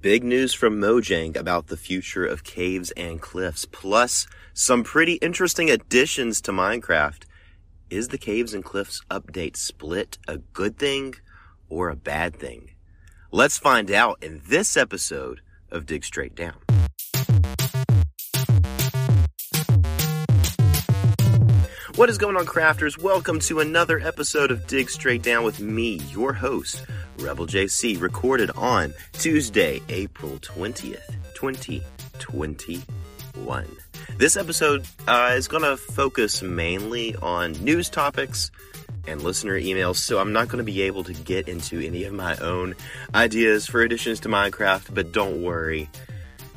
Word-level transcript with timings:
Big 0.00 0.22
news 0.22 0.54
from 0.54 0.80
Mojang 0.80 1.36
about 1.36 1.66
the 1.66 1.76
future 1.76 2.24
of 2.24 2.44
caves 2.44 2.92
and 2.92 3.20
cliffs, 3.20 3.64
plus 3.64 4.28
some 4.54 4.84
pretty 4.84 5.14
interesting 5.14 5.70
additions 5.72 6.40
to 6.42 6.52
Minecraft. 6.52 7.24
Is 7.90 8.06
the 8.06 8.18
Caves 8.18 8.54
and 8.54 8.64
Cliffs 8.64 9.02
update 9.10 9.56
split 9.56 10.18
a 10.28 10.38
good 10.38 10.78
thing 10.78 11.16
or 11.68 11.88
a 11.88 11.96
bad 11.96 12.36
thing? 12.36 12.70
Let's 13.32 13.58
find 13.58 13.90
out 13.90 14.22
in 14.22 14.40
this 14.46 14.76
episode 14.76 15.40
of 15.68 15.84
Dig 15.84 16.04
Straight 16.04 16.36
Down. 16.36 16.87
What 21.98 22.08
is 22.08 22.16
going 22.16 22.36
on, 22.36 22.46
crafters? 22.46 22.96
Welcome 22.96 23.40
to 23.40 23.58
another 23.58 23.98
episode 23.98 24.52
of 24.52 24.68
Dig 24.68 24.88
Straight 24.88 25.20
Down 25.20 25.42
with 25.42 25.58
me, 25.58 25.96
your 26.12 26.32
host, 26.32 26.86
Rebel 27.18 27.48
JC, 27.48 28.00
recorded 28.00 28.52
on 28.52 28.94
Tuesday, 29.14 29.82
April 29.88 30.38
20th, 30.38 31.16
2021. 31.34 33.66
This 34.16 34.36
episode 34.36 34.86
uh, 35.08 35.32
is 35.34 35.48
going 35.48 35.64
to 35.64 35.76
focus 35.76 36.40
mainly 36.40 37.16
on 37.16 37.50
news 37.64 37.90
topics 37.90 38.52
and 39.08 39.22
listener 39.22 39.60
emails, 39.60 39.96
so 39.96 40.20
I'm 40.20 40.32
not 40.32 40.46
going 40.46 40.58
to 40.58 40.72
be 40.72 40.82
able 40.82 41.02
to 41.02 41.12
get 41.12 41.48
into 41.48 41.80
any 41.80 42.04
of 42.04 42.12
my 42.12 42.36
own 42.36 42.76
ideas 43.12 43.66
for 43.66 43.82
additions 43.82 44.20
to 44.20 44.28
Minecraft, 44.28 44.94
but 44.94 45.10
don't 45.10 45.42
worry. 45.42 45.90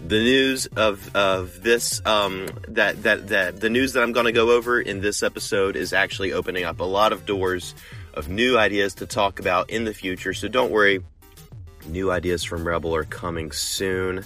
The 0.08 0.20
news 0.20 0.66
of, 0.66 1.16
of 1.16 1.62
this 1.62 2.02
um, 2.06 2.48
that, 2.68 3.04
that 3.04 3.28
that 3.30 3.60
the 3.60 3.70
news 3.70 3.94
that 3.94 4.04
I'm 4.04 4.12
going 4.12 4.26
to 4.26 4.32
go 4.32 4.52
over 4.52 4.82
in 4.82 5.00
this 5.00 5.24
episode 5.24 5.76
is 5.76 5.94
actually 5.94 6.34
opening 6.34 6.66
up 6.66 6.80
a 6.80 6.86
lot 6.86 7.14
of 7.14 7.26
doors 7.26 7.76
of 8.14 8.28
new 8.28 8.58
ideas 8.58 8.96
to 8.96 9.06
talk 9.06 9.40
about 9.40 9.70
in 9.70 9.86
the 9.86 9.94
future. 9.94 10.34
So 10.34 10.48
don't 10.48 10.72
worry, 10.72 11.02
new 11.88 12.12
ideas 12.12 12.44
from 12.44 12.68
Rebel 12.68 12.96
are 12.96 13.04
coming 13.04 13.52
soon. 13.52 14.26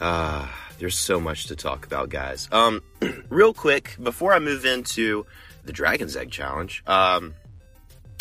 Uh, 0.00 0.48
there's 0.78 0.98
so 0.98 1.20
much 1.20 1.46
to 1.46 1.56
talk 1.56 1.86
about, 1.86 2.08
guys. 2.08 2.48
Um, 2.50 2.82
real 3.28 3.54
quick, 3.54 3.96
before 4.02 4.32
I 4.32 4.38
move 4.38 4.64
into 4.64 5.26
the 5.64 5.72
Dragon's 5.72 6.16
Egg 6.16 6.30
Challenge, 6.30 6.82
um, 6.86 7.34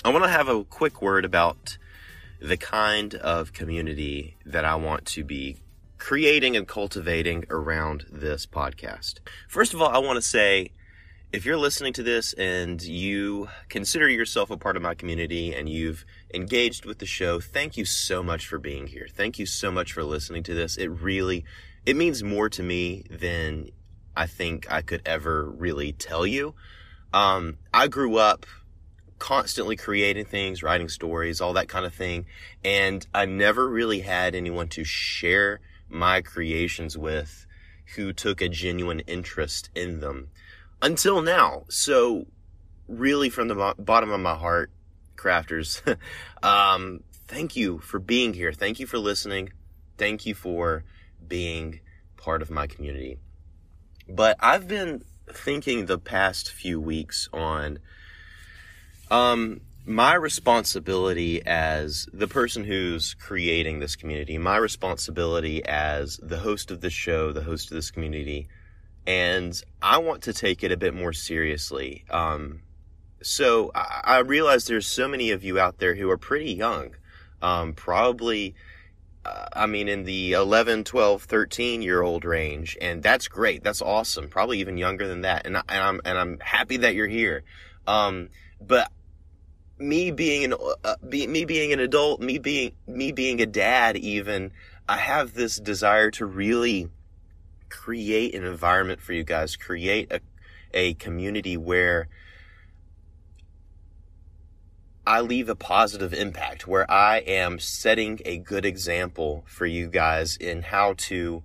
I 0.03 0.09
want 0.09 0.23
to 0.23 0.29
have 0.29 0.49
a 0.49 0.63
quick 0.63 1.01
word 1.01 1.25
about 1.25 1.77
the 2.39 2.57
kind 2.57 3.15
of 3.15 3.53
community 3.53 4.35
that 4.45 4.65
I 4.65 4.75
want 4.75 5.05
to 5.05 5.23
be 5.23 5.57
creating 6.03 6.57
and 6.57 6.67
cultivating 6.67 7.45
around 7.49 8.05
this 8.11 8.45
podcast. 8.45 9.19
First 9.47 9.73
of 9.73 9.81
all, 9.81 9.87
I 9.87 9.99
want 9.99 10.17
to 10.17 10.21
say 10.21 10.71
if 11.31 11.45
you're 11.45 11.55
listening 11.55 11.93
to 11.93 12.03
this 12.03 12.33
and 12.33 12.81
you 12.81 13.47
consider 13.69 14.09
yourself 14.09 14.51
a 14.51 14.57
part 14.57 14.75
of 14.75 14.83
my 14.83 14.95
community 14.95 15.53
and 15.53 15.69
you've 15.69 16.03
engaged 16.33 16.85
with 16.85 16.99
the 16.99 17.05
show, 17.05 17.39
thank 17.39 17.77
you 17.77 17.85
so 17.85 18.21
much 18.21 18.47
for 18.47 18.59
being 18.59 18.87
here. 18.87 19.07
Thank 19.09 19.39
you 19.39 19.45
so 19.45 19.71
much 19.71 19.93
for 19.93 20.03
listening 20.03 20.43
to 20.43 20.53
this. 20.53 20.75
It 20.75 20.89
really 20.89 21.45
it 21.85 21.95
means 21.95 22.21
more 22.21 22.49
to 22.49 22.61
me 22.61 23.05
than 23.09 23.69
I 24.13 24.27
think 24.27 24.69
I 24.69 24.81
could 24.81 25.03
ever 25.05 25.49
really 25.49 25.93
tell 25.93 26.27
you. 26.27 26.53
Um, 27.13 27.59
I 27.73 27.87
grew 27.87 28.17
up 28.17 28.45
constantly 29.19 29.77
creating 29.77 30.25
things, 30.25 30.63
writing 30.63 30.89
stories, 30.89 31.39
all 31.39 31.53
that 31.53 31.69
kind 31.69 31.85
of 31.85 31.93
thing, 31.93 32.25
and 32.61 33.07
I 33.13 33.23
never 33.23 33.69
really 33.69 34.01
had 34.01 34.35
anyone 34.35 34.67
to 34.67 34.83
share 34.83 35.61
my 35.89 36.21
creations 36.21 36.97
with 36.97 37.45
who 37.95 38.13
took 38.13 38.41
a 38.41 38.49
genuine 38.49 39.01
interest 39.01 39.69
in 39.75 39.99
them 39.99 40.29
until 40.81 41.21
now. 41.21 41.63
So, 41.69 42.27
really, 42.87 43.29
from 43.29 43.47
the 43.47 43.75
bottom 43.77 44.11
of 44.11 44.19
my 44.19 44.35
heart, 44.35 44.71
crafters, 45.15 45.81
um, 46.43 47.03
thank 47.27 47.55
you 47.55 47.79
for 47.79 47.99
being 47.99 48.33
here. 48.33 48.51
Thank 48.51 48.79
you 48.79 48.87
for 48.87 48.97
listening. 48.97 49.51
Thank 49.97 50.25
you 50.25 50.35
for 50.35 50.83
being 51.27 51.79
part 52.17 52.41
of 52.41 52.49
my 52.49 52.67
community. 52.67 53.17
But 54.07 54.37
I've 54.39 54.67
been 54.67 55.03
thinking 55.31 55.85
the 55.85 55.97
past 55.97 56.51
few 56.51 56.79
weeks 56.79 57.29
on 57.31 57.79
um, 59.09 59.61
my 59.85 60.13
responsibility 60.13 61.45
as 61.45 62.07
the 62.13 62.27
person 62.27 62.63
who's 62.63 63.15
creating 63.15 63.79
this 63.79 63.95
community, 63.95 64.37
my 64.37 64.57
responsibility 64.57 65.63
as 65.65 66.17
the 66.23 66.39
host 66.39 66.71
of 66.71 66.81
this 66.81 66.93
show, 66.93 67.33
the 67.33 67.43
host 67.43 67.69
of 67.69 67.75
this 67.75 67.91
community, 67.91 68.47
and 69.05 69.61
I 69.81 69.97
want 69.97 70.23
to 70.23 70.33
take 70.33 70.63
it 70.63 70.71
a 70.71 70.77
bit 70.77 70.93
more 70.93 71.11
seriously. 71.11 72.05
Um, 72.09 72.61
so 73.21 73.71
I, 73.75 74.01
I, 74.03 74.17
realize 74.19 74.65
there's 74.65 74.87
so 74.87 75.07
many 75.09 75.31
of 75.31 75.43
you 75.43 75.59
out 75.59 75.79
there 75.79 75.95
who 75.95 76.09
are 76.09 76.17
pretty 76.17 76.53
young, 76.53 76.95
um, 77.41 77.73
probably, 77.73 78.55
uh, 79.25 79.47
I 79.53 79.65
mean, 79.65 79.89
in 79.89 80.05
the 80.05 80.33
11, 80.33 80.85
12, 80.85 81.23
13 81.23 81.81
year 81.81 82.01
old 82.01 82.23
range, 82.23 82.77
and 82.79 83.03
that's 83.03 83.27
great. 83.27 83.63
That's 83.63 83.81
awesome. 83.81 84.29
Probably 84.29 84.59
even 84.59 84.77
younger 84.77 85.07
than 85.07 85.21
that, 85.21 85.45
and, 85.45 85.57
I, 85.57 85.63
and 85.67 85.83
I'm 85.83 86.01
and 86.05 86.17
I'm 86.17 86.39
happy 86.39 86.77
that 86.77 86.95
you're 86.95 87.07
here. 87.07 87.43
Um, 87.85 88.29
but 88.61 88.89
me 89.77 90.11
being 90.11 90.45
an 90.45 90.53
uh, 90.83 90.95
be, 91.07 91.27
me 91.27 91.45
being 91.45 91.73
an 91.73 91.79
adult, 91.79 92.21
me 92.21 92.37
being 92.37 92.73
me 92.87 93.11
being 93.11 93.41
a 93.41 93.45
dad, 93.45 93.97
even 93.97 94.51
I 94.87 94.97
have 94.97 95.33
this 95.33 95.57
desire 95.57 96.11
to 96.11 96.25
really 96.25 96.89
create 97.69 98.35
an 98.35 98.43
environment 98.43 99.01
for 99.01 99.13
you 99.13 99.23
guys, 99.23 99.55
create 99.55 100.11
a 100.11 100.19
a 100.73 100.93
community 100.95 101.57
where 101.57 102.07
I 105.05 105.21
leave 105.21 105.49
a 105.49 105.55
positive 105.55 106.13
impact, 106.13 106.65
where 106.65 106.89
I 106.89 107.17
am 107.17 107.59
setting 107.59 108.19
a 108.25 108.37
good 108.37 108.65
example 108.65 109.43
for 109.47 109.65
you 109.65 109.87
guys 109.87 110.37
in 110.37 110.61
how 110.61 110.93
to, 110.97 111.43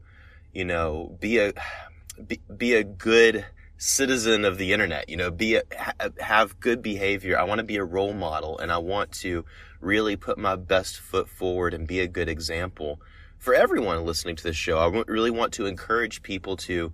you 0.52 0.64
know, 0.64 1.16
be 1.20 1.38
a 1.38 1.52
be, 2.26 2.40
be 2.56 2.74
a 2.74 2.84
good 2.84 3.46
citizen 3.78 4.44
of 4.44 4.58
the 4.58 4.72
internet, 4.72 5.08
you 5.08 5.16
know, 5.16 5.30
be 5.30 5.54
a, 5.54 5.62
have 6.20 6.58
good 6.60 6.82
behavior. 6.82 7.38
I 7.38 7.44
want 7.44 7.60
to 7.60 7.64
be 7.64 7.76
a 7.76 7.84
role 7.84 8.12
model 8.12 8.58
and 8.58 8.70
I 8.70 8.78
want 8.78 9.12
to 9.20 9.44
really 9.80 10.16
put 10.16 10.36
my 10.36 10.56
best 10.56 10.98
foot 10.98 11.28
forward 11.28 11.72
and 11.72 11.86
be 11.86 12.00
a 12.00 12.08
good 12.08 12.28
example 12.28 13.00
for 13.38 13.54
everyone 13.54 14.04
listening 14.04 14.34
to 14.36 14.42
this 14.42 14.56
show. 14.56 14.78
I 14.78 15.04
really 15.06 15.30
want 15.30 15.52
to 15.54 15.66
encourage 15.66 16.22
people 16.22 16.56
to 16.58 16.92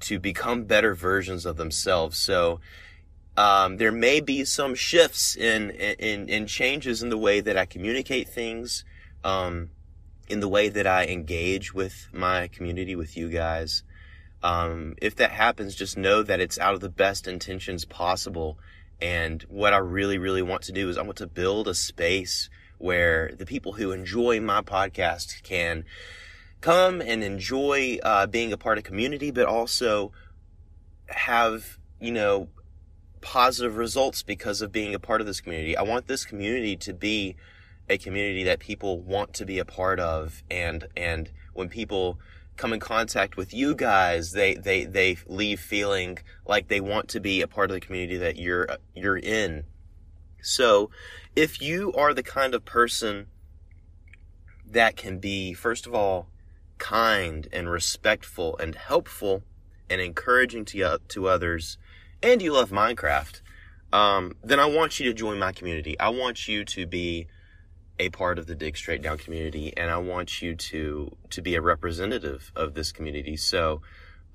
to 0.00 0.18
become 0.18 0.64
better 0.64 0.94
versions 0.94 1.46
of 1.46 1.56
themselves. 1.56 2.18
So 2.18 2.60
um, 3.36 3.76
there 3.76 3.92
may 3.92 4.20
be 4.20 4.44
some 4.44 4.74
shifts 4.74 5.36
in, 5.36 5.70
in 5.70 6.28
in 6.28 6.46
changes 6.46 7.02
in 7.02 7.08
the 7.08 7.18
way 7.18 7.40
that 7.40 7.56
I 7.56 7.66
communicate 7.66 8.28
things, 8.28 8.84
um, 9.24 9.70
in 10.28 10.38
the 10.38 10.48
way 10.48 10.68
that 10.68 10.86
I 10.86 11.06
engage 11.06 11.74
with 11.74 12.08
my 12.12 12.46
community, 12.48 12.94
with 12.94 13.16
you 13.16 13.28
guys. 13.28 13.82
Um, 14.42 14.94
if 15.00 15.16
that 15.16 15.30
happens, 15.30 15.74
just 15.74 15.96
know 15.96 16.22
that 16.22 16.40
it's 16.40 16.58
out 16.58 16.74
of 16.74 16.80
the 16.80 16.88
best 16.88 17.28
intentions 17.28 17.84
possible. 17.84 18.58
And 19.00 19.42
what 19.48 19.72
I 19.72 19.78
really, 19.78 20.18
really 20.18 20.42
want 20.42 20.62
to 20.62 20.72
do 20.72 20.88
is 20.88 20.98
I 20.98 21.02
want 21.02 21.18
to 21.18 21.26
build 21.26 21.68
a 21.68 21.74
space 21.74 22.50
where 22.78 23.32
the 23.36 23.46
people 23.46 23.74
who 23.74 23.92
enjoy 23.92 24.40
my 24.40 24.60
podcast 24.60 25.42
can 25.42 25.84
come 26.60 27.00
and 27.00 27.22
enjoy 27.22 27.98
uh, 28.02 28.26
being 28.26 28.52
a 28.52 28.56
part 28.56 28.78
of 28.78 28.84
community, 28.84 29.30
but 29.30 29.46
also 29.46 30.12
have, 31.06 31.78
you 32.00 32.12
know, 32.12 32.48
positive 33.20 33.76
results 33.76 34.22
because 34.22 34.60
of 34.60 34.72
being 34.72 34.94
a 34.94 34.98
part 34.98 35.20
of 35.20 35.26
this 35.26 35.40
community. 35.40 35.76
I 35.76 35.82
want 35.82 36.08
this 36.08 36.24
community 36.24 36.76
to 36.78 36.92
be 36.92 37.36
a 37.88 37.98
community 37.98 38.44
that 38.44 38.58
people 38.58 39.00
want 39.00 39.34
to 39.34 39.44
be 39.44 39.58
a 39.58 39.64
part 39.64 40.00
of 40.00 40.42
and 40.50 40.86
and 40.96 41.30
when 41.52 41.68
people 41.68 42.18
come 42.56 42.72
in 42.72 42.80
contact 42.80 43.36
with 43.36 43.52
you 43.54 43.74
guys, 43.74 44.32
they 44.32 44.54
they 44.54 44.84
they 44.84 45.16
leave 45.26 45.60
feeling 45.60 46.18
like 46.46 46.68
they 46.68 46.80
want 46.80 47.08
to 47.08 47.20
be 47.20 47.40
a 47.40 47.46
part 47.46 47.70
of 47.70 47.74
the 47.74 47.80
community 47.80 48.16
that 48.18 48.36
you're 48.36 48.68
you're 48.94 49.18
in. 49.18 49.64
So, 50.42 50.90
if 51.36 51.60
you 51.62 51.92
are 51.94 52.12
the 52.12 52.22
kind 52.22 52.54
of 52.54 52.64
person 52.64 53.26
that 54.66 54.96
can 54.96 55.18
be 55.18 55.54
first 55.54 55.86
of 55.86 55.94
all 55.94 56.28
kind 56.78 57.46
and 57.52 57.70
respectful 57.70 58.56
and 58.58 58.74
helpful 58.74 59.42
and 59.88 60.00
encouraging 60.00 60.64
to 60.66 60.98
to 61.08 61.28
others, 61.28 61.78
and 62.22 62.42
you 62.42 62.52
love 62.52 62.70
Minecraft, 62.70 63.40
um, 63.92 64.36
then 64.42 64.58
I 64.58 64.66
want 64.66 64.98
you 64.98 65.06
to 65.06 65.14
join 65.14 65.38
my 65.38 65.52
community. 65.52 65.98
I 65.98 66.08
want 66.08 66.48
you 66.48 66.64
to 66.64 66.86
be 66.86 67.26
a 67.98 68.08
part 68.10 68.38
of 68.38 68.46
the 68.46 68.54
Dig 68.54 68.76
Straight 68.76 69.02
Down 69.02 69.18
community, 69.18 69.72
and 69.76 69.90
I 69.90 69.98
want 69.98 70.42
you 70.42 70.54
to 70.54 71.16
to 71.30 71.42
be 71.42 71.54
a 71.54 71.60
representative 71.60 72.52
of 72.56 72.74
this 72.74 72.92
community. 72.92 73.36
So, 73.36 73.82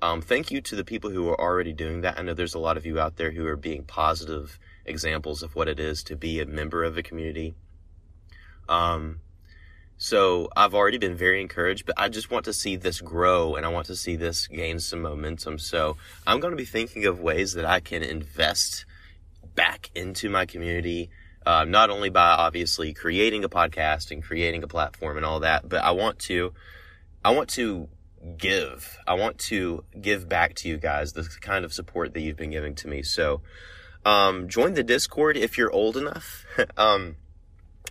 um, 0.00 0.20
thank 0.20 0.50
you 0.50 0.60
to 0.62 0.76
the 0.76 0.84
people 0.84 1.10
who 1.10 1.28
are 1.28 1.40
already 1.40 1.72
doing 1.72 2.02
that. 2.02 2.18
I 2.18 2.22
know 2.22 2.34
there's 2.34 2.54
a 2.54 2.58
lot 2.58 2.76
of 2.76 2.86
you 2.86 2.98
out 3.00 3.16
there 3.16 3.30
who 3.30 3.46
are 3.46 3.56
being 3.56 3.84
positive 3.84 4.58
examples 4.84 5.42
of 5.42 5.54
what 5.54 5.68
it 5.68 5.80
is 5.80 6.02
to 6.04 6.16
be 6.16 6.40
a 6.40 6.46
member 6.46 6.84
of 6.84 6.96
a 6.96 7.02
community. 7.02 7.54
Um, 8.68 9.20
so 10.00 10.48
I've 10.56 10.74
already 10.74 10.98
been 10.98 11.16
very 11.16 11.40
encouraged, 11.40 11.84
but 11.84 11.96
I 11.98 12.08
just 12.08 12.30
want 12.30 12.44
to 12.44 12.52
see 12.52 12.76
this 12.76 13.00
grow 13.00 13.56
and 13.56 13.66
I 13.66 13.68
want 13.68 13.86
to 13.86 13.96
see 13.96 14.14
this 14.14 14.46
gain 14.46 14.78
some 14.78 15.02
momentum. 15.02 15.58
So 15.58 15.96
I'm 16.24 16.38
going 16.38 16.52
to 16.52 16.56
be 16.56 16.64
thinking 16.64 17.04
of 17.06 17.20
ways 17.20 17.54
that 17.54 17.64
I 17.64 17.80
can 17.80 18.04
invest 18.04 18.86
back 19.56 19.90
into 19.96 20.30
my 20.30 20.46
community. 20.46 21.10
Uh, 21.46 21.64
not 21.64 21.88
only 21.90 22.10
by 22.10 22.30
obviously 22.30 22.92
creating 22.92 23.44
a 23.44 23.48
podcast 23.48 24.10
and 24.10 24.22
creating 24.22 24.62
a 24.62 24.68
platform 24.68 25.16
and 25.16 25.24
all 25.24 25.40
that, 25.40 25.68
but 25.68 25.82
I 25.82 25.92
want 25.92 26.18
to, 26.20 26.52
I 27.24 27.30
want 27.30 27.48
to 27.50 27.88
give. 28.36 28.98
I 29.06 29.14
want 29.14 29.38
to 29.38 29.84
give 29.98 30.28
back 30.28 30.54
to 30.56 30.68
you 30.68 30.76
guys 30.76 31.12
the 31.12 31.22
kind 31.40 31.64
of 31.64 31.72
support 31.72 32.12
that 32.14 32.20
you've 32.20 32.36
been 32.36 32.50
giving 32.50 32.74
to 32.76 32.88
me. 32.88 33.02
So, 33.02 33.40
um, 34.04 34.48
join 34.48 34.74
the 34.74 34.82
Discord 34.82 35.36
if 35.36 35.58
you're 35.58 35.72
old 35.72 35.96
enough. 35.96 36.44
um, 36.76 37.16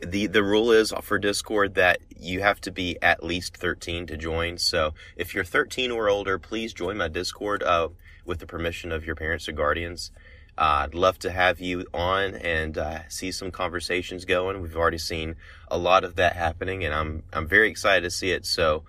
the 0.02 0.28
the 0.28 0.44
rule 0.44 0.72
is 0.72 0.94
for 1.02 1.18
Discord 1.18 1.76
that 1.76 2.00
you 2.16 2.42
have 2.42 2.62
to 2.62 2.72
be 2.72 2.98
at 3.02 3.24
least 3.24 3.58
13 3.58 4.08
to 4.08 4.18
join. 4.18 4.58
So 4.58 4.94
if 5.16 5.34
you're 5.34 5.44
13 5.44 5.92
or 5.92 6.10
older, 6.10 6.38
please 6.38 6.74
join 6.74 6.98
my 6.98 7.08
Discord 7.08 7.64
uh, 7.64 7.90
with 8.26 8.40
the 8.40 8.46
permission 8.46 8.92
of 8.92 9.06
your 9.06 9.16
parents 9.16 9.48
or 9.48 9.54
guardians. 9.54 10.12
Uh, 10.58 10.86
I'd 10.86 10.96
love 10.96 11.20
to 11.20 11.32
have 11.32 11.60
you 11.60 11.86
on 11.94 12.36
and 12.36 12.78
uh, 12.78 13.08
see 13.10 13.32
some 13.32 13.52
conversations 13.52 14.26
going. 14.26 14.62
We've 14.62 14.76
already 14.76 14.98
seen 14.98 15.36
a 15.70 15.78
lot 15.78 16.04
of 16.04 16.16
that 16.16 16.36
happening, 16.36 16.84
and 16.84 16.94
I'm 16.94 17.24
I'm 17.32 17.48
very 17.48 17.70
excited 17.70 18.04
to 18.04 18.12
see 18.12 18.32
it. 18.32 18.46
So. 18.46 18.84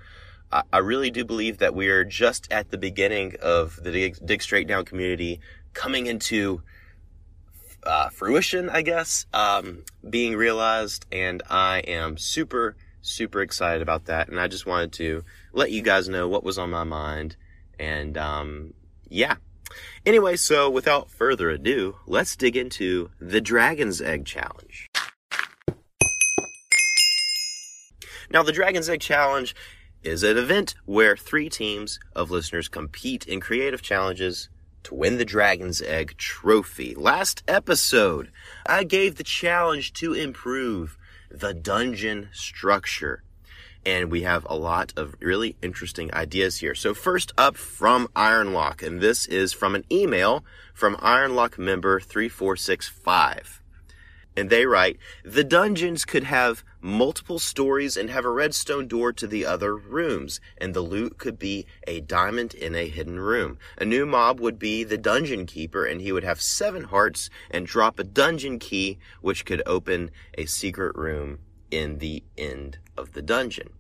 I, 0.51 0.63
I 0.73 0.79
really 0.79 1.11
do 1.11 1.27
believe 1.27 1.59
that 1.59 1.75
we 1.75 1.89
are 1.89 2.05
just 2.05 2.51
at 2.51 2.71
the 2.71 2.79
beginning 2.79 3.37
of 3.43 3.79
the 3.83 3.91
Dig, 3.91 4.17
Dig 4.25 4.41
Straight 4.41 4.67
Down 4.67 4.87
community 4.87 5.41
coming 5.75 6.07
into 6.07 6.63
uh, 7.85 8.09
fruition, 8.11 8.69
I 8.69 8.83
guess, 8.83 9.27
um, 9.33 9.85
being 10.09 10.37
realized, 10.37 11.07
and 11.13 11.43
I 11.49 11.79
am 11.81 12.17
super, 12.19 12.77
super 13.01 13.41
excited 13.41 13.83
about 13.83 14.07
that. 14.07 14.29
And 14.29 14.39
I 14.39 14.49
just 14.49 14.67
wanted 14.67 14.93
to 14.95 15.25
let 15.53 15.71
you 15.71 15.83
guys 15.83 16.09
know 16.09 16.29
what 16.29 16.45
was 16.45 16.59
on 16.59 16.71
my 16.71 16.85
mind, 16.85 17.37
and 17.79 18.17
um, 18.19 18.75
yeah. 19.09 19.37
Anyway, 20.07 20.37
so 20.37 20.71
without 20.71 21.11
further 21.11 21.51
ado, 21.51 21.97
let's 22.07 22.37
dig 22.37 22.57
into 22.57 23.11
the 23.21 23.41
Dragon's 23.41 24.01
Egg 24.01 24.25
Challenge. 24.25 24.89
Now, 28.31 28.43
the 28.43 28.53
Dragon's 28.53 28.89
Egg 28.89 29.01
Challenge 29.01 29.55
is 30.03 30.23
an 30.23 30.37
event 30.37 30.75
where 30.85 31.17
three 31.17 31.49
teams 31.49 31.99
of 32.15 32.31
listeners 32.31 32.69
compete 32.69 33.27
in 33.27 33.41
creative 33.41 33.83
challenges 33.83 34.49
to 34.85 34.95
win 34.95 35.19
the 35.19 35.25
Dragon's 35.25 35.83
Egg 35.83 36.17
trophy. 36.17 36.95
Last 36.95 37.43
episode, 37.49 38.31
I 38.67 38.85
gave 38.85 39.17
the 39.17 39.25
challenge 39.25 39.93
to 39.95 40.15
improve 40.15 40.97
the 41.31 41.53
dungeon 41.53 42.29
structure. 42.33 43.23
And 43.87 44.11
we 44.11 44.23
have 44.23 44.47
a 44.49 44.57
lot 44.57 44.93
of 44.97 45.15
really 45.21 45.57
interesting 45.63 46.13
ideas 46.13 46.59
here. 46.59 46.75
So 46.75 46.95
first 46.95 47.33
up 47.39 47.57
from 47.57 48.09
Ironlock, 48.15 48.87
and 48.87 49.01
this 49.01 49.27
is 49.27 49.53
from 49.53 49.75
an 49.75 49.85
email 49.91 50.45
from 50.75 50.97
Ironlock 50.97 51.59
member 51.59 52.01
3465 52.01 53.63
and 54.39 54.51
they 54.51 54.67
write, 54.67 54.99
the 55.25 55.43
dungeons 55.43 56.05
could 56.05 56.23
have 56.23 56.63
multiple 56.81 57.41
stories 57.41 57.97
and 57.97 58.09
have 58.09 58.25
a 58.25 58.31
redstone 58.31 58.87
door 58.87 59.13
to 59.13 59.27
the 59.27 59.45
other 59.45 59.77
rooms, 59.77 60.41
and 60.57 60.75
the 60.75 60.81
loot 60.81 61.19
could 61.19 61.41
be 61.41 61.67
a 61.89 62.01
diamond 62.01 62.55
in 62.55 62.77
a 62.77 62.89
hidden 62.89 63.19
room. 63.19 63.59
A 63.79 63.85
new 63.85 64.07
mob 64.07 64.39
would 64.39 64.57
be 64.57 64.85
the 64.85 64.97
dungeon 64.97 65.45
keeper, 65.45 65.85
and 65.85 66.01
he 66.01 66.13
would 66.13 66.23
have 66.23 66.41
seven 66.41 66.85
hearts 66.85 67.31
and 67.51 67.67
drop 67.67 67.99
a 67.99 68.05
dungeon 68.05 68.61
key, 68.61 68.99
which 69.21 69.45
could 69.45 69.61
open 69.67 70.13
a 70.35 70.47
secret 70.47 70.95
room 70.95 71.41
in 71.71 71.99
the 71.99 72.23
end 72.37 72.79
of 72.97 73.13
the 73.13 73.23
dungeon. 73.23 73.71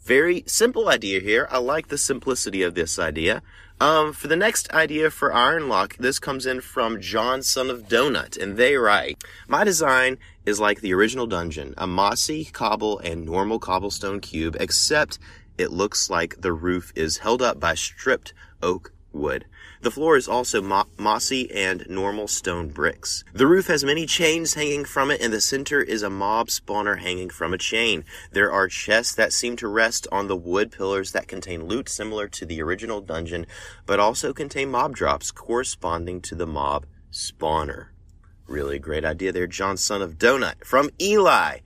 Very 0.00 0.44
simple 0.46 0.88
idea 0.88 1.20
here. 1.20 1.46
I 1.50 1.58
like 1.58 1.88
the 1.88 1.98
simplicity 1.98 2.62
of 2.62 2.74
this 2.74 2.98
idea. 2.98 3.42
Um, 3.80 4.12
for 4.12 4.26
the 4.26 4.36
next 4.36 4.70
idea 4.72 5.10
for 5.10 5.30
Ironlock, 5.30 5.98
this 5.98 6.18
comes 6.18 6.46
in 6.46 6.62
from 6.62 7.00
John, 7.00 7.42
son 7.42 7.70
of 7.70 7.88
Donut, 7.88 8.36
and 8.36 8.56
they 8.56 8.76
write, 8.76 9.22
My 9.46 9.62
design 9.62 10.18
is 10.44 10.58
like 10.58 10.80
the 10.80 10.94
original 10.94 11.26
dungeon, 11.26 11.74
a 11.76 11.86
mossy 11.86 12.46
cobble 12.46 12.98
and 12.98 13.24
normal 13.24 13.60
cobblestone 13.60 14.20
cube, 14.20 14.56
except 14.58 15.18
it 15.58 15.70
looks 15.70 16.10
like 16.10 16.40
the 16.40 16.52
roof 16.52 16.92
is 16.96 17.18
held 17.18 17.40
up 17.40 17.60
by 17.60 17.74
stripped 17.74 18.32
oak 18.62 18.92
wood. 19.12 19.44
The 19.80 19.90
floor 19.90 20.16
is 20.16 20.26
also 20.26 20.60
mo- 20.60 20.88
mossy 20.98 21.50
and 21.52 21.86
normal 21.88 22.26
stone 22.26 22.68
bricks. 22.68 23.24
The 23.32 23.46
roof 23.46 23.68
has 23.68 23.84
many 23.84 24.06
chains 24.06 24.54
hanging 24.54 24.84
from 24.84 25.10
it, 25.10 25.20
and 25.20 25.32
the 25.32 25.40
center 25.40 25.80
is 25.80 26.02
a 26.02 26.10
mob 26.10 26.48
spawner 26.48 26.98
hanging 26.98 27.30
from 27.30 27.54
a 27.54 27.58
chain. 27.58 28.04
There 28.32 28.50
are 28.50 28.68
chests 28.68 29.14
that 29.14 29.32
seem 29.32 29.56
to 29.56 29.68
rest 29.68 30.06
on 30.10 30.26
the 30.26 30.36
wood 30.36 30.72
pillars 30.72 31.12
that 31.12 31.28
contain 31.28 31.66
loot 31.66 31.88
similar 31.88 32.28
to 32.28 32.44
the 32.44 32.60
original 32.60 33.00
dungeon, 33.00 33.46
but 33.86 34.00
also 34.00 34.32
contain 34.32 34.70
mob 34.70 34.96
drops 34.96 35.30
corresponding 35.30 36.20
to 36.22 36.34
the 36.34 36.46
mob 36.46 36.86
spawner. 37.12 37.88
Really 38.46 38.78
great 38.78 39.04
idea 39.04 39.30
there, 39.30 39.46
John, 39.46 39.76
son 39.76 40.02
of 40.02 40.18
Donut. 40.18 40.64
From 40.64 40.90
Eli. 41.00 41.58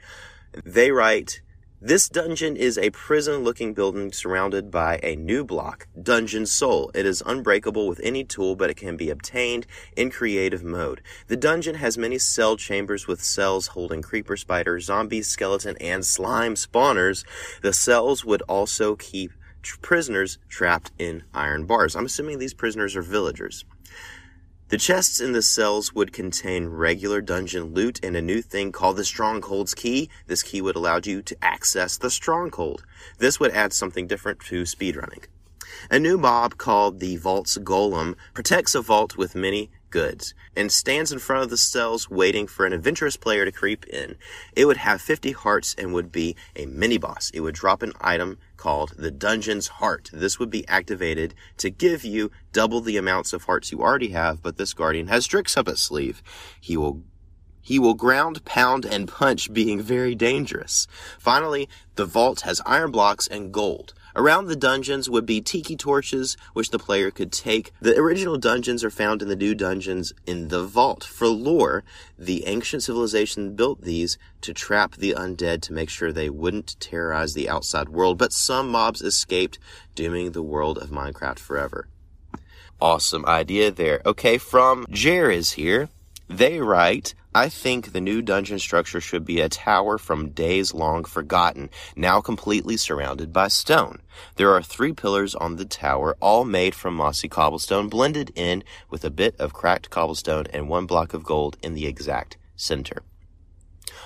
They 0.64 0.90
write, 0.90 1.40
this 1.84 2.08
dungeon 2.08 2.56
is 2.56 2.78
a 2.78 2.90
prison 2.90 3.42
looking 3.42 3.74
building 3.74 4.12
surrounded 4.12 4.70
by 4.70 5.00
a 5.02 5.16
new 5.16 5.42
block, 5.42 5.88
Dungeon 6.00 6.46
Soul. 6.46 6.92
It 6.94 7.04
is 7.04 7.24
unbreakable 7.26 7.88
with 7.88 7.98
any 8.04 8.22
tool, 8.22 8.54
but 8.54 8.70
it 8.70 8.76
can 8.76 8.96
be 8.96 9.10
obtained 9.10 9.66
in 9.96 10.08
creative 10.08 10.62
mode. 10.62 11.02
The 11.26 11.36
dungeon 11.36 11.74
has 11.74 11.98
many 11.98 12.18
cell 12.18 12.56
chambers 12.56 13.08
with 13.08 13.20
cells 13.20 13.68
holding 13.68 14.00
creeper 14.00 14.36
spiders, 14.36 14.84
zombies, 14.84 15.26
skeleton, 15.26 15.76
and 15.80 16.06
slime 16.06 16.54
spawners. 16.54 17.24
The 17.62 17.72
cells 17.72 18.24
would 18.24 18.42
also 18.42 18.94
keep 18.94 19.32
prisoners 19.80 20.38
trapped 20.48 20.92
in 21.00 21.24
iron 21.34 21.66
bars. 21.66 21.96
I'm 21.96 22.06
assuming 22.06 22.38
these 22.38 22.54
prisoners 22.54 22.94
are 22.94 23.02
villagers. 23.02 23.64
The 24.72 24.78
chests 24.78 25.20
in 25.20 25.32
the 25.32 25.42
cells 25.42 25.94
would 25.94 26.14
contain 26.14 26.68
regular 26.68 27.20
dungeon 27.20 27.74
loot 27.74 28.00
and 28.02 28.16
a 28.16 28.22
new 28.22 28.40
thing 28.40 28.72
called 28.72 28.96
the 28.96 29.04
Stronghold's 29.04 29.74
Key. 29.74 30.08
This 30.28 30.42
key 30.42 30.62
would 30.62 30.76
allow 30.76 30.98
you 31.04 31.20
to 31.20 31.36
access 31.42 31.98
the 31.98 32.08
Stronghold. 32.08 32.82
This 33.18 33.38
would 33.38 33.50
add 33.50 33.74
something 33.74 34.06
different 34.06 34.40
to 34.46 34.62
speedrunning. 34.62 35.24
A 35.90 35.98
new 35.98 36.16
mob 36.16 36.56
called 36.56 37.00
the 37.00 37.18
Vault's 37.18 37.58
Golem 37.58 38.14
protects 38.32 38.74
a 38.74 38.80
vault 38.80 39.18
with 39.18 39.34
many 39.34 39.70
goods 39.90 40.32
and 40.56 40.72
stands 40.72 41.12
in 41.12 41.18
front 41.18 41.42
of 41.44 41.50
the 41.50 41.58
cells 41.58 42.08
waiting 42.08 42.46
for 42.46 42.64
an 42.64 42.72
adventurous 42.72 43.18
player 43.18 43.44
to 43.44 43.52
creep 43.52 43.84
in. 43.88 44.16
It 44.56 44.64
would 44.64 44.78
have 44.78 45.02
50 45.02 45.32
hearts 45.32 45.74
and 45.76 45.92
would 45.92 46.10
be 46.10 46.34
a 46.56 46.64
mini 46.64 46.96
boss. 46.96 47.30
It 47.34 47.40
would 47.40 47.54
drop 47.54 47.82
an 47.82 47.92
item 48.00 48.38
called 48.62 48.94
the 48.96 49.10
Dungeon's 49.10 49.66
Heart. 49.66 50.10
This 50.12 50.38
would 50.38 50.48
be 50.48 50.66
activated 50.68 51.34
to 51.56 51.68
give 51.68 52.04
you 52.04 52.30
double 52.52 52.80
the 52.80 52.96
amounts 52.96 53.32
of 53.32 53.42
hearts 53.42 53.72
you 53.72 53.80
already 53.80 54.10
have, 54.10 54.40
but 54.40 54.56
this 54.56 54.72
guardian 54.72 55.08
has 55.08 55.26
tricks 55.26 55.56
up 55.56 55.66
his 55.66 55.80
sleeve. 55.80 56.22
He 56.60 56.76
will 56.76 57.02
he 57.60 57.80
will 57.80 57.94
ground, 57.94 58.44
pound, 58.44 58.84
and 58.84 59.08
punch, 59.08 59.52
being 59.52 59.80
very 59.80 60.14
dangerous. 60.14 60.86
Finally, 61.18 61.68
the 61.96 62.04
vault 62.04 62.42
has 62.42 62.60
iron 62.64 62.92
blocks 62.92 63.26
and 63.26 63.52
gold. 63.52 63.94
Around 64.14 64.46
the 64.46 64.56
dungeons 64.56 65.08
would 65.08 65.24
be 65.24 65.40
tiki 65.40 65.76
torches, 65.76 66.36
which 66.52 66.70
the 66.70 66.78
player 66.78 67.10
could 67.10 67.32
take. 67.32 67.72
The 67.80 67.98
original 67.98 68.36
dungeons 68.36 68.84
are 68.84 68.90
found 68.90 69.22
in 69.22 69.28
the 69.28 69.36
new 69.36 69.54
dungeons 69.54 70.12
in 70.26 70.48
the 70.48 70.64
vault. 70.64 71.04
For 71.04 71.26
lore, 71.26 71.82
the 72.18 72.46
ancient 72.46 72.82
civilization 72.82 73.54
built 73.56 73.82
these 73.82 74.18
to 74.42 74.52
trap 74.52 74.96
the 74.96 75.14
undead 75.16 75.62
to 75.62 75.72
make 75.72 75.88
sure 75.88 76.12
they 76.12 76.30
wouldn't 76.30 76.78
terrorize 76.78 77.34
the 77.34 77.48
outside 77.48 77.88
world, 77.88 78.18
but 78.18 78.32
some 78.32 78.68
mobs 78.68 79.00
escaped, 79.00 79.58
dooming 79.94 80.32
the 80.32 80.42
world 80.42 80.78
of 80.78 80.90
Minecraft 80.90 81.38
forever. 81.38 81.88
Awesome 82.80 83.24
idea 83.26 83.70
there. 83.70 84.02
Okay, 84.04 84.38
from 84.38 84.86
Jer 84.90 85.30
is 85.30 85.52
here. 85.52 85.88
They 86.28 86.60
write, 86.60 87.14
I 87.34 87.48
think 87.48 87.92
the 87.92 88.00
new 88.00 88.20
dungeon 88.20 88.58
structure 88.58 89.00
should 89.00 89.24
be 89.24 89.40
a 89.40 89.48
tower 89.48 89.96
from 89.96 90.30
days 90.30 90.74
long 90.74 91.04
forgotten, 91.04 91.70
now 91.96 92.20
completely 92.20 92.76
surrounded 92.76 93.32
by 93.32 93.48
stone. 93.48 94.02
There 94.36 94.52
are 94.52 94.62
three 94.62 94.92
pillars 94.92 95.34
on 95.34 95.56
the 95.56 95.64
tower, 95.64 96.14
all 96.20 96.44
made 96.44 96.74
from 96.74 96.94
mossy 96.94 97.28
cobblestone, 97.28 97.88
blended 97.88 98.32
in 98.34 98.62
with 98.90 99.02
a 99.02 99.10
bit 99.10 99.34
of 99.40 99.54
cracked 99.54 99.88
cobblestone 99.88 100.46
and 100.52 100.68
one 100.68 100.84
block 100.84 101.14
of 101.14 101.24
gold 101.24 101.56
in 101.62 101.72
the 101.72 101.86
exact 101.86 102.36
center. 102.54 103.02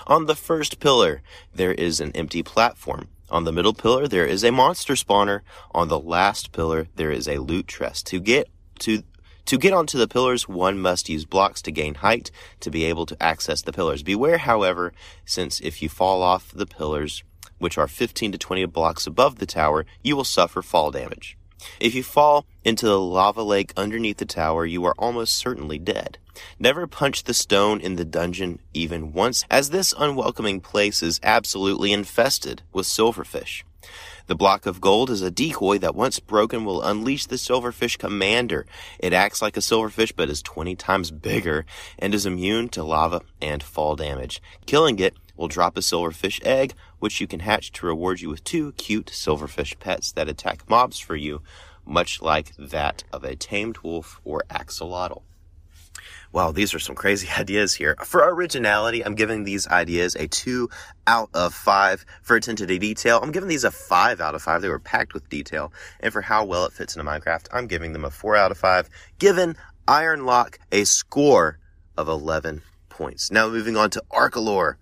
On 0.07 0.27
the 0.27 0.37
first 0.37 0.79
pillar, 0.79 1.21
there 1.53 1.75
is 1.75 2.01
an 2.01 2.13
empty 2.15 2.45
platform. 2.45 3.09
On 3.29 3.43
the 3.43 3.53
middle 3.53 3.75
pillar, 3.75 4.07
there 4.07 4.25
is 4.25 4.45
a 4.45 4.53
monster 4.53 4.95
spawner. 4.95 5.41
On 5.73 5.89
the 5.89 5.99
last 5.99 6.53
pillar, 6.53 6.87
there 6.95 7.11
is 7.11 7.27
a 7.27 7.39
loot 7.39 7.67
chest. 7.67 8.07
To 8.07 8.21
get 8.21 8.49
to 8.81 9.03
To 9.47 9.59
get 9.59 9.73
onto 9.73 9.97
the 9.97 10.09
pillars, 10.09 10.49
one 10.49 10.81
must 10.81 11.09
use 11.09 11.25
blocks 11.25 11.63
to 11.63 11.71
gain 11.71 11.95
height 11.95 12.33
to 12.59 12.69
be 12.69 12.85
able 12.85 13.07
to 13.07 13.23
access 13.23 13.63
the 13.63 13.73
pillars. 13.73 14.03
Beware, 14.03 14.39
however, 14.39 14.93
since 15.25 15.61
if 15.61 15.81
you 15.81 15.89
fall 15.89 16.21
off 16.21 16.51
the 16.53 16.67
pillars, 16.67 17.23
which 17.59 17.79
are 17.79 17.87
15 17.87 18.33
to 18.33 18.39
20 18.39 18.67
blocks 18.67 19.07
above 19.07 19.39
the 19.39 19.47
tower, 19.47 19.87
you 20.03 20.17
will 20.17 20.25
suffer 20.25 20.63
fall 20.63 20.91
damage. 20.91 21.39
If 21.79 21.95
you 21.95 22.03
fall 22.03 22.45
into 22.65 22.87
the 22.87 22.99
lava 22.99 23.45
lake 23.45 23.73
underneath 23.77 24.17
the 24.17 24.27
tower, 24.27 24.67
you 24.67 24.85
are 24.85 24.97
almost 24.99 25.39
certainly 25.39 25.79
dead. 25.79 26.19
Never 26.59 26.89
punch 26.89 27.23
the 27.23 27.33
stone 27.33 27.81
in 27.81 27.95
the 27.95 28.05
dungeon 28.05 28.59
even 28.75 29.13
once, 29.13 29.45
as 29.49 29.71
this 29.71 29.95
unwelcoming 29.97 30.61
place 30.61 31.05
is 31.05 31.21
absolutely 31.23 31.93
infested 31.93 32.63
with 32.73 32.87
silverfish. 32.87 33.63
The 34.27 34.35
block 34.35 34.67
of 34.67 34.81
gold 34.81 35.09
is 35.11 35.23
a 35.23 35.31
decoy 35.31 35.79
that 35.79 35.95
once 35.95 36.19
broken 36.19 36.65
will 36.65 36.83
unleash 36.83 37.27
the 37.27 37.37
silverfish 37.37 37.97
commander. 37.97 38.67
It 38.99 39.13
acts 39.13 39.41
like 39.41 39.57
a 39.57 39.61
silverfish 39.61 40.15
but 40.17 40.29
is 40.29 40.43
20 40.43 40.75
times 40.75 41.13
bigger 41.13 41.65
and 41.97 42.13
is 42.13 42.27
immune 42.27 42.69
to 42.71 42.83
lava 42.83 43.21
and 43.41 43.63
fall 43.63 43.95
damage. 43.95 44.43
Killing 44.67 44.99
it 44.99 45.15
will 45.37 45.47
drop 45.47 45.77
a 45.77 45.81
silverfish 45.81 46.45
egg, 46.45 46.75
which 46.99 47.21
you 47.21 47.29
can 47.29 47.41
hatch 47.41 47.71
to 47.73 47.87
reward 47.87 48.21
you 48.21 48.29
with 48.29 48.43
two 48.43 48.73
cute 48.73 49.07
silverfish 49.07 49.79
pets 49.79 50.11
that 50.13 50.29
attack 50.29 50.69
mobs 50.69 50.99
for 50.99 51.15
you, 51.15 51.41
much 51.85 52.21
like 52.21 52.53
that 52.59 53.05
of 53.13 53.23
a 53.23 53.37
tamed 53.37 53.79
wolf 53.85 54.21
or 54.25 54.43
axolotl. 54.51 55.23
Wow, 56.33 56.53
these 56.53 56.75
are 56.75 56.79
some 56.79 56.95
crazy 56.95 57.29
ideas 57.39 57.75
here. 57.75 57.97
For 58.05 58.21
originality, 58.29 59.05
I'm 59.05 59.15
giving 59.15 59.45
these 59.45 59.67
ideas 59.69 60.15
a 60.15 60.29
2 60.29 60.69
out 61.07 61.31
of 61.35 61.55
5. 61.55 62.05
For 62.23 62.37
attention 62.37 62.67
to 62.67 62.79
detail, 62.79 63.21
I'm 63.23 63.33
giving 63.33 63.49
these 63.49 63.65
a 63.65 63.71
5 63.71 64.21
out 64.21 64.35
of 64.35 64.43
5. 64.43 64.63
They 64.63 64.69
were 64.69 64.79
packed 64.79 65.15
with 65.15 65.29
detail. 65.29 65.73
And 66.01 66.13
for 66.13 66.21
how 66.21 66.45
well 66.45 66.67
it 66.67 66.73
fits 66.73 66.97
into 66.97 67.09
Minecraft, 67.09 67.49
I'm 67.53 67.67
giving 67.67 67.93
them 67.93 68.05
a 68.05 68.11
4 68.11 68.37
out 68.37 68.51
of 68.51 68.59
5, 68.59 68.89
giving 69.19 69.57
Ironlock 69.87 70.59
a 70.73 70.85
score 70.85 71.59
of 71.97 72.09
11 72.09 72.63
points. 72.89 73.31
Now 73.31 73.49
moving 73.49 73.77
on 73.77 73.91
to 73.91 74.03
Arkalor. 74.11 74.77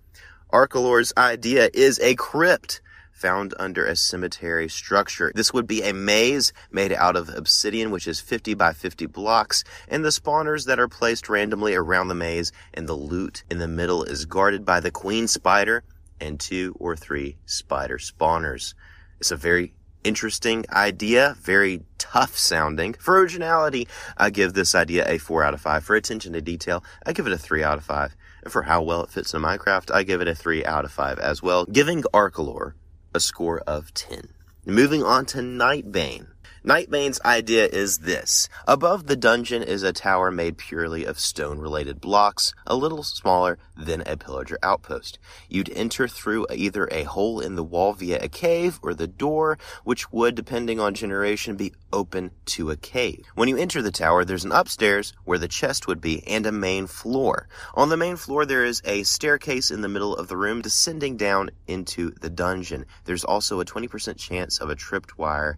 Arkalor's 0.51 1.13
idea 1.17 1.69
is 1.73 1.99
a 1.99 2.15
crypt 2.15 2.81
found 3.15 3.53
under 3.57 3.85
a 3.85 3.95
cemetery 3.95 4.67
structure. 4.67 5.31
This 5.33 5.53
would 5.53 5.65
be 5.65 5.81
a 5.81 5.93
maze 5.93 6.51
made 6.69 6.91
out 6.91 7.15
of 7.15 7.29
obsidian, 7.29 7.89
which 7.89 8.07
is 8.07 8.19
50 8.19 8.53
by 8.53 8.73
50 8.73 9.05
blocks, 9.07 9.63
and 9.87 10.03
the 10.03 10.09
spawners 10.09 10.65
that 10.65 10.79
are 10.79 10.89
placed 10.89 11.29
randomly 11.29 11.73
around 11.73 12.09
the 12.09 12.15
maze, 12.15 12.51
and 12.73 12.87
the 12.87 12.93
loot 12.93 13.43
in 13.49 13.57
the 13.57 13.67
middle 13.67 14.03
is 14.03 14.25
guarded 14.25 14.65
by 14.65 14.79
the 14.79 14.91
queen 14.91 15.27
spider 15.27 15.83
and 16.19 16.39
two 16.39 16.75
or 16.77 16.95
three 16.95 17.37
spider 17.45 17.97
spawners. 17.97 18.73
It's 19.19 19.31
a 19.31 19.37
very 19.37 19.73
interesting 20.03 20.65
idea, 20.71 21.35
very 21.41 21.81
tough 21.97 22.37
sounding. 22.37 22.93
For 22.93 23.19
originality, 23.19 23.87
I 24.17 24.29
give 24.29 24.53
this 24.53 24.75
idea 24.75 25.09
a 25.09 25.17
4 25.17 25.43
out 25.43 25.53
of 25.53 25.61
5. 25.61 25.83
For 25.83 25.95
attention 25.95 26.33
to 26.33 26.41
detail, 26.41 26.83
I 27.05 27.13
give 27.13 27.27
it 27.27 27.33
a 27.33 27.37
3 27.37 27.63
out 27.63 27.77
of 27.77 27.85
5. 27.85 28.15
And 28.43 28.51
for 28.53 28.63
how 28.63 28.83
well 28.83 29.03
it 29.03 29.09
fits 29.09 29.33
in 29.33 29.41
Minecraft, 29.41 29.91
I 29.91 30.03
give 30.03 30.21
it 30.21 30.27
a 30.27 30.35
3 30.35 30.63
out 30.65 30.85
of 30.85 30.91
5 30.91 31.17
as 31.19 31.41
well, 31.41 31.65
giving 31.65 32.03
Arkalor 32.13 32.73
a 33.15 33.19
score 33.21 33.59
of 33.61 33.93
10. 33.93 34.33
Moving 34.65 35.01
on 35.01 35.25
to 35.27 35.37
Nightbane. 35.37 36.27
Nightbane's 36.65 37.21
idea 37.23 37.67
is 37.67 37.99
this. 37.99 38.49
Above 38.67 39.05
the 39.05 39.15
dungeon 39.15 39.61
is 39.61 39.83
a 39.83 39.93
tower 39.93 40.31
made 40.31 40.57
purely 40.57 41.05
of 41.05 41.19
stone 41.19 41.59
related 41.59 42.01
blocks, 42.01 42.55
a 42.65 42.75
little 42.75 43.03
smaller 43.03 43.59
than 43.77 44.01
a 44.07 44.17
pillager 44.17 44.57
outpost. 44.63 45.19
You'd 45.47 45.69
enter 45.69 46.07
through 46.07 46.47
either 46.51 46.89
a 46.91 47.03
hole 47.03 47.39
in 47.39 47.53
the 47.53 47.63
wall 47.63 47.93
via 47.93 48.17
a 48.19 48.29
cave 48.29 48.79
or 48.81 48.95
the 48.95 49.05
door, 49.05 49.59
which 49.83 50.11
would, 50.11 50.33
depending 50.33 50.79
on 50.79 50.95
generation, 50.95 51.55
be 51.55 51.71
open 51.93 52.31
to 52.45 52.71
a 52.71 52.75
cave. 52.75 53.27
When 53.35 53.47
you 53.47 53.57
enter 53.57 53.83
the 53.83 53.91
tower, 53.91 54.25
there's 54.25 54.43
an 54.43 54.51
upstairs 54.51 55.13
where 55.23 55.37
the 55.37 55.47
chest 55.47 55.85
would 55.85 56.01
be 56.01 56.25
and 56.25 56.47
a 56.47 56.51
main 56.51 56.87
floor. 56.87 57.47
On 57.75 57.89
the 57.89 57.97
main 57.97 58.15
floor, 58.15 58.43
there 58.43 58.65
is 58.65 58.81
a 58.85 59.03
staircase 59.03 59.69
in 59.69 59.81
the 59.81 59.87
middle 59.87 60.15
of 60.15 60.29
the 60.29 60.37
room 60.37 60.63
descending 60.63 61.15
down 61.15 61.51
into 61.67 62.09
the 62.21 62.29
dungeon. 62.31 62.87
There's 63.03 63.23
also 63.23 63.59
a 63.59 63.65
20% 63.65 64.17
chance 64.17 64.59
of 64.59 64.71
a 64.71 64.75
tripped 64.75 65.19
wire 65.19 65.57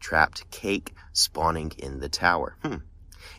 trapped 0.00 0.50
cake 0.50 0.94
spawning 1.12 1.72
in 1.78 2.00
the 2.00 2.08
tower. 2.08 2.56
Hmm. 2.62 2.76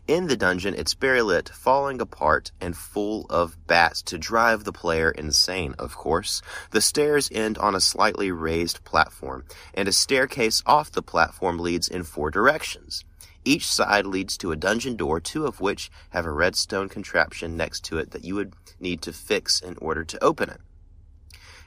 In 0.08 0.28
the 0.28 0.38
dungeon, 0.38 0.74
it's 0.74 0.94
very 0.94 1.22
lit, 1.22 1.50
falling 1.50 2.02
apart, 2.02 2.52
and 2.60 2.76
full 2.76 3.26
of 3.30 3.68
bats 3.68 4.02
to 4.04 4.18
drive 4.18 4.64
the 4.64 4.74
player 4.74 5.12
insane, 5.12 5.76
of 5.78 5.96
course. 5.96 6.42
The 6.72 6.82
stairs 6.82 7.30
end 7.32 7.58
on 7.58 7.76
a 7.76 7.82
slightly 7.82 8.32
raised 8.32 8.84
platform, 8.84 9.46
and 9.74 9.88
a 9.88 9.92
staircase 9.92 10.64
off 10.66 10.92
the 10.92 11.02
platform 11.02 11.60
leads 11.60 11.88
in 11.88 12.04
four 12.04 12.32
directions. 12.32 13.06
Each 13.46 13.68
side 13.68 14.06
leads 14.06 14.38
to 14.40 14.52
a 14.52 14.56
dungeon 14.56 14.96
door, 14.96 15.20
two 15.20 15.46
of 15.46 15.62
which 15.62 15.90
have 16.10 16.26
a 16.26 16.32
redstone 16.32 16.90
contraption 16.90 17.56
next 17.56 17.84
to 17.86 17.98
it 17.98 18.12
that 18.12 18.26
you 18.26 18.36
would 18.36 18.54
need 18.80 19.02
to 19.04 19.14
fix 19.14 19.62
in 19.62 19.78
order 19.78 20.04
to 20.04 20.24
open 20.24 20.50
it. 20.50 20.62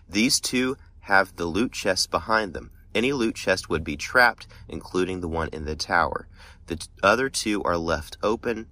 These 0.08 0.40
two 0.40 0.76
have 1.00 1.36
the 1.36 1.46
loot 1.46 1.72
chests 1.72 2.06
behind 2.06 2.54
them. 2.54 2.70
Any 2.94 3.12
loot 3.12 3.36
chest 3.36 3.68
would 3.68 3.84
be 3.84 3.96
trapped, 3.96 4.46
including 4.68 5.20
the 5.20 5.28
one 5.28 5.48
in 5.52 5.64
the 5.64 5.76
tower. 5.76 6.28
The 6.66 6.76
t- 6.76 6.88
other 7.02 7.28
two 7.28 7.62
are 7.62 7.76
left 7.76 8.18
open. 8.22 8.68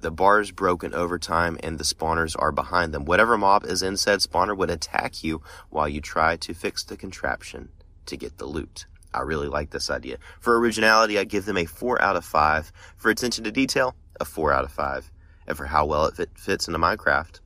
The 0.00 0.10
bars 0.10 0.50
broken 0.50 0.94
over 0.94 1.18
time 1.18 1.58
and 1.62 1.78
the 1.78 1.84
spawners 1.84 2.36
are 2.38 2.52
behind 2.52 2.92
them. 2.92 3.04
Whatever 3.04 3.38
mob 3.38 3.64
is 3.64 3.82
in 3.82 3.96
said 3.96 4.20
spawner 4.20 4.56
would 4.56 4.70
attack 4.70 5.24
you 5.24 5.42
while 5.70 5.88
you 5.88 6.00
try 6.00 6.36
to 6.36 6.54
fix 6.54 6.84
the 6.84 6.96
contraption 6.96 7.70
to 8.06 8.16
get 8.16 8.38
the 8.38 8.46
loot. 8.46 8.86
I 9.14 9.20
really 9.20 9.48
like 9.48 9.70
this 9.70 9.90
idea. 9.90 10.18
For 10.40 10.58
originality, 10.58 11.18
I 11.18 11.24
give 11.24 11.44
them 11.44 11.56
a 11.56 11.64
4 11.64 12.02
out 12.02 12.16
of 12.16 12.24
5. 12.24 12.72
For 12.96 13.10
attention 13.10 13.44
to 13.44 13.52
detail, 13.52 13.94
a 14.20 14.24
4 14.24 14.52
out 14.52 14.64
of 14.64 14.72
5. 14.72 15.10
And 15.46 15.56
for 15.56 15.66
how 15.66 15.86
well 15.86 16.06
it 16.06 16.16
fit, 16.16 16.30
fits 16.36 16.66
into 16.66 16.80
Minecraft, 16.80 17.40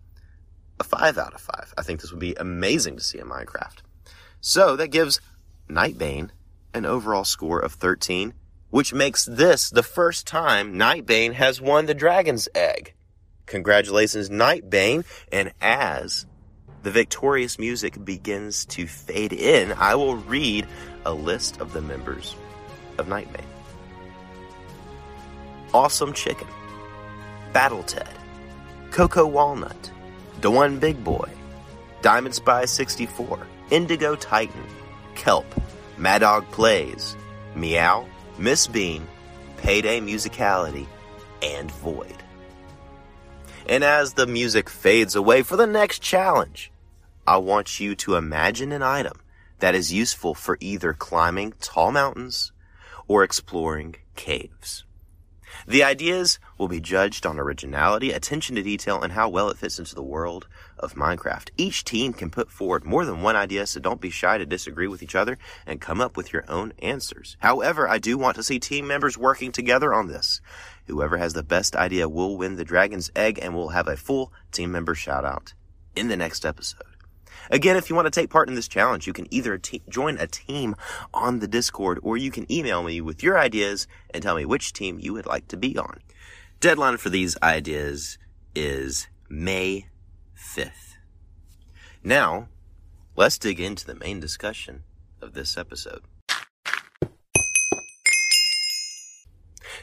a 0.80 0.84
5 0.84 1.18
out 1.18 1.34
of 1.34 1.40
5. 1.40 1.74
I 1.76 1.82
think 1.82 2.00
this 2.00 2.10
would 2.10 2.20
be 2.20 2.34
amazing 2.34 2.96
to 2.96 3.02
see 3.02 3.18
in 3.18 3.26
Minecraft. 3.26 3.82
So 4.40 4.76
that 4.76 4.88
gives 4.88 5.20
Nightbane 5.68 6.30
an 6.74 6.86
overall 6.86 7.24
score 7.24 7.58
of 7.58 7.72
13, 7.72 8.34
which 8.70 8.92
makes 8.92 9.24
this 9.24 9.70
the 9.70 9.82
first 9.82 10.26
time 10.26 10.74
Nightbane 10.74 11.34
has 11.34 11.60
won 11.60 11.86
the 11.86 11.94
Dragon's 11.94 12.48
Egg. 12.54 12.94
Congratulations, 13.46 14.28
Nightbane. 14.28 15.04
And 15.32 15.52
as 15.60 16.26
the 16.82 16.90
victorious 16.90 17.58
music 17.58 18.02
begins 18.04 18.66
to 18.66 18.86
fade 18.86 19.32
in, 19.32 19.72
I 19.72 19.94
will 19.94 20.16
read 20.16 20.66
a 21.04 21.12
list 21.12 21.60
of 21.60 21.72
the 21.72 21.82
members 21.82 22.34
of 22.98 23.06
Nightbane. 23.06 23.44
Awesome 25.72 26.12
Chicken, 26.12 26.48
Battle 27.52 27.82
Ted, 27.82 28.08
Coco 28.90 29.26
Walnut, 29.26 29.90
Dawn 30.40 30.78
Big 30.78 31.02
Boy, 31.02 31.28
Diamond 32.00 32.34
Spy 32.34 32.64
64, 32.64 33.46
Indigo 33.70 34.14
Titan, 34.14 34.64
Kelp, 35.18 35.46
Mad 35.98 36.20
Dog 36.20 36.50
Plays, 36.52 37.16
Meow, 37.54 38.06
Miss 38.38 38.66
Bean, 38.66 39.06
Payday 39.58 40.00
Musicality, 40.00 40.86
and 41.42 41.70
Void. 41.70 42.22
And 43.66 43.84
as 43.84 44.14
the 44.14 44.26
music 44.26 44.70
fades 44.70 45.16
away 45.16 45.42
for 45.42 45.56
the 45.56 45.66
next 45.66 46.00
challenge, 46.00 46.72
I 47.26 47.36
want 47.36 47.78
you 47.80 47.94
to 47.96 48.14
imagine 48.14 48.72
an 48.72 48.82
item 48.82 49.20
that 49.58 49.74
is 49.74 49.92
useful 49.92 50.34
for 50.34 50.56
either 50.60 50.94
climbing 50.94 51.52
tall 51.60 51.92
mountains 51.92 52.52
or 53.08 53.24
exploring 53.24 53.96
caves. 54.14 54.84
The 55.66 55.82
ideas 55.82 56.38
will 56.56 56.68
be 56.68 56.80
judged 56.80 57.26
on 57.26 57.38
originality, 57.38 58.12
attention 58.12 58.56
to 58.56 58.62
detail, 58.62 59.02
and 59.02 59.12
how 59.12 59.28
well 59.28 59.48
it 59.50 59.58
fits 59.58 59.78
into 59.78 59.94
the 59.94 60.02
world 60.02 60.46
of 60.78 60.94
Minecraft. 60.94 61.50
Each 61.56 61.84
team 61.84 62.12
can 62.12 62.30
put 62.30 62.50
forward 62.50 62.84
more 62.84 63.04
than 63.04 63.22
one 63.22 63.36
idea, 63.36 63.66
so 63.66 63.80
don't 63.80 64.00
be 64.00 64.10
shy 64.10 64.38
to 64.38 64.46
disagree 64.46 64.88
with 64.88 65.02
each 65.02 65.14
other 65.14 65.38
and 65.66 65.80
come 65.80 66.00
up 66.00 66.16
with 66.16 66.32
your 66.32 66.44
own 66.48 66.72
answers. 66.80 67.36
However, 67.40 67.88
I 67.88 67.98
do 67.98 68.16
want 68.16 68.36
to 68.36 68.42
see 68.42 68.58
team 68.58 68.86
members 68.86 69.18
working 69.18 69.52
together 69.52 69.92
on 69.92 70.08
this. 70.08 70.40
Whoever 70.86 71.18
has 71.18 71.34
the 71.34 71.42
best 71.42 71.76
idea 71.76 72.08
will 72.08 72.36
win 72.36 72.56
the 72.56 72.64
dragon's 72.64 73.10
egg 73.14 73.38
and 73.40 73.54
will 73.54 73.70
have 73.70 73.88
a 73.88 73.96
full 73.96 74.32
team 74.52 74.72
member 74.72 74.94
shout 74.94 75.24
out 75.24 75.54
in 75.94 76.08
the 76.08 76.16
next 76.16 76.46
episode. 76.46 76.87
Again, 77.50 77.76
if 77.76 77.88
you 77.88 77.96
want 77.96 78.06
to 78.06 78.20
take 78.20 78.30
part 78.30 78.48
in 78.48 78.54
this 78.54 78.68
challenge, 78.68 79.06
you 79.06 79.12
can 79.12 79.32
either 79.32 79.60
join 79.88 80.18
a 80.18 80.26
team 80.26 80.74
on 81.14 81.38
the 81.38 81.48
Discord 81.48 81.98
or 82.02 82.16
you 82.16 82.30
can 82.30 82.50
email 82.52 82.82
me 82.82 83.00
with 83.00 83.22
your 83.22 83.38
ideas 83.38 83.86
and 84.10 84.22
tell 84.22 84.36
me 84.36 84.44
which 84.44 84.72
team 84.72 84.98
you 84.98 85.12
would 85.12 85.26
like 85.26 85.48
to 85.48 85.56
be 85.56 85.76
on. 85.78 86.00
Deadline 86.60 86.96
for 86.96 87.08
these 87.08 87.36
ideas 87.42 88.18
is 88.54 89.08
May 89.28 89.86
5th. 90.36 90.96
Now, 92.02 92.48
let's 93.16 93.38
dig 93.38 93.60
into 93.60 93.86
the 93.86 93.94
main 93.94 94.20
discussion 94.20 94.82
of 95.20 95.34
this 95.34 95.56
episode. 95.56 96.02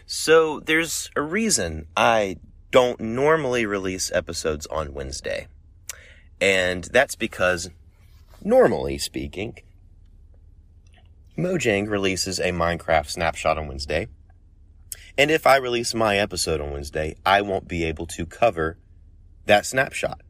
So, 0.06 0.60
there's 0.60 1.10
a 1.16 1.22
reason 1.22 1.88
I 1.98 2.38
don't 2.72 3.00
normally 3.00 3.66
release 3.66 4.12
episodes 4.12 4.68
on 4.68 4.94
Wednesday. 4.94 5.48
And 6.42 6.84
that's 6.86 7.16
because, 7.16 7.70
normally 8.44 8.98
speaking, 8.98 9.58
Mojang 11.38 11.90
releases 11.90 12.40
a 12.40 12.52
Minecraft 12.52 13.10
snapshot 13.10 13.58
on 13.58 13.68
Wednesday. 13.68 14.08
And 15.18 15.32
if 15.32 15.48
I 15.48 15.58
release 15.58 15.94
my 15.94 16.18
episode 16.18 16.60
on 16.60 16.72
Wednesday, 16.72 17.16
I 17.26 17.42
won't 17.42 17.68
be 17.68 17.84
able 17.86 18.06
to 18.08 18.26
cover 18.26 18.78
that 19.46 19.66
snapshot. 19.66 20.22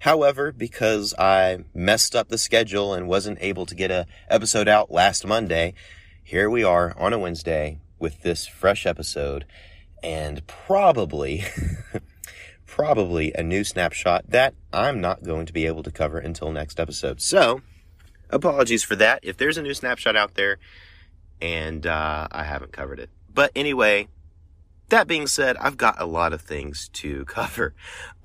However, 0.00 0.52
because 0.52 1.14
I 1.18 1.64
messed 1.72 2.14
up 2.14 2.28
the 2.28 2.38
schedule 2.38 2.92
and 2.92 3.08
wasn't 3.08 3.38
able 3.40 3.66
to 3.66 3.74
get 3.74 3.90
a 3.90 4.06
episode 4.28 4.68
out 4.68 4.90
last 4.90 5.26
Monday, 5.26 5.74
here 6.22 6.50
we 6.50 6.62
are 6.62 6.94
on 6.98 7.12
a 7.12 7.18
Wednesday 7.18 7.80
with 7.98 8.22
this 8.22 8.46
fresh 8.46 8.86
episode 8.86 9.44
and 10.02 10.46
probably 10.46 11.44
probably 12.74 13.32
a 13.36 13.42
new 13.42 13.62
snapshot 13.62 14.28
that 14.28 14.52
I'm 14.72 15.00
not 15.00 15.22
going 15.22 15.46
to 15.46 15.52
be 15.52 15.64
able 15.64 15.84
to 15.84 15.92
cover 15.92 16.18
until 16.18 16.50
next 16.50 16.80
episode. 16.80 17.20
So, 17.20 17.62
apologies 18.30 18.82
for 18.82 18.96
that 18.96 19.20
if 19.22 19.36
there's 19.36 19.56
a 19.56 19.62
new 19.62 19.74
snapshot 19.74 20.16
out 20.16 20.34
there 20.34 20.58
and 21.40 21.86
uh, 21.86 22.26
I 22.32 22.42
haven't 22.42 22.72
covered 22.72 22.98
it. 22.98 23.10
But 23.32 23.52
anyway, 23.54 24.08
that 24.88 25.06
being 25.06 25.28
said, 25.28 25.56
I've 25.58 25.76
got 25.76 26.00
a 26.00 26.04
lot 26.04 26.32
of 26.32 26.40
things 26.40 26.88
to 26.94 27.24
cover. 27.26 27.74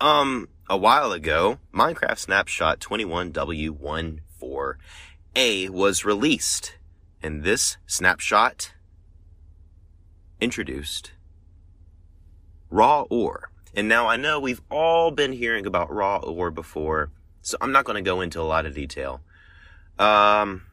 Um, 0.01 0.49
a 0.67 0.77
while 0.77 1.11
ago, 1.11 1.59
Minecraft 1.71 2.17
Snapshot 2.17 2.79
21W14A 2.79 5.69
was 5.69 6.03
released, 6.03 6.75
and 7.21 7.43
this 7.43 7.77
snapshot 7.85 8.71
introduced 10.41 11.11
raw 12.71 13.03
ore. 13.11 13.48
And 13.75 13.87
now 13.87 14.07
I 14.07 14.17
know 14.17 14.39
we've 14.39 14.61
all 14.69 15.11
been 15.11 15.31
hearing 15.31 15.65
about 15.65 15.93
raw 15.93 16.17
ore 16.17 16.51
before, 16.51 17.11
so 17.41 17.57
I'm 17.61 17.71
not 17.71 17.85
going 17.85 18.03
to 18.03 18.07
go 18.07 18.21
into 18.21 18.41
a 18.41 18.43
lot 18.43 18.65
of 18.65 18.73
detail. 18.73 19.21
Um, 19.97 20.63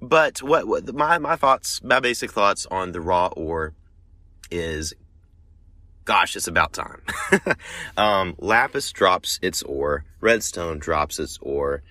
but 0.00 0.42
what, 0.42 0.66
what 0.66 0.92
my 0.94 1.18
my 1.18 1.36
thoughts, 1.36 1.82
my 1.82 2.00
basic 2.00 2.32
thoughts 2.32 2.66
on 2.70 2.92
the 2.92 3.00
raw 3.00 3.28
ore 3.28 3.74
is 4.50 4.94
gosh, 6.04 6.34
it's 6.34 6.48
about 6.48 6.72
time. 6.72 7.02
um, 7.96 8.34
Lapis 8.38 8.90
drops 8.90 9.38
its 9.42 9.62
ore, 9.62 10.04
Redstone 10.20 10.78
drops 10.78 11.18
its 11.18 11.38
ore, 11.40 11.82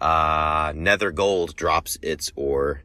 uh, 0.00 0.72
Nether 0.74 1.10
Gold 1.10 1.56
drops 1.56 1.96
its 2.02 2.30
ore, 2.36 2.82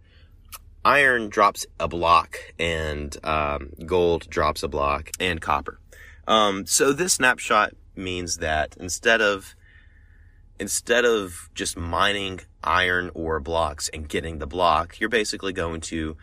Iron 0.86 1.28
drops 1.28 1.66
a 1.80 1.90
block, 1.90 2.38
and 2.58 3.18
um, 3.26 3.72
Gold 3.86 4.30
drops 4.30 4.64
a 4.64 4.70
block, 4.70 5.12
and 5.20 5.42
Copper. 5.42 5.80
Um, 6.28 6.66
so 6.66 6.92
this 6.92 7.14
snapshot 7.14 7.74
means 7.96 8.38
that 8.38 8.76
instead 8.80 9.22
of 9.22 9.56
instead 10.60 11.06
of 11.06 11.50
just 11.54 11.78
mining 11.78 12.42
iron 12.64 13.12
ore 13.14 13.40
blocks 13.40 13.90
and 13.90 14.10
getting 14.10 14.40
the 14.40 14.48
block, 14.48 15.00
you're 15.00 15.10
basically 15.10 15.54
going 15.54 15.82
to 15.82 16.18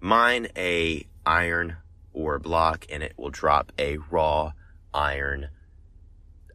mine 0.00 0.48
a 0.56 1.06
iron 1.26 1.76
ore 2.12 2.38
block 2.38 2.86
and 2.90 3.02
it 3.02 3.12
will 3.16 3.30
drop 3.30 3.72
a 3.78 3.98
raw 4.10 4.52
iron 4.94 5.48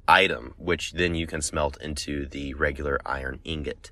item, 0.08 0.54
which 0.58 0.94
then 0.94 1.16
you 1.16 1.28
can 1.28 1.42
smelt 1.42 1.80
into 1.82 2.26
the 2.28 2.54
regular 2.54 3.00
iron 3.06 3.40
ingot. 3.44 3.92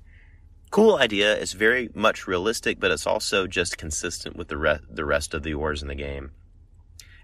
Cool 0.70 0.96
idea. 0.96 1.36
It's 1.36 1.52
very 1.52 1.90
much 1.94 2.26
realistic, 2.26 2.80
but 2.80 2.90
it's 2.90 3.06
also 3.06 3.46
just 3.46 3.78
consistent 3.78 4.36
with 4.36 4.48
the, 4.48 4.56
re- 4.56 4.80
the 4.90 5.04
rest 5.04 5.34
of 5.34 5.42
the 5.42 5.54
ores 5.54 5.82
in 5.82 5.88
the 5.88 5.94
game. 5.94 6.32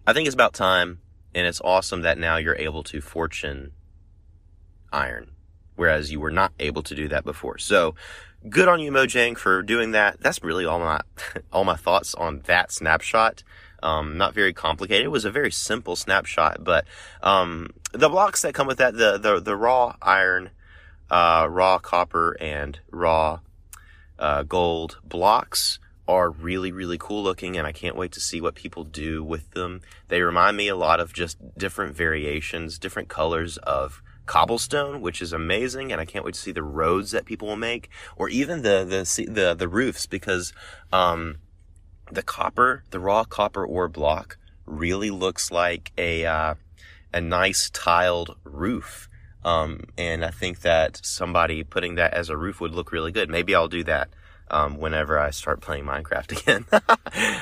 I 0.07 0.13
think 0.13 0.27
it's 0.27 0.35
about 0.35 0.53
time, 0.53 1.01
and 1.35 1.47
it's 1.47 1.61
awesome 1.63 2.03
that 2.03 2.19
now 2.19 2.37
you're 2.37 2.57
able 2.57 2.83
to 2.85 3.01
fortune 3.01 3.73
iron, 4.93 5.31
whereas 5.77 6.13
you 6.13 6.21
were 6.21 6.31
not 6.31 6.53
able 6.61 6.83
to 6.83 6.95
do 6.95 7.09
that 7.09 7.25
before. 7.25 7.59
So, 7.59 7.95
good 8.49 8.69
on 8.69 8.81
you, 8.81 8.93
Mojang, 8.93 9.37
for 9.37 9.63
doing 9.63 9.93
that. 9.93 10.21
That's 10.21 10.43
really 10.43 10.65
all 10.65 10.79
my 10.79 11.01
all 11.53 11.65
my 11.65 11.77
thoughts 11.77 12.15
on 12.15 12.43
that 12.47 12.73
snapshot. 12.73 13.43
Um, 13.83 14.17
not 14.17 14.33
very 14.33 14.53
complicated. 14.53 15.07
It 15.07 15.11
was 15.11 15.25
a 15.25 15.31
very 15.31 15.51
simple 15.51 15.97
snapshot, 15.97 16.63
but 16.63 16.87
um, 17.21 17.71
the 17.91 18.09
blocks 18.09 18.43
that 18.43 18.55
come 18.55 18.67
with 18.67 18.79
that, 18.79 18.95
the 18.95 19.19
the, 19.19 19.41
the 19.41 19.57
raw 19.57 19.97
iron, 20.01 20.51
uh, 21.11 21.49
raw 21.51 21.79
copper, 21.79 22.37
and 22.41 22.79
raw 22.91 23.41
uh, 24.19 24.45
gold 24.45 24.99
blocks 25.05 25.81
are 26.09 26.31
really 26.31 26.73
really 26.73 26.99
cool 26.99 27.23
looking, 27.23 27.57
and 27.57 27.67
I 27.67 27.73
can't 27.73 27.97
wait 27.97 28.13
to 28.13 28.21
see 28.21 28.41
what 28.41 28.55
people 28.55 28.85
do 28.85 29.23
with 29.23 29.51
them. 29.53 29.81
They 30.09 30.23
remind 30.23 30.57
me 30.57 30.69
a 30.69 30.77
lot 30.77 31.01
of 31.01 31.13
just 31.13 31.39
different 31.57 31.95
variations, 31.95 32.79
different 32.79 33.09
colors 33.09 33.57
of 33.59 34.03
cobblestone, 34.27 35.01
which 35.01 35.21
is 35.21 35.33
amazing, 35.33 35.93
and 35.93 36.01
I 36.01 36.05
can't 36.05 36.25
wait 36.25 36.35
to 36.35 36.41
see 36.41 36.53
the 36.53 36.63
roads 36.63 37.11
that 37.11 37.25
people 37.25 37.49
will 37.49 37.57
make, 37.57 37.89
or 38.17 38.29
even 38.29 38.63
the 38.63 38.85
the 38.85 39.31
the, 39.31 39.55
the 39.55 39.69
roofs, 39.69 40.07
because 40.07 40.53
um, 40.93 41.37
the 42.11 42.23
copper, 42.23 42.85
the 42.91 43.01
raw 43.01 43.25
copper 43.25 43.65
ore 43.65 43.89
block 43.89 44.39
really 44.67 45.11
looks 45.11 45.51
like 45.51 45.93
a, 45.99 46.25
uh, 46.25 46.55
a 47.13 47.21
nice 47.21 47.71
tiled 47.71 48.37
roof. 48.45 49.09
Um, 49.45 49.85
and 49.99 50.25
I 50.25 50.31
think 50.31 50.61
that 50.61 51.01
somebody 51.05 51.65
putting 51.65 51.97
that 51.97 52.15
as 52.15 52.29
a 52.29 52.37
roof 52.37 52.61
would 52.61 52.75
look 52.75 52.93
really 52.93 53.11
good. 53.11 53.29
Maybe 53.29 53.55
I'll 53.55 53.69
do 53.69 53.83
that. 53.85 54.11
Um, 54.53 54.77
whenever 54.77 55.19
I 55.19 55.31
start 55.31 55.61
playing 55.61 55.85
Minecraft 55.85 56.33
again, 56.41 56.67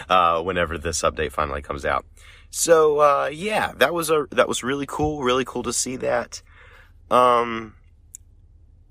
uh, 0.09 0.43
whenever 0.43 0.79
this 0.79 1.03
update 1.03 1.33
finally 1.33 1.61
comes 1.61 1.85
out. 1.85 2.07
So, 2.51 3.01
uh, 3.01 3.31
yeah, 3.33 3.73
that 3.77 3.93
was 3.93 4.11
a, 4.11 4.27
that 4.31 4.49
was 4.49 4.63
really 4.63 4.87
cool. 4.87 5.23
Really 5.23 5.45
cool 5.45 5.63
to 5.65 5.73
see 5.73 5.97
that. 5.97 6.43
Um, 7.11 7.75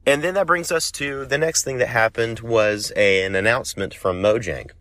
and 0.06 0.24
then 0.24 0.34
that 0.34 0.48
brings 0.48 0.72
us 0.72 0.92
to 0.94 1.26
the 1.26 1.38
next 1.38 1.64
thing 1.64 1.78
that 1.78 1.88
happened 1.88 2.40
was 2.40 2.92
a, 2.96 3.24
an 3.26 3.36
announcement 3.36 3.94
from 3.94 4.22
Mojang. 4.22 4.72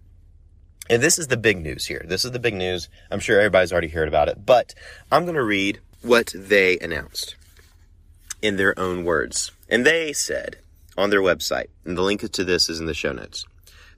And 0.91 1.03
this 1.03 1.19
is 1.19 1.27
the 1.27 1.37
big 1.37 1.61
news 1.61 1.87
here. 1.87 2.05
This 2.07 2.25
is 2.25 2.33
the 2.33 2.39
big 2.39 2.55
news. 2.55 2.89
I'm 3.11 3.21
sure 3.21 3.39
everybody's 3.39 3.73
already 3.73 3.89
heard 3.89 4.09
about 4.09 4.29
it, 4.29 4.47
but 4.47 4.75
I'm 5.13 5.25
going 5.25 5.35
to 5.35 5.43
read 5.43 5.81
what 6.03 6.33
they 6.35 6.79
announced 6.79 7.37
in 8.41 8.57
their 8.57 8.79
own 8.79 9.05
words. 9.05 9.53
And 9.69 9.85
they 9.85 10.13
said 10.13 10.59
on 10.99 11.11
their 11.11 11.23
website, 11.23 11.69
and 11.85 11.97
the 11.97 12.03
link 12.03 12.29
to 12.31 12.45
this 12.45 12.69
is 12.69 12.81
in 12.81 12.87
the 12.87 12.93
show 12.93 13.13
notes. 13.13 13.47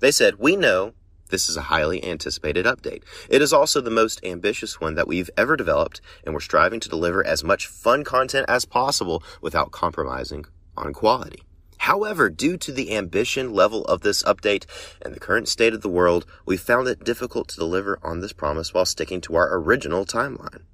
They 0.00 0.12
said, 0.12 0.36
We 0.38 0.54
know 0.54 0.92
this 1.30 1.48
is 1.48 1.56
a 1.56 1.62
highly 1.62 2.04
anticipated 2.04 2.66
update. 2.66 3.02
It 3.28 3.40
is 3.40 3.52
also 3.52 3.80
the 3.80 3.90
most 3.90 4.24
ambitious 4.24 4.80
one 4.80 4.94
that 4.96 5.08
we've 5.08 5.30
ever 5.36 5.56
developed, 5.56 6.00
and 6.24 6.34
we're 6.34 6.40
striving 6.40 6.80
to 6.80 6.88
deliver 6.88 7.26
as 7.26 7.42
much 7.42 7.66
fun 7.66 8.04
content 8.04 8.46
as 8.48 8.64
possible 8.64 9.22
without 9.40 9.70
compromising 9.70 10.44
on 10.76 10.92
quality. 10.92 11.42
However, 11.78 12.28
due 12.28 12.58
to 12.58 12.72
the 12.72 12.94
ambition 12.94 13.54
level 13.54 13.86
of 13.86 14.02
this 14.02 14.22
update 14.24 14.66
and 15.00 15.14
the 15.14 15.20
current 15.20 15.48
state 15.48 15.72
of 15.72 15.80
the 15.80 15.88
world, 15.88 16.26
we 16.44 16.58
found 16.58 16.86
it 16.88 17.04
difficult 17.04 17.48
to 17.48 17.56
deliver 17.56 17.98
on 18.02 18.20
this 18.20 18.34
promise 18.34 18.74
while 18.74 18.84
sticking 18.84 19.22
to 19.22 19.36
our 19.36 19.56
original 19.56 20.04
timeline. 20.04 20.64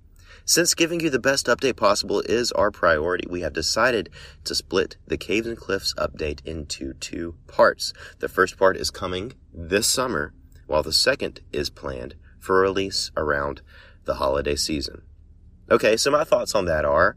Since 0.49 0.75
giving 0.75 1.01
you 1.01 1.11
the 1.11 1.19
best 1.19 1.47
update 1.47 1.75
possible 1.75 2.21
is 2.21 2.53
our 2.53 2.71
priority, 2.71 3.27
we 3.29 3.41
have 3.41 3.53
decided 3.53 4.11
to 4.45 4.55
split 4.55 4.97
the 5.05 5.17
Caves 5.17 5.49
and 5.49 5.57
Cliffs 5.57 5.93
update 5.95 6.39
into 6.47 6.93
two 6.95 7.35
parts. 7.49 7.93
The 8.21 8.29
first 8.29 8.57
part 8.57 8.77
is 8.77 8.93
coming 8.93 9.33
this 9.53 9.89
summer, 9.89 10.35
while 10.69 10.85
the 10.85 10.93
second 10.93 11.41
is 11.53 11.69
planned 11.69 12.15
for 12.39 12.61
release 12.61 13.11
around 13.17 13.61
the 14.05 14.15
holiday 14.15 14.55
season. 14.55 15.03
Okay, 15.69 15.97
so 15.97 16.13
my 16.13 16.23
thoughts 16.23 16.55
on 16.55 16.67
that 16.67 16.85
are 16.85 17.17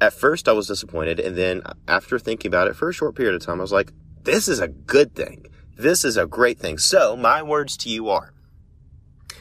at 0.00 0.12
first 0.12 0.48
I 0.48 0.52
was 0.52 0.66
disappointed, 0.66 1.20
and 1.20 1.36
then 1.36 1.62
after 1.86 2.18
thinking 2.18 2.48
about 2.48 2.66
it 2.66 2.74
for 2.74 2.88
a 2.88 2.92
short 2.92 3.14
period 3.14 3.36
of 3.36 3.42
time, 3.46 3.60
I 3.60 3.62
was 3.62 3.70
like, 3.70 3.92
this 4.24 4.48
is 4.48 4.58
a 4.58 4.66
good 4.66 5.14
thing. 5.14 5.46
This 5.76 6.04
is 6.04 6.16
a 6.16 6.26
great 6.26 6.58
thing. 6.58 6.78
So, 6.78 7.16
my 7.16 7.40
words 7.40 7.76
to 7.76 7.88
you 7.88 8.08
are 8.08 8.32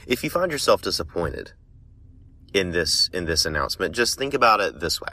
if 0.06 0.24
you 0.24 0.30
find 0.30 0.52
yourself 0.52 0.84
disappointed 0.84 1.54
in 2.56 2.72
this 2.72 3.10
in 3.14 3.26
this 3.26 3.46
announcement, 3.46 3.94
just 3.94 4.18
think 4.18 4.34
about 4.34 4.62
it 4.62 4.80
this 4.80 5.02
way. 5.02 5.10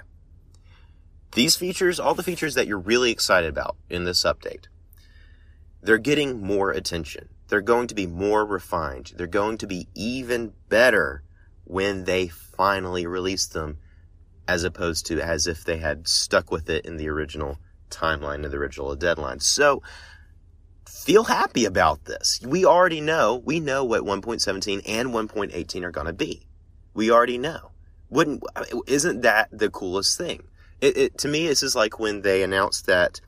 These 1.35 1.57
features, 1.57 1.99
all 1.99 2.15
the 2.15 2.23
features 2.23 2.55
that 2.55 2.69
you're 2.69 2.79
really 2.79 3.11
excited 3.11 3.51
about 3.51 3.77
in 3.91 4.05
this 4.05 4.23
update, 4.25 4.67
they're 5.83 5.99
getting 5.99 6.41
more 6.41 6.71
attention. 6.71 7.31
They're 7.49 7.61
going 7.61 7.89
to 7.89 7.95
be 7.95 8.07
more 8.07 8.47
refined. 8.47 9.13
They're 9.17 9.27
going 9.27 9.59
to 9.59 9.67
be 9.67 9.89
even 9.95 10.53
better 10.69 11.25
when 11.65 12.05
they 12.05 12.29
finally 12.29 13.07
release 13.07 13.47
them 13.47 13.79
as 14.47 14.63
opposed 14.63 15.07
to 15.07 15.21
as 15.21 15.47
if 15.47 15.65
they 15.65 15.79
had 15.79 16.07
stuck 16.07 16.51
with 16.51 16.71
it 16.71 16.87
in 16.87 16.97
the 16.97 17.09
original 17.09 17.59
timeline 17.91 18.45
and 18.45 18.53
the 18.53 18.57
original 18.57 18.95
deadline. 18.95 19.41
So 19.41 19.83
feel 20.87 21.25
happy 21.25 21.65
about 21.65 22.05
this. 22.05 22.41
We 22.47 22.65
already 22.65 23.01
know, 23.01 23.43
we 23.45 23.59
know 23.59 23.85
what 23.85 24.03
1.17 24.03 24.83
and 24.87 25.09
1.18 25.11 25.83
are 25.83 25.91
going 25.91 26.07
to 26.07 26.13
be. 26.13 26.47
We 26.95 27.11
already 27.11 27.39
know. 27.39 27.71
Wouldn't, 28.11 28.43
isn't 28.87 29.23
that 29.23 29.49
the 29.51 29.71
coolest 29.71 30.19
thing? 30.19 30.45
It, 30.81 30.97
it, 30.97 31.19
to 31.19 31.29
me, 31.29 31.47
this 31.47 31.63
is 31.63 31.75
like 31.75 31.99
when 31.99 32.23
they 32.23 32.43
announced 32.43 32.87
that 32.87 33.21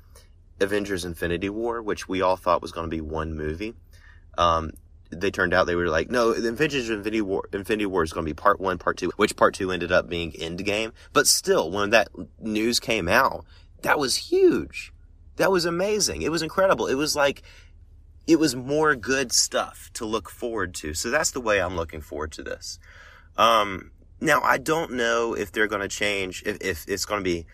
Avengers 0.60 1.04
Infinity 1.04 1.48
War, 1.48 1.82
which 1.82 2.08
we 2.08 2.20
all 2.20 2.36
thought 2.36 2.62
was 2.62 2.72
going 2.72 2.90
to 2.90 2.94
be 2.94 3.00
one 3.00 3.34
movie. 3.34 3.74
Um, 4.36 4.72
they 5.10 5.30
turned 5.30 5.54
out 5.54 5.66
they 5.66 5.74
were 5.74 5.88
like, 5.88 6.10
no, 6.10 6.32
the 6.32 6.48
Avengers 6.48 6.90
Infinity 6.90 7.22
War, 7.22 7.48
Infinity 7.52 7.86
War 7.86 8.02
is 8.02 8.12
going 8.12 8.26
to 8.26 8.30
be 8.30 8.34
part 8.34 8.60
one, 8.60 8.78
part 8.78 8.96
two, 8.96 9.10
which 9.16 9.36
part 9.36 9.54
two 9.54 9.70
ended 9.70 9.92
up 9.92 10.08
being 10.08 10.32
Endgame. 10.32 10.92
But 11.12 11.26
still, 11.26 11.70
when 11.70 11.90
that 11.90 12.08
news 12.40 12.80
came 12.80 13.08
out, 13.08 13.44
that 13.82 13.98
was 13.98 14.16
huge. 14.16 14.92
That 15.36 15.50
was 15.50 15.64
amazing. 15.64 16.22
It 16.22 16.30
was 16.30 16.42
incredible. 16.42 16.86
It 16.86 16.94
was 16.94 17.16
like, 17.16 17.42
it 18.26 18.38
was 18.38 18.56
more 18.56 18.94
good 18.94 19.32
stuff 19.32 19.90
to 19.94 20.04
look 20.04 20.30
forward 20.30 20.74
to. 20.76 20.94
So 20.94 21.10
that's 21.10 21.30
the 21.30 21.40
way 21.40 21.60
I'm 21.60 21.76
looking 21.76 22.00
forward 22.00 22.32
to 22.32 22.42
this. 22.42 22.78
Um, 23.36 23.90
now 24.20 24.40
I 24.42 24.58
don't 24.58 24.92
know 24.92 25.34
if 25.34 25.52
they're 25.52 25.66
going 25.66 25.82
to 25.82 25.88
change, 25.88 26.42
if, 26.46 26.58
if 26.60 26.84
it's 26.88 27.04
going 27.04 27.20
to 27.20 27.24
be, 27.24 27.46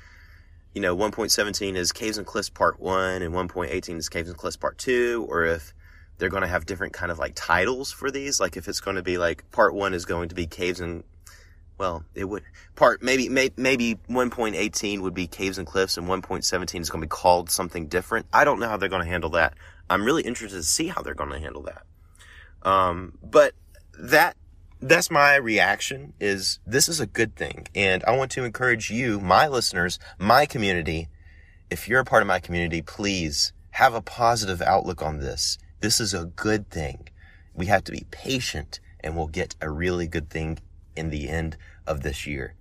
you 0.75 0.81
know, 0.81 0.97
1.17 0.97 1.75
is 1.75 1.93
Caves 1.93 2.19
and 2.19 2.27
Cliffs 2.27 2.51
Part 2.51 2.79
1 2.79 3.23
and 3.23 3.35
1.18 3.35 3.97
is 3.97 4.09
Caves 4.09 4.29
and 4.29 4.39
Cliffs 4.39 4.57
Part 4.57 4.79
2, 4.79 5.27
or 5.29 5.45
if 5.45 5.75
they're 6.19 6.29
going 6.29 6.43
to 6.43 6.49
have 6.49 6.67
different 6.67 6.93
kind 6.93 7.11
of 7.11 7.19
like 7.19 7.33
titles 7.35 7.91
for 7.91 8.11
these. 8.11 8.41
Like 8.41 8.57
if 8.57 8.69
it's 8.69 8.81
going 8.81 8.97
to 8.97 9.03
be 9.03 9.19
like 9.19 9.51
Part 9.51 9.75
1 9.75 9.95
is 9.95 10.05
going 10.05 10.29
to 10.29 10.35
be 10.35 10.47
Caves 10.47 10.81
and 10.81 11.03
well, 11.81 12.05
it 12.15 12.27
would 12.27 12.43
part 12.77 13.03
maybe 13.03 13.31
may, 13.31 13.51
maybe 13.57 13.99
1.18 14.11 15.01
would 15.01 15.15
be 15.15 15.27
caves 15.27 15.57
and 15.57 15.67
cliffs, 15.67 15.97
and 15.97 16.07
1.17 16.07 16.79
is 16.79 16.91
going 16.91 17.01
to 17.01 17.07
be 17.07 17.09
called 17.09 17.51
something 17.51 17.87
different. 17.87 18.27
I 18.35 18.45
don't 18.45 18.61
know 18.61 18.69
how 18.69 18.77
they're 18.77 18.91
going 18.91 19.03
to 19.03 19.09
handle 19.09 19.31
that. 19.31 19.55
I'm 19.89 20.05
really 20.05 20.23
interested 20.23 20.59
to 20.59 20.63
see 20.63 20.89
how 20.89 21.01
they're 21.01 21.15
going 21.15 21.31
to 21.31 21.39
handle 21.39 21.63
that. 21.63 21.87
Um, 22.63 23.17
but 23.23 23.55
that 23.99 24.37
that's 24.81 25.11
my 25.11 25.37
reaction. 25.37 26.15
Is 26.21 26.59
this 26.67 26.89
is 26.89 27.01
a 27.01 27.07
good 27.07 27.37
thing, 27.37 27.69
and 27.75 28.03
I 28.05 28.17
want 28.17 28.31
to 28.33 28.45
encourage 28.45 28.91
you, 28.91 29.21
my 29.21 29.47
listeners, 29.47 29.99
my 30.19 30.47
community. 30.47 31.09
If 31.71 31.89
you're 31.89 32.01
a 32.01 32.05
part 32.05 32.23
of 32.23 32.27
my 32.27 32.41
community, 32.41 32.83
please 32.83 33.53
have 33.73 33.95
a 33.95 34.03
positive 34.03 34.61
outlook 34.61 35.03
on 35.03 35.19
this. 35.19 35.59
This 35.81 36.01
is 36.01 36.13
a 36.13 36.25
good 36.25 36.71
thing. 36.71 37.09
We 37.55 37.67
have 37.67 37.85
to 37.85 37.93
be 37.93 38.07
patient, 38.11 38.81
and 39.01 39.17
we'll 39.17 39.29
get 39.29 39.55
a 39.61 39.71
really 39.71 40.07
good 40.07 40.31
thing 40.31 40.59
in 40.97 41.11
the 41.11 41.29
end 41.29 41.57
of 41.87 42.03
this 42.03 42.27
year. 42.27 42.55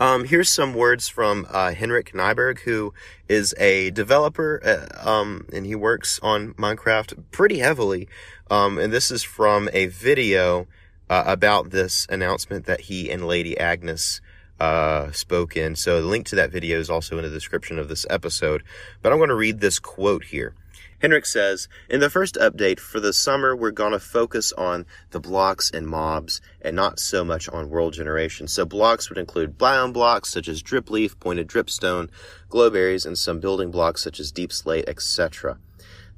Um, 0.00 0.24
here's 0.24 0.50
some 0.50 0.74
words 0.74 1.08
from 1.08 1.46
uh, 1.50 1.74
Henrik 1.74 2.12
Kniberg, 2.12 2.60
who 2.60 2.92
is 3.28 3.54
a 3.58 3.90
developer, 3.90 4.60
uh, 4.64 5.08
um, 5.08 5.46
and 5.52 5.66
he 5.66 5.74
works 5.74 6.18
on 6.22 6.54
Minecraft 6.54 7.22
pretty 7.30 7.58
heavily. 7.58 8.08
Um, 8.50 8.78
and 8.78 8.92
this 8.92 9.10
is 9.10 9.22
from 9.22 9.68
a 9.72 9.86
video 9.86 10.66
uh, 11.12 11.24
about 11.26 11.68
this 11.68 12.06
announcement 12.08 12.64
that 12.64 12.80
he 12.80 13.10
and 13.10 13.26
Lady 13.26 13.58
Agnes 13.58 14.22
uh, 14.58 15.12
spoke 15.12 15.58
in. 15.58 15.76
So 15.76 16.00
the 16.00 16.08
link 16.08 16.24
to 16.28 16.36
that 16.36 16.50
video 16.50 16.78
is 16.78 16.88
also 16.88 17.18
in 17.18 17.24
the 17.24 17.28
description 17.28 17.78
of 17.78 17.90
this 17.90 18.06
episode. 18.08 18.62
But 19.02 19.12
I'm 19.12 19.18
going 19.18 19.28
to 19.28 19.34
read 19.34 19.60
this 19.60 19.78
quote 19.78 20.24
here. 20.24 20.54
Henrik 21.02 21.26
says, 21.26 21.68
in 21.90 22.00
the 22.00 22.08
first 22.08 22.36
update 22.36 22.80
for 22.80 22.98
the 22.98 23.12
summer, 23.12 23.54
we're 23.54 23.72
going 23.72 23.92
to 23.92 24.00
focus 24.00 24.54
on 24.54 24.86
the 25.10 25.20
blocks 25.20 25.70
and 25.70 25.86
mobs 25.86 26.40
and 26.62 26.74
not 26.74 26.98
so 26.98 27.22
much 27.22 27.46
on 27.50 27.68
world 27.68 27.92
generation. 27.92 28.48
So 28.48 28.64
blocks 28.64 29.10
would 29.10 29.18
include 29.18 29.58
biome 29.58 29.92
blocks 29.92 30.30
such 30.30 30.48
as 30.48 30.62
drip 30.62 30.88
leaf, 30.88 31.20
pointed 31.20 31.46
dripstone, 31.46 32.08
glowberries, 32.48 33.04
and 33.04 33.18
some 33.18 33.38
building 33.38 33.70
blocks 33.70 34.02
such 34.02 34.18
as 34.18 34.32
deep 34.32 34.50
slate, 34.50 34.88
etc. 34.88 35.58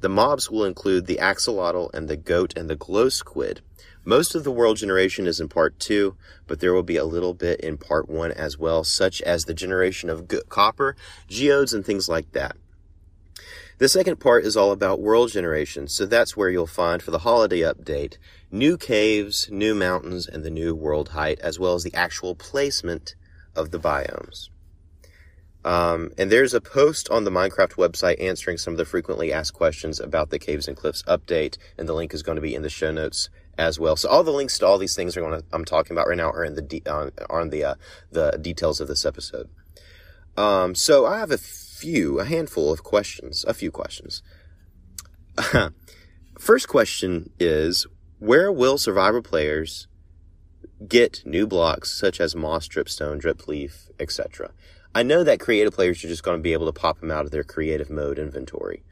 The 0.03 0.09
mobs 0.09 0.49
will 0.49 0.65
include 0.65 1.07
the 1.07 1.17
axolotl 1.17 1.93
and 1.93 2.07
the 2.07 2.17
goat 2.17 2.57
and 2.57 2.71
the 2.71 2.77
glow 2.77 3.09
squid. 3.09 3.61
Most 4.05 4.35
of 4.35 4.45
the 4.45 4.53
world 4.53 4.77
generation 4.77 5.27
is 5.27 5.41
in 5.41 5.49
part 5.49 5.79
two, 5.79 6.17
but 6.47 6.61
there 6.61 6.75
will 6.75 6.83
be 6.83 6.97
a 6.97 7.05
little 7.05 7.33
bit 7.33 7.61
in 7.61 7.79
part 7.79 8.09
one 8.09 8.33
as 8.33 8.59
well, 8.59 8.85
such 8.85 9.23
as 9.23 9.45
the 9.45 9.55
generation 9.55 10.11
of 10.11 10.31
copper, 10.49 10.95
geodes, 11.27 11.73
and 11.73 11.87
things 11.87 12.09
like 12.09 12.33
that. 12.33 12.57
The 13.79 13.89
second 13.89 14.21
part 14.21 14.45
is 14.45 14.57
all 14.57 14.71
about 14.71 15.01
world 15.01 15.33
generation, 15.33 15.89
so 15.89 16.07
that's 16.07 16.37
where 16.37 16.51
you'll 16.51 16.67
find 16.67 17.03
for 17.03 17.11
the 17.11 17.21
holiday 17.21 17.61
update 17.61 18.19
new 18.53 18.77
caves, 18.77 19.49
new 19.51 19.75
mountains, 19.75 20.29
and 20.29 20.45
the 20.45 20.51
new 20.51 20.75
world 20.75 21.09
height, 21.09 21.41
as 21.41 21.59
well 21.59 21.75
as 21.75 21.83
the 21.83 21.95
actual 21.95 22.37
placement 22.37 23.17
of 23.57 23.73
the 23.73 23.81
biomes. 23.81 24.49
Um, 25.65 26.13
and 26.19 26.31
there's 26.31 26.53
a 26.55 26.61
post 26.61 27.09
on 27.09 27.25
the 27.25 27.31
Minecraft 27.31 27.73
website 27.73 28.23
answering 28.23 28.59
some 28.59 28.75
of 28.75 28.79
the 28.79 28.85
frequently 28.85 29.33
asked 29.33 29.55
questions 29.55 29.99
about 29.99 30.29
the 30.31 30.39
Caves 30.39 30.69
and 30.69 30.77
Cliffs 30.77 31.03
update, 31.05 31.57
and 31.79 31.89
the 31.89 31.95
link 31.95 32.13
is 32.13 32.23
going 32.23 32.37
to 32.37 32.43
be 32.43 32.55
in 32.55 32.63
the 32.63 32.69
show 32.69 32.93
notes 32.93 33.31
as 33.59 33.79
well. 33.79 33.97
So 33.97 34.09
all 34.09 34.25
the 34.25 34.31
links 34.31 34.59
to 34.59 34.67
all 34.67 34.79
these 34.79 34.97
things 34.97 35.17
are 35.17 35.21
going 35.21 35.43
I'm 35.53 35.65
talking 35.65 35.93
about 35.93 36.09
right 36.09 36.17
now 36.17 36.31
are 36.31 36.45
in 36.45 36.55
the 36.55 36.63
de- 36.63 36.83
uh, 36.87 37.11
on 37.31 37.51
the 37.51 37.65
uh, 37.65 37.75
the 38.11 38.39
details 38.41 38.81
of 38.81 38.89
this 38.89 39.05
episode. 39.05 39.49
Um, 40.37 40.75
so 40.75 41.07
I 41.07 41.19
have 41.19 41.31
a 41.31 41.39
few, 41.39 42.19
a 42.19 42.25
handful 42.25 42.73
of 42.73 42.83
questions, 42.83 43.45
a 43.47 43.55
few 43.55 43.71
questions. 43.71 44.23
First 46.39 46.69
question 46.69 47.31
is 47.39 47.87
where 48.19 48.51
will 48.51 48.79
survivor 48.79 49.23
players 49.23 49.87
get 50.87 51.23
new 51.25 51.47
blocks 51.47 51.97
such 51.97 52.21
as 52.21 52.35
moss, 52.35 52.67
dripstone, 52.67 53.21
drip 53.21 53.47
leaf, 53.47 53.89
etc.? 54.01 54.53
I 54.95 55.03
know 55.03 55.25
that 55.25 55.41
creative 55.41 55.75
players 55.75 56.05
are 56.05 56.09
just 56.09 56.23
going 56.23 56.39
to 56.39 56.43
be 56.43 56.53
able 56.53 56.67
to 56.67 56.73
pop 56.73 57.01
them 57.01 57.11
out 57.11 57.25
of 57.25 57.33
their 57.33 57.45
creative 57.45 57.91
mode 57.91 58.19
inventory. 58.19 58.83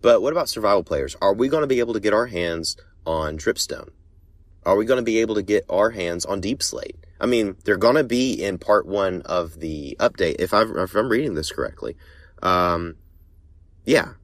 But 0.00 0.20
what 0.20 0.32
about 0.32 0.48
survival 0.48 0.82
players? 0.82 1.14
Are 1.20 1.34
we 1.34 1.48
going 1.48 1.60
to 1.62 1.66
be 1.66 1.78
able 1.78 1.94
to 1.94 2.00
get 2.00 2.14
our 2.14 2.26
hands 2.26 2.76
on 3.06 3.38
dripstone? 3.38 3.90
Are 4.64 4.76
we 4.76 4.84
going 4.84 4.98
to 4.98 5.04
be 5.04 5.18
able 5.18 5.34
to 5.34 5.42
get 5.42 5.64
our 5.68 5.90
hands 5.90 6.24
on 6.24 6.40
deep 6.40 6.62
slate? 6.62 6.96
I 7.20 7.26
mean, 7.26 7.56
they're 7.64 7.76
going 7.76 7.96
to 7.96 8.04
be 8.04 8.42
in 8.42 8.58
part 8.58 8.86
one 8.86 9.22
of 9.22 9.60
the 9.60 9.96
update, 10.00 10.36
if, 10.38 10.52
i 10.52 10.62
I'm 10.62 11.08
reading 11.08 11.34
this 11.34 11.52
correctly. 11.52 11.96
Um, 12.42 12.96
yeah, 13.84 14.14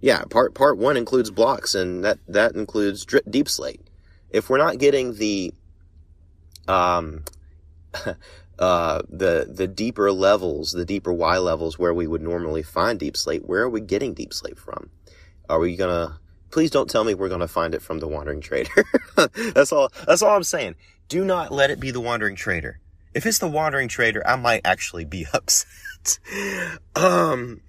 yeah. 0.00 0.22
Part 0.22 0.54
part 0.54 0.78
one 0.78 0.96
includes 0.96 1.30
blocks, 1.30 1.74
and 1.74 2.04
that 2.04 2.18
that 2.28 2.54
includes 2.54 3.06
deep 3.28 3.48
slate. 3.48 3.80
If 4.30 4.48
we're 4.48 4.58
not 4.58 4.78
getting 4.78 5.14
the 5.14 5.52
um, 6.68 7.24
uh, 8.58 9.02
the 9.08 9.48
the 9.52 9.66
deeper 9.66 10.12
levels, 10.12 10.72
the 10.72 10.84
deeper 10.84 11.12
Y 11.12 11.38
levels 11.38 11.78
where 11.78 11.94
we 11.94 12.06
would 12.06 12.22
normally 12.22 12.62
find 12.62 12.98
deep 12.98 13.16
slate, 13.16 13.46
where 13.46 13.62
are 13.62 13.70
we 13.70 13.80
getting 13.80 14.14
deep 14.14 14.32
slate 14.32 14.58
from? 14.58 14.90
Are 15.48 15.58
we 15.58 15.76
gonna? 15.76 16.18
Please 16.50 16.70
don't 16.70 16.90
tell 16.90 17.04
me 17.04 17.14
we're 17.14 17.28
gonna 17.28 17.48
find 17.48 17.74
it 17.74 17.82
from 17.82 17.98
the 17.98 18.08
wandering 18.08 18.40
trader. 18.40 18.84
that's 19.54 19.72
all. 19.72 19.92
That's 20.06 20.22
all 20.22 20.36
I'm 20.36 20.42
saying. 20.42 20.76
Do 21.08 21.24
not 21.24 21.52
let 21.52 21.70
it 21.70 21.80
be 21.80 21.90
the 21.90 22.00
wandering 22.00 22.36
trader. 22.36 22.78
If 23.12 23.26
it's 23.26 23.38
the 23.38 23.48
wandering 23.48 23.88
trader, 23.88 24.26
I 24.26 24.36
might 24.36 24.60
actually 24.64 25.04
be 25.04 25.26
upset 25.32 25.66
um, 26.96 27.60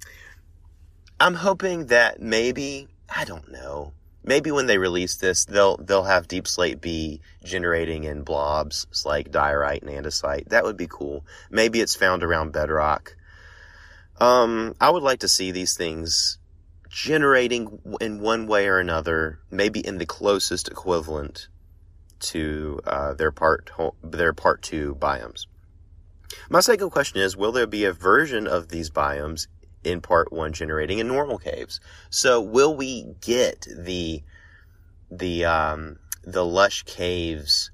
I'm 1.19 1.33
hoping 1.33 1.87
that 1.87 2.21
maybe 2.21 2.87
I 3.13 3.25
don't 3.25 3.51
know. 3.51 3.93
Maybe 4.23 4.51
when 4.51 4.67
they 4.67 4.77
release 4.77 5.17
this, 5.17 5.45
they'll 5.45 5.77
they'll 5.77 6.03
have 6.03 6.27
Deep 6.27 6.47
Slate 6.47 6.79
be 6.79 7.21
generating 7.43 8.03
in 8.03 8.21
blobs 8.23 8.85
like 9.05 9.31
diorite 9.31 9.81
and 9.81 9.91
andesite. 9.91 10.49
That 10.49 10.63
would 10.63 10.77
be 10.77 10.87
cool. 10.87 11.25
Maybe 11.49 11.81
it's 11.81 11.95
found 11.95 12.23
around 12.23 12.53
bedrock. 12.53 13.15
Um, 14.19 14.75
I 14.79 14.91
would 14.91 15.01
like 15.01 15.19
to 15.19 15.27
see 15.27 15.51
these 15.51 15.75
things 15.75 16.37
generating 16.91 17.79
in 18.01 18.19
one 18.19 18.47
way 18.47 18.67
or 18.67 18.77
another, 18.77 19.39
maybe 19.49 19.79
in 19.79 19.97
the 19.97 20.05
closest 20.05 20.67
equivalent 20.67 21.47
to 22.19 22.79
uh, 22.85 23.13
their 23.13 23.31
part 23.31 23.71
their 24.03 24.33
part 24.33 24.61
two 24.61 24.95
biomes. 24.95 25.47
My 26.49 26.59
second 26.59 26.89
question 26.91 27.21
is, 27.21 27.35
will 27.35 27.53
there 27.53 27.65
be 27.67 27.85
a 27.85 27.93
version 27.93 28.45
of 28.45 28.67
these 28.67 28.89
biomes 28.89 29.47
in 29.83 30.01
part 30.01 30.31
one 30.31 30.53
generating 30.53 30.99
in 30.99 31.07
normal 31.07 31.37
caves? 31.37 31.79
So 32.09 32.41
will 32.41 32.75
we 32.75 33.15
get 33.21 33.65
the, 33.75 34.21
the, 35.09 35.45
um, 35.45 35.97
the 36.23 36.45
lush 36.45 36.83
caves 36.83 37.71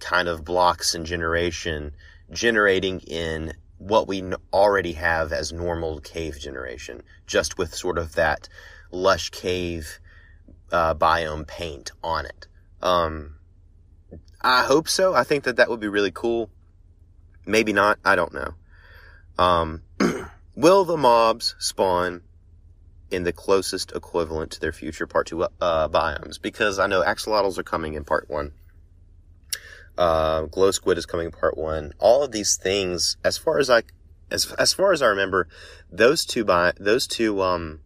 kind 0.00 0.26
of 0.26 0.44
blocks 0.44 0.94
and 0.94 1.06
generation 1.06 1.92
generating 2.30 3.00
in 3.00 3.52
what 3.82 4.06
we 4.06 4.22
already 4.52 4.92
have 4.92 5.32
as 5.32 5.52
normal 5.52 6.00
cave 6.00 6.38
generation, 6.38 7.02
just 7.26 7.58
with 7.58 7.74
sort 7.74 7.98
of 7.98 8.14
that 8.14 8.48
lush 8.92 9.30
cave 9.30 9.98
uh, 10.70 10.94
biome 10.94 11.46
paint 11.46 11.90
on 12.02 12.26
it. 12.26 12.46
Um, 12.80 13.36
I 14.40 14.62
hope 14.62 14.88
so. 14.88 15.14
I 15.14 15.24
think 15.24 15.44
that 15.44 15.56
that 15.56 15.68
would 15.68 15.80
be 15.80 15.88
really 15.88 16.12
cool. 16.12 16.48
Maybe 17.44 17.72
not. 17.72 17.98
I 18.04 18.14
don't 18.14 18.32
know. 18.32 18.54
Um, 19.36 19.82
will 20.54 20.84
the 20.84 20.96
mobs 20.96 21.56
spawn 21.58 22.22
in 23.10 23.24
the 23.24 23.32
closest 23.32 23.92
equivalent 23.92 24.52
to 24.52 24.60
their 24.60 24.72
future 24.72 25.08
part 25.08 25.26
two 25.26 25.42
uh, 25.42 25.88
biomes? 25.88 26.40
Because 26.40 26.78
I 26.78 26.86
know 26.86 27.02
axolotls 27.02 27.58
are 27.58 27.64
coming 27.64 27.94
in 27.94 28.04
part 28.04 28.30
one. 28.30 28.52
Uh, 29.98 30.42
glow 30.42 30.70
squid 30.70 30.98
is 30.98 31.06
coming 31.06 31.30
part 31.30 31.56
one. 31.56 31.92
All 31.98 32.22
of 32.22 32.32
these 32.32 32.56
things, 32.56 33.16
as 33.24 33.36
far 33.36 33.58
as 33.58 33.68
I, 33.68 33.82
as 34.30 34.50
as 34.52 34.72
far 34.72 34.92
as 34.92 35.02
I 35.02 35.06
remember, 35.06 35.48
those 35.90 36.24
two 36.24 36.44
by 36.44 36.72
those 36.78 37.06
two 37.06 37.42
um, 37.42 37.80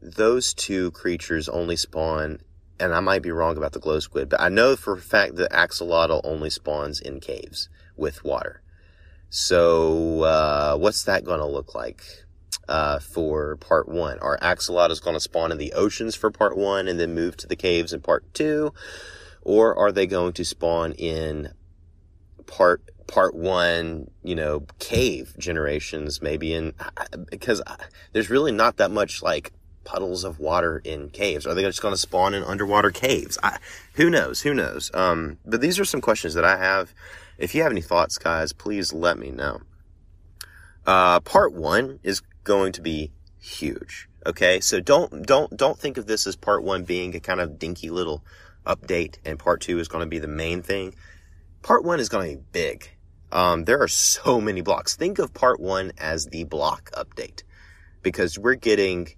those 0.00 0.52
two 0.52 0.90
creatures 0.90 1.48
only 1.48 1.76
spawn. 1.76 2.40
And 2.78 2.92
I 2.92 3.00
might 3.00 3.22
be 3.22 3.30
wrong 3.30 3.56
about 3.56 3.72
the 3.72 3.80
glow 3.80 4.00
squid, 4.00 4.28
but 4.28 4.38
I 4.38 4.50
know 4.50 4.76
for 4.76 4.92
a 4.92 5.00
fact 5.00 5.36
that 5.36 5.50
axolotl 5.50 6.20
only 6.24 6.50
spawns 6.50 7.00
in 7.00 7.20
caves 7.20 7.70
with 7.96 8.22
water. 8.22 8.60
So, 9.30 10.22
uh, 10.22 10.76
what's 10.76 11.04
that 11.04 11.24
going 11.24 11.40
to 11.40 11.46
look 11.46 11.74
like? 11.74 12.02
Uh, 12.68 12.98
for 12.98 13.56
part 13.56 13.88
one. 13.88 14.18
Our 14.18 14.36
Are 14.42 14.56
axolotls 14.56 15.00
going 15.00 15.14
to 15.14 15.20
spawn 15.20 15.52
in 15.52 15.58
the 15.58 15.72
oceans 15.72 16.16
for 16.16 16.30
part 16.32 16.56
one 16.56 16.88
and 16.88 16.98
then 16.98 17.14
move 17.14 17.36
to 17.38 17.46
the 17.46 17.54
caves 17.54 17.92
in 17.92 18.00
part 18.00 18.34
two? 18.34 18.74
Or 19.46 19.78
are 19.78 19.92
they 19.92 20.08
going 20.08 20.32
to 20.32 20.44
spawn 20.44 20.90
in 20.90 21.52
part, 22.48 22.82
part 23.06 23.32
one, 23.32 24.10
you 24.24 24.34
know, 24.34 24.66
cave 24.80 25.36
generations, 25.38 26.20
maybe 26.20 26.52
in, 26.52 26.74
because 27.30 27.62
there's 28.12 28.28
really 28.28 28.50
not 28.50 28.78
that 28.78 28.90
much 28.90 29.22
like 29.22 29.52
puddles 29.84 30.24
of 30.24 30.40
water 30.40 30.82
in 30.82 31.10
caves? 31.10 31.46
Are 31.46 31.54
they 31.54 31.62
just 31.62 31.80
going 31.80 31.94
to 31.94 31.96
spawn 31.96 32.34
in 32.34 32.42
underwater 32.42 32.90
caves? 32.90 33.38
I, 33.40 33.58
who 33.92 34.10
knows? 34.10 34.40
Who 34.40 34.52
knows? 34.52 34.90
Um, 34.92 35.38
but 35.46 35.60
these 35.60 35.78
are 35.78 35.84
some 35.84 36.00
questions 36.00 36.34
that 36.34 36.44
I 36.44 36.56
have. 36.56 36.92
If 37.38 37.54
you 37.54 37.62
have 37.62 37.70
any 37.70 37.82
thoughts, 37.82 38.18
guys, 38.18 38.52
please 38.52 38.92
let 38.92 39.16
me 39.16 39.30
know. 39.30 39.60
Uh, 40.84 41.20
part 41.20 41.52
one 41.52 42.00
is 42.02 42.20
going 42.42 42.72
to 42.72 42.82
be 42.82 43.12
huge. 43.38 44.08
Okay. 44.26 44.58
So 44.58 44.80
don't, 44.80 45.24
don't, 45.24 45.56
don't 45.56 45.78
think 45.78 45.98
of 45.98 46.06
this 46.06 46.26
as 46.26 46.34
part 46.34 46.64
one 46.64 46.82
being 46.82 47.14
a 47.14 47.20
kind 47.20 47.40
of 47.40 47.60
dinky 47.60 47.90
little 47.90 48.24
update 48.66 49.16
and 49.24 49.38
part 49.38 49.60
two 49.60 49.78
is 49.78 49.88
going 49.88 50.04
to 50.04 50.08
be 50.08 50.18
the 50.18 50.28
main 50.28 50.62
thing. 50.62 50.94
Part 51.62 51.84
one 51.84 52.00
is 52.00 52.08
going 52.08 52.30
to 52.30 52.36
be 52.36 52.44
big. 52.52 52.90
Um, 53.32 53.64
there 53.64 53.80
are 53.80 53.88
so 53.88 54.40
many 54.40 54.60
blocks. 54.60 54.96
Think 54.96 55.18
of 55.18 55.34
part 55.34 55.60
one 55.60 55.92
as 55.98 56.26
the 56.26 56.44
block 56.44 56.90
update 56.92 57.42
because 58.02 58.38
we're 58.38 58.54
getting 58.54 59.08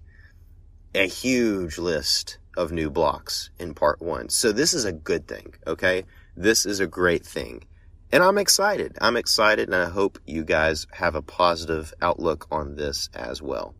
a 0.95 1.07
huge 1.07 1.77
list 1.77 2.39
of 2.57 2.71
new 2.71 2.89
blocks 2.89 3.51
in 3.59 3.73
part 3.73 4.01
one. 4.01 4.29
So 4.29 4.51
this 4.51 4.73
is 4.73 4.85
a 4.85 4.91
good 4.91 5.27
thing. 5.27 5.53
Okay. 5.67 6.05
This 6.35 6.65
is 6.65 6.79
a 6.79 6.87
great 6.87 7.25
thing. 7.25 7.63
And 8.11 8.23
I'm 8.23 8.37
excited. 8.37 8.97
I'm 9.01 9.17
excited 9.17 9.67
and 9.67 9.75
I 9.75 9.89
hope 9.89 10.17
you 10.25 10.43
guys 10.43 10.87
have 10.93 11.15
a 11.15 11.21
positive 11.21 11.93
outlook 12.01 12.47
on 12.49 12.75
this 12.75 13.09
as 13.13 13.41
well. 13.41 13.75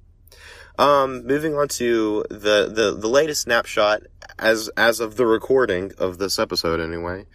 Um, 0.79 1.27
moving 1.27 1.55
on 1.55 1.67
to 1.67 2.23
the, 2.29 2.71
the, 2.73 2.95
the 2.97 3.09
latest 3.09 3.41
snapshot 3.41 4.03
as, 4.39 4.69
as 4.77 5.01
of 5.01 5.17
the 5.17 5.25
recording 5.25 5.91
of 5.97 6.19
this 6.19 6.39
episode 6.39 6.79
anyway. 6.79 7.25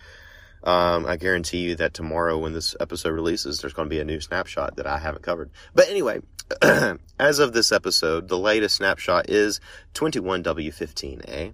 Um, 0.62 1.04
I 1.04 1.18
guarantee 1.18 1.59
you 1.59 1.74
that 1.76 1.92
tomorrow 1.92 2.38
when 2.38 2.54
this 2.54 2.74
episode 2.80 3.11
releases, 3.11 3.61
there's 3.61 3.74
going 3.74 3.85
to 3.85 3.94
be 3.94 4.00
a 4.00 4.04
new 4.04 4.18
snapshot 4.18 4.76
that 4.76 4.87
I 4.87 4.96
haven't 4.96 5.24
covered. 5.24 5.50
But 5.74 5.90
anyway, 5.90 6.20
as 7.18 7.38
of 7.38 7.52
this 7.52 7.70
episode, 7.70 8.28
the 8.28 8.38
latest 8.38 8.76
snapshot 8.76 9.28
is 9.28 9.61
21W15A. 9.92 11.52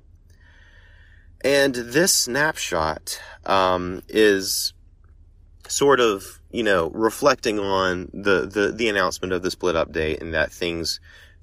And 1.43 1.75
this 1.75 2.15
snapshot, 2.15 3.21
um, 3.45 4.03
is 4.09 4.75
sort 5.67 5.99
of, 5.99 6.41
you 6.53 6.63
know, 6.63 6.91
reflecting 6.91 7.59
on 7.59 8.11
the, 8.15 8.47
the, 8.47 8.71
the 8.71 8.89
announcement 8.89 9.33
of 9.33 9.43
the 9.43 9.51
split 9.51 9.75
update 9.75 10.21
and 10.21 10.35
that 10.35 10.53
things, 10.53 11.01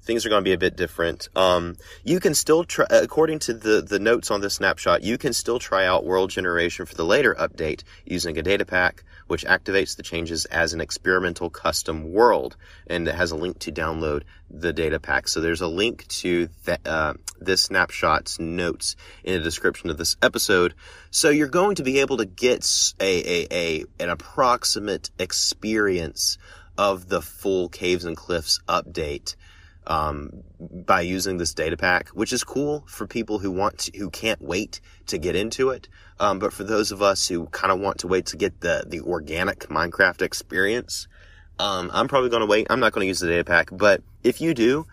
things 0.08 0.24
are 0.24 0.30
going 0.30 0.40
to 0.40 0.48
be 0.48 0.54
a 0.54 0.58
bit 0.58 0.74
different. 0.74 1.28
Um, 1.36 1.76
you 2.02 2.18
can 2.18 2.32
still 2.32 2.64
try, 2.64 2.86
according 2.88 3.40
to 3.40 3.52
the, 3.52 3.82
the 3.82 3.98
notes 3.98 4.30
on 4.30 4.40
this 4.40 4.54
snapshot, 4.54 5.02
you 5.02 5.18
can 5.18 5.34
still 5.34 5.58
try 5.58 5.84
out 5.84 6.06
world 6.06 6.30
generation 6.30 6.86
for 6.86 6.94
the 6.94 7.04
later 7.04 7.36
update 7.38 7.82
using 8.06 8.38
a 8.38 8.42
data 8.42 8.64
pack, 8.64 9.04
which 9.26 9.44
activates 9.44 9.96
the 9.96 10.02
changes 10.02 10.46
as 10.46 10.72
an 10.72 10.80
experimental 10.80 11.50
custom 11.50 12.10
world. 12.10 12.56
And 12.86 13.06
it 13.06 13.14
has 13.16 13.32
a 13.32 13.36
link 13.36 13.58
to 13.58 13.70
download 13.70 14.22
the 14.48 14.72
data 14.72 14.98
pack. 14.98 15.28
So 15.28 15.42
there's 15.42 15.60
a 15.60 15.68
link 15.68 16.08
to 16.08 16.48
th- 16.64 16.80
uh, 16.86 17.12
this 17.38 17.64
snapshot's 17.64 18.40
notes 18.40 18.96
in 19.24 19.34
the 19.34 19.44
description 19.44 19.90
of 19.90 19.98
this 19.98 20.16
episode. 20.22 20.72
So 21.10 21.28
you're 21.28 21.48
going 21.48 21.76
to 21.76 21.82
be 21.82 22.00
able 22.00 22.16
to 22.16 22.24
get 22.24 22.66
a, 22.98 23.04
a, 23.04 23.46
a 23.50 23.84
an 24.00 24.08
approximate 24.08 25.10
experience 25.18 26.38
of 26.78 27.10
the 27.10 27.20
full 27.20 27.68
Caves 27.68 28.06
and 28.06 28.16
Cliffs 28.16 28.60
update 28.66 29.34
um, 29.88 30.44
by 30.60 31.00
using 31.00 31.38
this 31.38 31.54
data 31.54 31.76
pack, 31.76 32.10
which 32.10 32.32
is 32.32 32.44
cool 32.44 32.84
for 32.86 33.06
people 33.06 33.38
who 33.38 33.50
want 33.50 33.78
to, 33.78 33.98
who 33.98 34.10
can't 34.10 34.40
wait 34.40 34.80
to 35.06 35.18
get 35.18 35.34
into 35.34 35.70
it. 35.70 35.88
Um, 36.20 36.38
but 36.38 36.52
for 36.52 36.62
those 36.62 36.92
of 36.92 37.02
us 37.02 37.26
who 37.26 37.46
kind 37.46 37.72
of 37.72 37.80
want 37.80 37.98
to 38.00 38.06
wait 38.06 38.26
to 38.26 38.36
get 38.36 38.60
the 38.60 38.84
the 38.86 39.00
organic 39.00 39.60
Minecraft 39.68 40.22
experience, 40.22 41.08
um, 41.58 41.90
I'm 41.92 42.06
probably 42.06 42.28
going 42.30 42.40
to 42.42 42.46
wait. 42.46 42.66
I'm 42.70 42.80
not 42.80 42.92
going 42.92 43.04
to 43.04 43.08
use 43.08 43.20
the 43.20 43.28
data 43.28 43.44
pack, 43.44 43.70
but 43.72 44.02
if 44.22 44.40
you 44.40 44.52
do 44.52 44.86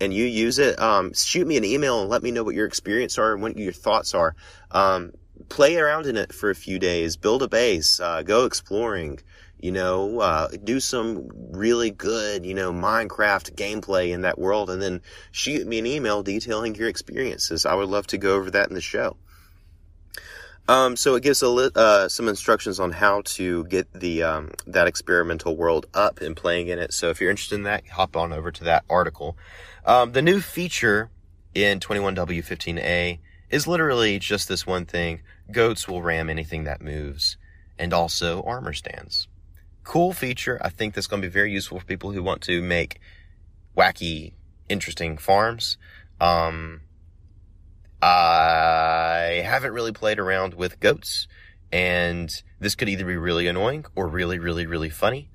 and 0.00 0.14
you 0.14 0.24
use 0.24 0.58
it, 0.58 0.80
um, 0.80 1.12
shoot 1.12 1.46
me 1.46 1.56
an 1.58 1.64
email 1.64 2.00
and 2.00 2.08
let 2.08 2.22
me 2.22 2.30
know 2.30 2.42
what 2.42 2.54
your 2.54 2.66
experience 2.66 3.18
are 3.18 3.34
and 3.34 3.42
what 3.42 3.58
your 3.58 3.72
thoughts 3.72 4.14
are. 4.14 4.34
Um, 4.70 5.12
play 5.50 5.76
around 5.76 6.06
in 6.06 6.16
it 6.16 6.32
for 6.32 6.50
a 6.50 6.54
few 6.54 6.78
days, 6.78 7.16
build 7.16 7.42
a 7.42 7.48
base, 7.48 8.00
uh, 8.00 8.22
go 8.22 8.44
exploring 8.44 9.20
you 9.60 9.72
know, 9.72 10.20
uh, 10.20 10.48
do 10.62 10.78
some 10.78 11.28
really 11.50 11.90
good, 11.90 12.46
you 12.46 12.54
know, 12.54 12.72
Minecraft 12.72 13.54
gameplay 13.54 14.10
in 14.10 14.22
that 14.22 14.38
world 14.38 14.70
and 14.70 14.80
then 14.80 15.02
shoot 15.32 15.66
me 15.66 15.78
an 15.78 15.86
email 15.86 16.22
detailing 16.22 16.74
your 16.76 16.88
experiences. 16.88 17.66
I 17.66 17.74
would 17.74 17.88
love 17.88 18.06
to 18.08 18.18
go 18.18 18.36
over 18.36 18.50
that 18.52 18.68
in 18.68 18.74
the 18.74 18.80
show. 18.80 19.16
Um, 20.68 20.96
so 20.96 21.14
it 21.14 21.22
gives 21.22 21.42
li- 21.42 21.70
uh, 21.74 22.08
some 22.08 22.28
instructions 22.28 22.78
on 22.78 22.92
how 22.92 23.22
to 23.24 23.64
get 23.64 23.90
the 23.92 24.22
um, 24.22 24.50
that 24.66 24.86
experimental 24.86 25.56
world 25.56 25.86
up 25.94 26.20
and 26.20 26.36
playing 26.36 26.68
in 26.68 26.78
it. 26.78 26.92
So 26.92 27.08
if 27.08 27.20
you're 27.20 27.30
interested 27.30 27.54
in 27.54 27.62
that, 27.62 27.88
hop 27.88 28.16
on 28.16 28.34
over 28.34 28.52
to 28.52 28.64
that 28.64 28.84
article. 28.88 29.36
Um, 29.86 30.12
the 30.12 30.20
new 30.20 30.40
feature 30.40 31.08
in 31.54 31.80
21W15A 31.80 33.18
is 33.48 33.66
literally 33.66 34.18
just 34.18 34.46
this 34.46 34.66
one 34.66 34.84
thing: 34.84 35.22
goats 35.50 35.88
will 35.88 36.02
ram 36.02 36.28
anything 36.28 36.64
that 36.64 36.82
moves, 36.82 37.38
and 37.78 37.94
also 37.94 38.42
armor 38.42 38.74
stands 38.74 39.26
cool 39.88 40.12
feature. 40.12 40.60
I 40.60 40.68
think 40.68 40.94
that's 40.94 41.06
going 41.06 41.22
to 41.22 41.28
be 41.28 41.32
very 41.32 41.50
useful 41.50 41.80
for 41.80 41.86
people 41.86 42.12
who 42.12 42.22
want 42.22 42.42
to 42.42 42.60
make 42.60 43.00
wacky, 43.76 44.34
interesting 44.68 45.16
farms. 45.16 45.78
Um, 46.20 46.82
I 48.02 49.42
haven't 49.44 49.72
really 49.72 49.92
played 49.92 50.18
around 50.18 50.52
with 50.52 50.78
goats, 50.78 51.26
and 51.72 52.30
this 52.60 52.74
could 52.74 52.90
either 52.90 53.06
be 53.06 53.16
really 53.16 53.48
annoying 53.48 53.86
or 53.96 54.08
really, 54.08 54.38
really, 54.38 54.66
really 54.66 54.90
funny. 54.90 55.30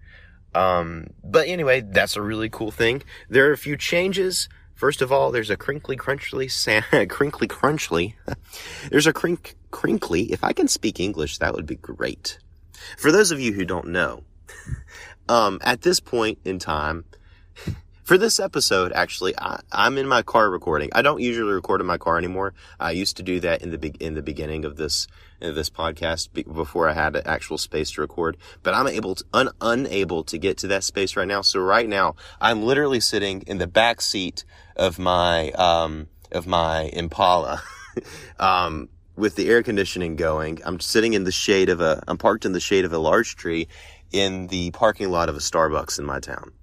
Um, 0.54 1.08
but 1.24 1.48
anyway, 1.48 1.82
that's 1.82 2.16
a 2.16 2.22
really 2.22 2.50
cool 2.50 2.70
thing. 2.70 3.02
There 3.30 3.50
are 3.50 3.54
a 3.54 3.58
few 3.58 3.76
changes. 3.76 4.50
First 4.76 5.02
of 5.02 5.12
all, 5.12 5.32
there's 5.32 5.50
a 5.50 5.58
crinkly 5.58 5.98
crunchly 5.98 6.48
crinkly 7.10 7.48
crunchly. 7.48 8.14
there's 8.92 9.08
a 9.08 9.14
crink, 9.14 9.56
crinkly. 9.72 10.32
If 10.32 10.44
I 10.44 10.54
can 10.54 10.68
speak 10.68 11.00
English, 11.00 11.40
that 11.40 11.56
would 11.56 11.66
be 11.66 11.76
great. 11.76 12.38
For 13.00 13.12
those 13.12 13.32
of 13.32 13.40
you 13.40 13.54
who 13.54 13.66
don't 13.66 13.88
know, 13.88 14.24
um, 15.30 15.60
at 15.62 15.82
this 15.82 16.00
point 16.00 16.40
in 16.44 16.60
time, 16.60 17.06
for 18.04 18.18
this 18.18 18.40
episode, 18.40 18.92
actually, 18.94 19.34
I, 19.38 19.62
am 19.72 19.98
in 19.98 20.08
my 20.08 20.22
car 20.22 20.50
recording. 20.50 20.90
I 20.94 21.02
don't 21.02 21.22
usually 21.22 21.54
record 21.54 21.82
in 21.82 21.88
my 21.88 21.98
car 21.98 22.18
anymore. 22.18 22.54
I 22.80 22.92
used 22.92 23.18
to 23.18 23.24
do 23.24 23.40
that 23.40 23.62
in 23.62 23.72
the 23.72 23.78
be- 23.78 23.96
in 24.00 24.14
the 24.14 24.22
beginning 24.22 24.66
of 24.66 24.76
this 24.76 25.08
of 25.42 25.56
this 25.56 25.70
podcast 25.70 26.32
be- 26.34 26.44
before 26.44 26.90
I 26.90 26.94
had 26.94 27.16
actual 27.26 27.58
space 27.58 27.92
to 27.92 28.02
record. 28.02 28.38
But 28.62 28.74
I'm 28.74 28.88
able 28.88 29.16
to 29.16 29.26
un- 29.34 29.52
unable 29.62 30.24
to 30.26 30.38
get 30.38 30.58
to 30.60 30.68
that 30.68 30.84
space 30.84 31.16
right 31.16 31.28
now. 31.28 31.42
So 31.42 31.60
right 31.60 31.88
now, 31.88 32.16
I'm 32.40 32.64
literally 32.64 33.00
sitting 33.00 33.44
in 33.48 33.58
the 33.58 33.68
back 33.68 34.02
seat 34.02 34.46
of 34.76 35.00
my 35.00 35.52
um, 35.52 36.08
of 36.32 36.48
my 36.48 36.90
Impala. 36.94 37.62
um, 38.40 38.90
with 39.16 39.36
the 39.36 39.50
air 39.50 39.62
conditioning 39.62 40.16
going, 40.16 40.60
I'm 40.66 40.80
sitting 40.80 41.14
in 41.14 41.24
the 41.24 41.32
shade 41.32 41.70
of 41.70 41.82
a, 41.82 42.04
I'm 42.08 42.18
parked 42.18 42.46
in 42.46 42.52
the 42.52 42.60
shade 42.60 42.86
of 42.86 42.94
a 42.94 42.98
large 42.98 43.36
tree 43.36 43.68
in 44.14 44.48
the 44.48 44.72
parking 44.72 45.10
lot 45.10 45.28
of 45.28 45.36
a 45.36 45.40
Starbucks 45.40 46.00
in 46.00 46.06
my 46.06 46.20
town, 46.20 46.54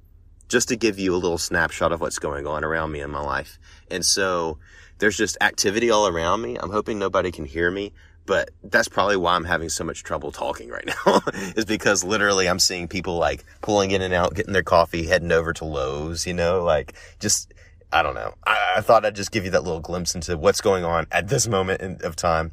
just 0.48 0.68
to 0.68 0.76
give 0.76 0.98
you 0.98 1.14
a 1.14 1.18
little 1.18 1.36
snapshot 1.36 1.92
of 1.92 2.00
what's 2.00 2.18
going 2.18 2.46
on 2.46 2.64
around 2.64 2.92
me 2.92 3.00
in 3.00 3.10
my 3.10 3.20
life. 3.20 3.58
And 3.90 4.06
so 4.06 4.58
there's 4.98 5.16
just 5.16 5.36
activity 5.40 5.90
all 5.90 6.06
around 6.06 6.40
me. 6.40 6.56
I'm 6.56 6.70
hoping 6.70 6.98
nobody 6.98 7.32
can 7.32 7.44
hear 7.44 7.70
me, 7.70 7.92
but 8.24 8.50
that's 8.62 8.86
probably 8.86 9.16
why 9.16 9.34
I'm 9.34 9.44
having 9.44 9.68
so 9.68 9.82
much 9.82 10.04
trouble 10.04 10.30
talking 10.30 10.68
right 10.68 10.86
now 11.06 11.20
is 11.56 11.64
because 11.64 12.04
literally 12.04 12.48
I'm 12.48 12.60
seeing 12.60 12.86
people 12.86 13.18
like 13.18 13.44
pulling 13.60 13.90
in 13.90 14.00
and 14.00 14.14
out, 14.14 14.34
getting 14.34 14.52
their 14.52 14.62
coffee, 14.62 15.06
heading 15.06 15.32
over 15.32 15.52
to 15.54 15.64
Lowe's, 15.64 16.26
you 16.26 16.34
know, 16.34 16.62
like 16.62 16.94
just, 17.18 17.52
I 17.92 18.04
don't 18.04 18.14
know. 18.14 18.34
I, 18.46 18.74
I 18.76 18.80
thought 18.80 19.04
I'd 19.04 19.16
just 19.16 19.32
give 19.32 19.44
you 19.44 19.50
that 19.50 19.64
little 19.64 19.80
glimpse 19.80 20.14
into 20.14 20.36
what's 20.36 20.60
going 20.60 20.84
on 20.84 21.08
at 21.10 21.26
this 21.26 21.48
moment 21.48 21.80
in, 21.80 21.98
of 22.04 22.14
time. 22.14 22.52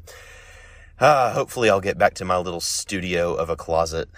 Uh, 0.98 1.32
hopefully 1.32 1.70
I'll 1.70 1.80
get 1.80 1.96
back 1.96 2.14
to 2.14 2.24
my 2.24 2.38
little 2.38 2.60
studio 2.60 3.34
of 3.34 3.48
a 3.48 3.54
closet 3.54 4.08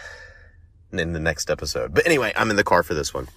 in 0.93 1.13
the 1.13 1.21
next 1.21 1.51
episode. 1.51 1.95
But 1.95 2.07
anyway, 2.07 2.33
I'm 2.37 2.51
in 2.51 2.57
the 2.57 2.65
car 2.65 2.83
for 2.83 2.95
this 2.95 3.15
one. 3.15 3.29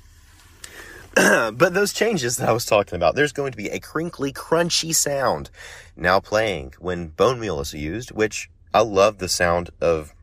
but 1.16 1.74
those 1.74 1.94
changes 1.94 2.38
that 2.38 2.50
I 2.50 2.54
was 2.54 2.66
talking 2.66 2.96
about, 2.96 3.16
there's 3.16 3.34
going 3.34 3.52
to 3.52 3.58
be 3.58 3.70
a 3.70 3.80
crinkly, 3.80 4.34
crunchy 4.34 4.96
sound 4.96 5.52
now 5.96 6.20
playing 6.20 6.74
when 6.80 7.10
bone 7.10 7.40
meal 7.40 7.60
is 7.60 7.74
used, 7.74 8.12
which 8.12 8.50
I 8.74 8.82
love 8.82 9.20
the 9.20 9.30
sound 9.30 9.70
of 9.80 10.14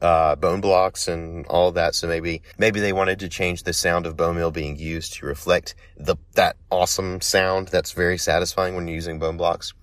uh, 0.00 0.36
bone 0.36 0.60
blocks 0.60 1.08
and 1.08 1.46
all 1.46 1.72
that. 1.72 1.94
So 1.94 2.06
maybe 2.06 2.42
maybe 2.56 2.80
they 2.80 2.92
wanted 2.92 3.18
to 3.20 3.28
change 3.28 3.64
the 3.64 3.72
sound 3.72 4.06
of 4.06 4.16
bone 4.16 4.36
meal 4.36 4.50
being 4.50 4.78
used 4.78 5.14
to 5.14 5.26
reflect 5.26 5.74
the 5.96 6.16
that 6.34 6.56
awesome 6.70 7.20
sound 7.20 7.68
that's 7.68 7.92
very 7.92 8.16
satisfying 8.18 8.76
when 8.76 8.86
you're 8.86 8.94
using 8.94 9.18
bone 9.18 9.36
blocks. 9.36 9.74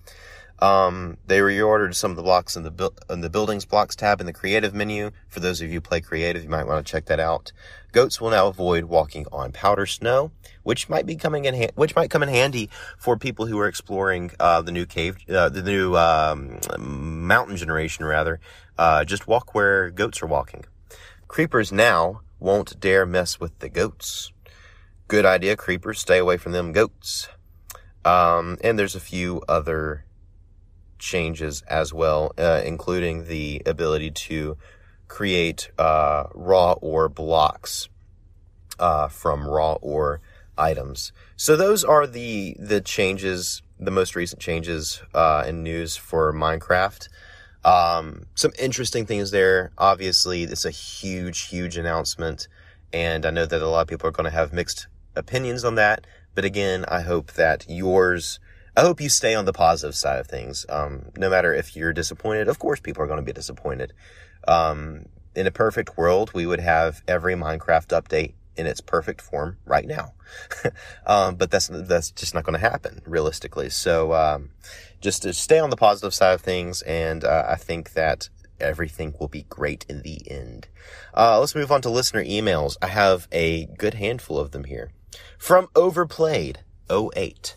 Um, 0.60 1.18
they 1.26 1.38
reordered 1.38 1.94
some 1.94 2.10
of 2.10 2.16
the 2.16 2.22
blocks 2.22 2.56
in 2.56 2.64
the 2.64 2.70
bu- 2.70 2.90
in 3.08 3.20
the 3.20 3.30
buildings 3.30 3.64
blocks 3.64 3.94
tab 3.94 4.20
in 4.20 4.26
the 4.26 4.32
creative 4.32 4.74
menu. 4.74 5.12
For 5.28 5.38
those 5.38 5.60
of 5.60 5.68
you 5.68 5.74
who 5.74 5.80
play 5.80 6.00
creative, 6.00 6.42
you 6.42 6.48
might 6.48 6.66
want 6.66 6.84
to 6.84 6.90
check 6.90 7.06
that 7.06 7.20
out. 7.20 7.52
Goats 7.92 8.20
will 8.20 8.30
now 8.30 8.48
avoid 8.48 8.84
walking 8.84 9.26
on 9.30 9.52
powder 9.52 9.86
snow, 9.86 10.32
which 10.64 10.88
might 10.88 11.06
be 11.06 11.14
coming 11.14 11.44
in 11.44 11.54
ha- 11.54 11.70
which 11.76 11.94
might 11.94 12.10
come 12.10 12.24
in 12.24 12.28
handy 12.28 12.70
for 12.98 13.16
people 13.16 13.46
who 13.46 13.58
are 13.58 13.68
exploring 13.68 14.32
uh, 14.40 14.60
the 14.60 14.72
new 14.72 14.84
cave, 14.84 15.18
uh, 15.28 15.48
the 15.48 15.62
new 15.62 15.96
um, 15.96 16.58
mountain 16.78 17.56
generation 17.56 18.04
rather. 18.04 18.40
Uh, 18.76 19.04
just 19.04 19.28
walk 19.28 19.54
where 19.54 19.90
goats 19.90 20.22
are 20.22 20.26
walking. 20.26 20.64
Creepers 21.28 21.70
now 21.70 22.22
won't 22.40 22.80
dare 22.80 23.06
mess 23.06 23.38
with 23.38 23.56
the 23.60 23.68
goats. 23.68 24.32
Good 25.06 25.24
idea, 25.24 25.56
creepers. 25.56 26.00
Stay 26.00 26.18
away 26.18 26.36
from 26.36 26.52
them 26.52 26.72
goats. 26.72 27.28
Um, 28.04 28.58
and 28.62 28.78
there's 28.78 28.94
a 28.94 29.00
few 29.00 29.42
other 29.48 30.04
changes 30.98 31.62
as 31.68 31.92
well, 31.92 32.32
uh, 32.38 32.62
including 32.64 33.26
the 33.26 33.62
ability 33.66 34.10
to 34.10 34.56
create 35.08 35.70
uh, 35.78 36.24
raw 36.34 36.72
ore 36.72 37.08
blocks 37.08 37.88
uh, 38.78 39.08
from 39.08 39.46
raw 39.46 39.74
ore 39.74 40.20
items. 40.56 41.12
So 41.36 41.56
those 41.56 41.84
are 41.84 42.06
the 42.06 42.56
the 42.58 42.80
changes, 42.80 43.62
the 43.78 43.90
most 43.90 44.14
recent 44.16 44.40
changes 44.40 45.02
uh, 45.14 45.44
in 45.46 45.62
news 45.62 45.96
for 45.96 46.32
Minecraft. 46.32 47.08
Um, 47.64 48.26
some 48.34 48.52
interesting 48.58 49.06
things 49.06 49.30
there. 49.30 49.72
Obviously, 49.78 50.44
it's 50.44 50.64
a 50.64 50.70
huge, 50.70 51.48
huge 51.48 51.76
announcement, 51.76 52.48
and 52.92 53.26
I 53.26 53.30
know 53.30 53.46
that 53.46 53.62
a 53.62 53.68
lot 53.68 53.82
of 53.82 53.88
people 53.88 54.08
are 54.08 54.12
going 54.12 54.30
to 54.30 54.36
have 54.36 54.52
mixed 54.52 54.86
opinions 55.16 55.64
on 55.64 55.74
that. 55.76 56.06
But 56.34 56.44
again, 56.44 56.84
I 56.86 57.00
hope 57.00 57.32
that 57.32 57.66
yours. 57.68 58.38
I 58.78 58.82
hope 58.82 59.00
you 59.00 59.08
stay 59.08 59.34
on 59.34 59.44
the 59.44 59.52
positive 59.52 59.96
side 59.96 60.20
of 60.20 60.28
things. 60.28 60.64
Um, 60.68 61.06
no 61.16 61.28
matter 61.28 61.52
if 61.52 61.74
you're 61.74 61.92
disappointed, 61.92 62.46
of 62.46 62.60
course, 62.60 62.78
people 62.78 63.02
are 63.02 63.08
going 63.08 63.18
to 63.18 63.24
be 63.24 63.32
disappointed. 63.32 63.92
Um, 64.46 65.06
in 65.34 65.48
a 65.48 65.50
perfect 65.50 65.96
world, 65.96 66.30
we 66.32 66.46
would 66.46 66.60
have 66.60 67.02
every 67.08 67.34
Minecraft 67.34 67.88
update 67.88 68.34
in 68.56 68.68
its 68.68 68.80
perfect 68.80 69.20
form 69.20 69.56
right 69.64 69.84
now. 69.84 70.12
um, 71.08 71.34
but 71.34 71.50
that's 71.50 71.66
that's 71.66 72.12
just 72.12 72.34
not 72.34 72.44
going 72.44 72.52
to 72.52 72.70
happen 72.70 73.02
realistically. 73.04 73.68
So 73.68 74.12
um, 74.12 74.50
just 75.00 75.24
to 75.24 75.32
stay 75.32 75.58
on 75.58 75.70
the 75.70 75.76
positive 75.76 76.14
side 76.14 76.34
of 76.34 76.40
things, 76.40 76.82
and 76.82 77.24
uh, 77.24 77.46
I 77.48 77.56
think 77.56 77.94
that 77.94 78.28
everything 78.60 79.12
will 79.18 79.26
be 79.26 79.42
great 79.48 79.86
in 79.88 80.02
the 80.02 80.20
end. 80.30 80.68
Uh, 81.16 81.40
let's 81.40 81.56
move 81.56 81.72
on 81.72 81.82
to 81.82 81.90
listener 81.90 82.22
emails. 82.22 82.76
I 82.80 82.86
have 82.86 83.26
a 83.32 83.66
good 83.76 83.94
handful 83.94 84.38
of 84.38 84.52
them 84.52 84.62
here 84.62 84.92
from 85.36 85.66
Overplayed 85.74 86.60
08. 86.88 87.56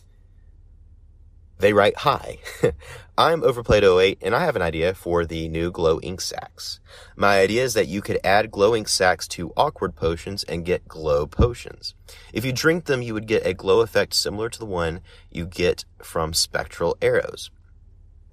They 1.61 1.73
write, 1.73 1.95
Hi, 1.97 2.39
I'm 3.19 3.43
Overplayed 3.43 3.83
08 3.83 4.17
and 4.23 4.33
I 4.33 4.45
have 4.45 4.55
an 4.55 4.63
idea 4.63 4.95
for 4.95 5.27
the 5.27 5.47
new 5.47 5.69
glow 5.69 5.99
ink 5.99 6.19
sacs. 6.19 6.79
My 7.15 7.39
idea 7.39 7.63
is 7.63 7.75
that 7.75 7.87
you 7.87 8.01
could 8.01 8.19
add 8.23 8.49
glow 8.49 8.75
ink 8.75 8.87
sacs 8.87 9.27
to 9.27 9.53
awkward 9.55 9.95
potions 9.95 10.43
and 10.45 10.65
get 10.65 10.87
glow 10.87 11.27
potions. 11.27 11.93
If 12.33 12.43
you 12.43 12.51
drink 12.51 12.85
them, 12.85 13.03
you 13.03 13.13
would 13.13 13.27
get 13.27 13.45
a 13.45 13.53
glow 13.53 13.81
effect 13.81 14.15
similar 14.15 14.49
to 14.49 14.57
the 14.57 14.65
one 14.65 15.01
you 15.29 15.45
get 15.45 15.85
from 16.01 16.33
spectral 16.33 16.97
arrows. 16.99 17.51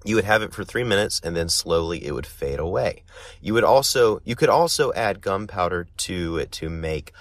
You 0.03 0.15
would 0.15 0.25
have 0.25 0.41
it 0.41 0.51
for 0.51 0.63
three 0.63 0.83
minutes 0.83 1.21
and 1.23 1.35
then 1.35 1.49
slowly 1.49 2.03
it 2.03 2.15
would 2.15 2.25
fade 2.25 2.57
away. 2.57 3.03
You 3.41 3.53
would 3.53 3.63
also, 3.63 4.21
you 4.25 4.35
could 4.35 4.49
also 4.49 4.91
add 4.93 5.21
gunpowder 5.21 5.85
to 5.97 6.37
it 6.37 6.51
to 6.53 6.67
make 6.67 7.13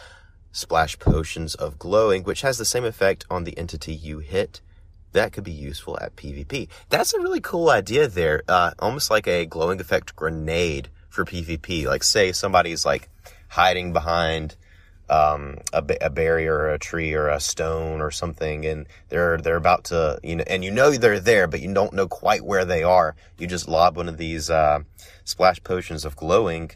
splash 0.53 0.99
potions 0.99 1.55
of 1.55 1.79
glowing, 1.79 2.23
which 2.23 2.41
has 2.41 2.57
the 2.57 2.65
same 2.65 2.87
effect 2.87 3.27
on 3.29 3.45
the 3.45 3.59
entity 3.59 3.93
you 3.93 4.21
hit 4.21 4.63
that 5.13 5.33
could 5.33 5.45
be 5.45 5.53
useful 5.53 5.99
at 6.01 6.17
PvP. 6.17 6.69
That's 6.89 7.15
a 7.15 7.21
really 7.21 7.41
cool 7.41 7.71
idea 7.71 8.09
there. 8.09 8.43
Uh, 8.49 8.73
almost 8.79 9.11
like 9.11 9.27
a 9.27 9.47
glowing 9.47 9.81
effect 9.81 10.15
grenade 10.17 10.91
for 11.09 11.25
PvP. 11.25 11.87
Like 11.87 12.03
say 12.03 12.33
somebody's 12.33 12.85
like 12.85 13.09
hiding 13.49 13.93
behind 13.93 14.57
um, 15.11 15.57
a, 15.73 15.83
a, 16.03 16.11
barrier 16.11 16.55
or 16.55 16.71
a 16.71 16.79
tree 16.79 17.15
or 17.15 17.29
a 17.29 17.41
stone 17.41 18.03
or 18.03 18.11
something 18.11 18.67
and 18.67 18.87
they're 19.09 19.39
they're 19.39 19.57
about 19.57 19.85
to 19.85 20.21
you 20.23 20.37
know 20.37 20.45
and 20.47 20.63
you 20.63 20.71
know 20.71 20.91
they're 20.91 21.19
there 21.19 21.47
but 21.47 21.63
you 21.63 21.73
don't 21.73 21.95
know 21.95 22.07
quite 22.07 22.45
where 22.45 22.67
they 22.67 22.83
are 22.83 23.17
you 23.39 23.47
just 23.47 23.69
lob 23.69 23.97
one 23.97 24.11
of 24.11 24.19
these 24.19 24.51
uh, 24.51 24.81
splash 25.25 25.65
potions 25.65 26.05
of 26.05 26.15
glowing 26.15 26.71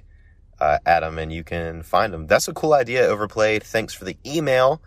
uh, 0.61 0.79
at 0.87 1.01
them 1.01 1.19
and 1.19 1.31
you 1.31 1.45
can 1.45 1.83
find 1.83 2.11
them 2.11 2.27
that's 2.27 2.49
a 2.49 2.55
cool 2.55 2.73
idea 2.73 3.07
overplayed 3.07 3.63
thanks 3.63 3.93
for 3.93 4.07
the 4.07 4.17
email 4.25 4.81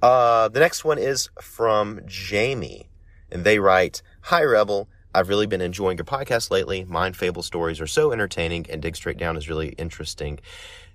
uh, 0.00 0.48
the 0.48 0.60
next 0.60 0.84
one 0.84 0.98
is 0.98 1.28
from 1.40 2.00
Jamie, 2.06 2.87
and 3.30 3.44
they 3.44 3.58
write, 3.58 4.02
Hi, 4.22 4.42
Rebel. 4.42 4.88
I've 5.14 5.28
really 5.28 5.46
been 5.46 5.60
enjoying 5.60 5.96
your 5.96 6.04
podcast 6.04 6.50
lately. 6.50 6.84
Mind 6.84 7.16
Fable 7.16 7.42
stories 7.42 7.80
are 7.80 7.86
so 7.86 8.12
entertaining, 8.12 8.66
and 8.68 8.82
Dig 8.82 8.94
Straight 8.94 9.16
Down 9.16 9.36
is 9.36 9.48
really 9.48 9.70
interesting. 9.70 10.38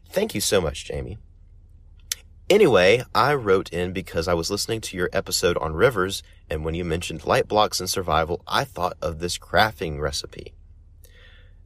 Thank 0.09 0.35
you 0.35 0.41
so 0.41 0.61
much, 0.61 0.85
Jamie. 0.85 1.17
Anyway, 2.49 3.03
I 3.15 3.33
wrote 3.33 3.71
in 3.71 3.93
because 3.93 4.27
I 4.27 4.33
was 4.33 4.51
listening 4.51 4.81
to 4.81 4.97
your 4.97 5.09
episode 5.11 5.57
on 5.57 5.73
rivers, 5.73 6.21
and 6.49 6.63
when 6.63 6.75
you 6.75 6.85
mentioned 6.85 7.25
light 7.25 7.47
blocks 7.47 7.81
in 7.81 7.87
survival, 7.87 8.43
I 8.45 8.63
thought 8.63 8.97
of 9.01 9.19
this 9.19 9.37
crafting 9.37 9.99
recipe. 9.99 10.53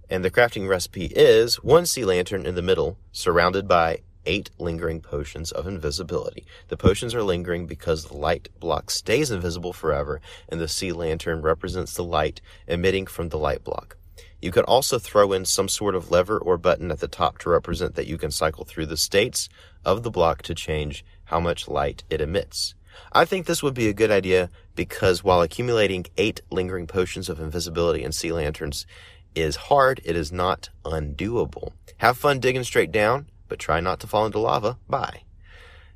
And 0.09 0.23
the 0.23 0.31
crafting 0.31 0.69
recipe 0.69 1.07
is 1.07 1.55
one 1.57 1.85
sea 1.85 2.05
lantern 2.05 2.45
in 2.45 2.55
the 2.55 2.61
middle, 2.61 2.97
surrounded 3.11 3.67
by 3.67 4.01
eight 4.27 4.51
lingering 4.59 5.01
potions 5.01 5.51
of 5.51 5.65
invisibility. 5.65 6.45
The 6.67 6.77
potions 6.77 7.15
are 7.15 7.23
lingering 7.23 7.65
because 7.65 8.05
the 8.05 8.17
light 8.17 8.49
block 8.59 8.91
stays 8.91 9.31
invisible 9.31 9.73
forever, 9.73 10.21
and 10.49 10.59
the 10.59 10.67
sea 10.67 10.91
lantern 10.91 11.41
represents 11.41 11.95
the 11.95 12.03
light 12.03 12.41
emitting 12.67 13.07
from 13.07 13.29
the 13.29 13.39
light 13.39 13.63
block. 13.63 13.97
You 14.39 14.51
could 14.51 14.65
also 14.65 14.99
throw 14.99 15.33
in 15.33 15.45
some 15.45 15.67
sort 15.67 15.95
of 15.95 16.11
lever 16.11 16.37
or 16.37 16.57
button 16.57 16.91
at 16.91 16.99
the 16.99 17.07
top 17.07 17.39
to 17.39 17.49
represent 17.49 17.95
that 17.95 18.05
you 18.05 18.19
can 18.19 18.29
cycle 18.29 18.65
through 18.65 18.85
the 18.85 18.97
states 18.97 19.49
of 19.83 20.03
the 20.03 20.11
block 20.11 20.43
to 20.43 20.53
change 20.53 21.03
how 21.25 21.39
much 21.39 21.67
light 21.67 22.03
it 22.09 22.21
emits. 22.21 22.75
I 23.11 23.25
think 23.25 23.45
this 23.45 23.63
would 23.63 23.73
be 23.73 23.87
a 23.87 23.93
good 23.93 24.11
idea 24.11 24.49
because 24.75 25.23
while 25.23 25.41
accumulating 25.41 26.05
eight 26.17 26.41
lingering 26.51 26.87
potions 26.87 27.29
of 27.29 27.39
invisibility 27.39 28.03
in 28.03 28.11
sea 28.11 28.31
lanterns 28.31 28.85
is 29.33 29.55
hard, 29.55 30.01
it 30.03 30.15
is 30.15 30.31
not 30.31 30.69
undoable. 30.83 31.71
Have 31.97 32.17
fun 32.17 32.39
digging 32.39 32.63
straight 32.63 32.91
down 32.91 33.27
but 33.47 33.59
try 33.59 33.79
not 33.79 33.99
to 34.01 34.07
fall 34.07 34.25
into 34.25 34.39
lava. 34.39 34.77
Bye. 34.89 35.23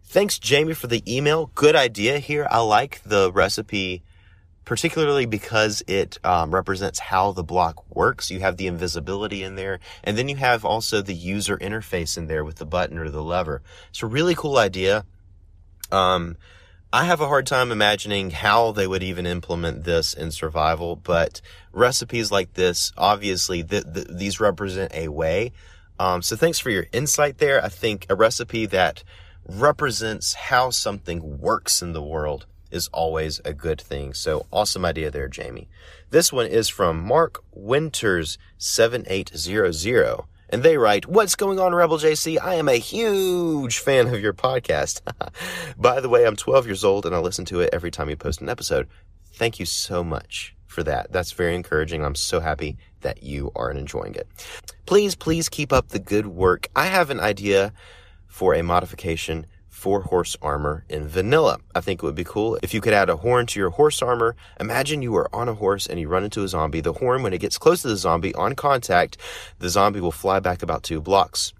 Thanks, 0.03 0.39
Jamie, 0.39 0.73
for 0.73 0.87
the 0.87 1.03
email. 1.07 1.51
Good 1.55 1.75
idea 1.75 2.19
here. 2.19 2.47
I 2.51 2.59
like 2.59 3.01
the 3.05 3.31
recipe, 3.31 4.03
particularly 4.65 5.25
because 5.25 5.81
it 5.87 6.19
um, 6.25 6.53
represents 6.53 6.99
how 6.99 7.31
the 7.31 7.43
block 7.43 7.85
works. 7.95 8.29
You 8.29 8.41
have 8.41 8.57
the 8.57 8.67
invisibility 8.67 9.41
in 9.41 9.55
there, 9.55 9.79
and 10.03 10.17
then 10.17 10.27
you 10.27 10.35
have 10.35 10.65
also 10.65 11.01
the 11.01 11.13
user 11.13 11.57
interface 11.57 12.17
in 12.17 12.27
there 12.27 12.43
with 12.43 12.57
the 12.57 12.65
button 12.65 12.97
or 12.97 13.09
the 13.09 13.23
lever. 13.23 13.61
It's 13.89 14.03
a 14.03 14.07
really 14.07 14.35
cool 14.35 14.57
idea. 14.57 15.05
Um, 15.91 16.35
I 16.91 17.05
have 17.05 17.21
a 17.21 17.27
hard 17.27 17.47
time 17.47 17.71
imagining 17.71 18.31
how 18.31 18.73
they 18.73 18.85
would 18.85 19.03
even 19.03 19.25
implement 19.25 19.85
this 19.85 20.13
in 20.13 20.29
survival, 20.31 20.97
but 20.97 21.39
recipes 21.71 22.31
like 22.31 22.55
this, 22.55 22.91
obviously, 22.97 23.63
th- 23.63 23.85
th- 23.93 24.07
these 24.09 24.41
represent 24.41 24.93
a 24.93 25.07
way 25.07 25.53
um, 26.01 26.23
so 26.23 26.35
thanks 26.35 26.57
for 26.57 26.71
your 26.71 26.87
insight 26.91 27.37
there. 27.37 27.63
I 27.63 27.69
think 27.69 28.07
a 28.09 28.15
recipe 28.15 28.65
that 28.65 29.03
represents 29.47 30.33
how 30.33 30.71
something 30.71 31.39
works 31.39 31.83
in 31.83 31.93
the 31.93 32.01
world 32.01 32.47
is 32.71 32.87
always 32.87 33.39
a 33.45 33.53
good 33.53 33.79
thing. 33.79 34.15
So 34.15 34.47
awesome 34.51 34.83
idea 34.83 35.11
there, 35.11 35.27
Jamie. 35.27 35.69
This 36.09 36.33
one 36.33 36.47
is 36.47 36.69
from 36.69 37.03
Mark 37.05 37.43
Winters 37.51 38.39
7800. 38.57 40.21
And 40.49 40.63
they 40.63 40.75
write, 40.75 41.05
What's 41.05 41.35
going 41.35 41.59
on, 41.59 41.75
Rebel 41.75 41.99
JC? 41.99 42.39
I 42.41 42.55
am 42.55 42.67
a 42.67 42.79
huge 42.79 43.77
fan 43.77 44.07
of 44.07 44.19
your 44.19 44.33
podcast. 44.33 45.01
By 45.77 45.99
the 45.99 46.09
way, 46.09 46.25
I'm 46.25 46.35
12 46.35 46.65
years 46.65 46.83
old 46.83 47.05
and 47.05 47.13
I 47.13 47.19
listen 47.19 47.45
to 47.45 47.59
it 47.59 47.69
every 47.71 47.91
time 47.91 48.09
you 48.09 48.15
post 48.15 48.41
an 48.41 48.49
episode. 48.49 48.87
Thank 49.33 49.59
you 49.59 49.67
so 49.67 50.03
much 50.03 50.55
for 50.71 50.83
that. 50.83 51.11
That's 51.11 51.33
very 51.33 51.55
encouraging. 51.55 52.03
I'm 52.03 52.15
so 52.15 52.39
happy 52.39 52.77
that 53.01 53.23
you 53.23 53.51
are 53.55 53.71
enjoying 53.71 54.15
it. 54.15 54.27
Please, 54.85 55.15
please 55.15 55.49
keep 55.49 55.71
up 55.73 55.89
the 55.89 55.99
good 55.99 56.27
work. 56.27 56.67
I 56.75 56.85
have 56.87 57.09
an 57.09 57.19
idea 57.19 57.73
for 58.27 58.55
a 58.55 58.63
modification 58.63 59.45
for 59.69 60.01
horse 60.01 60.37
armor 60.41 60.85
in 60.89 61.07
vanilla. 61.07 61.57
I 61.73 61.81
think 61.81 62.01
it 62.01 62.05
would 62.05 62.15
be 62.15 62.23
cool 62.23 62.59
if 62.61 62.73
you 62.73 62.81
could 62.81 62.93
add 62.93 63.09
a 63.09 63.15
horn 63.15 63.47
to 63.47 63.59
your 63.59 63.71
horse 63.71 64.01
armor. 64.01 64.35
Imagine 64.59 65.01
you 65.01 65.15
are 65.15 65.33
on 65.35 65.49
a 65.49 65.55
horse 65.55 65.87
and 65.87 65.99
you 65.99 66.07
run 66.07 66.23
into 66.23 66.43
a 66.43 66.47
zombie. 66.47 66.81
The 66.81 66.93
horn, 66.93 67.23
when 67.23 67.33
it 67.33 67.39
gets 67.39 67.57
close 67.57 67.81
to 67.81 67.87
the 67.87 67.97
zombie 67.97 68.35
on 68.35 68.53
contact, 68.53 69.17
the 69.59 69.69
zombie 69.69 69.99
will 69.99 70.11
fly 70.11 70.39
back 70.39 70.61
about 70.61 70.83
two 70.83 71.01
blocks. 71.01 71.53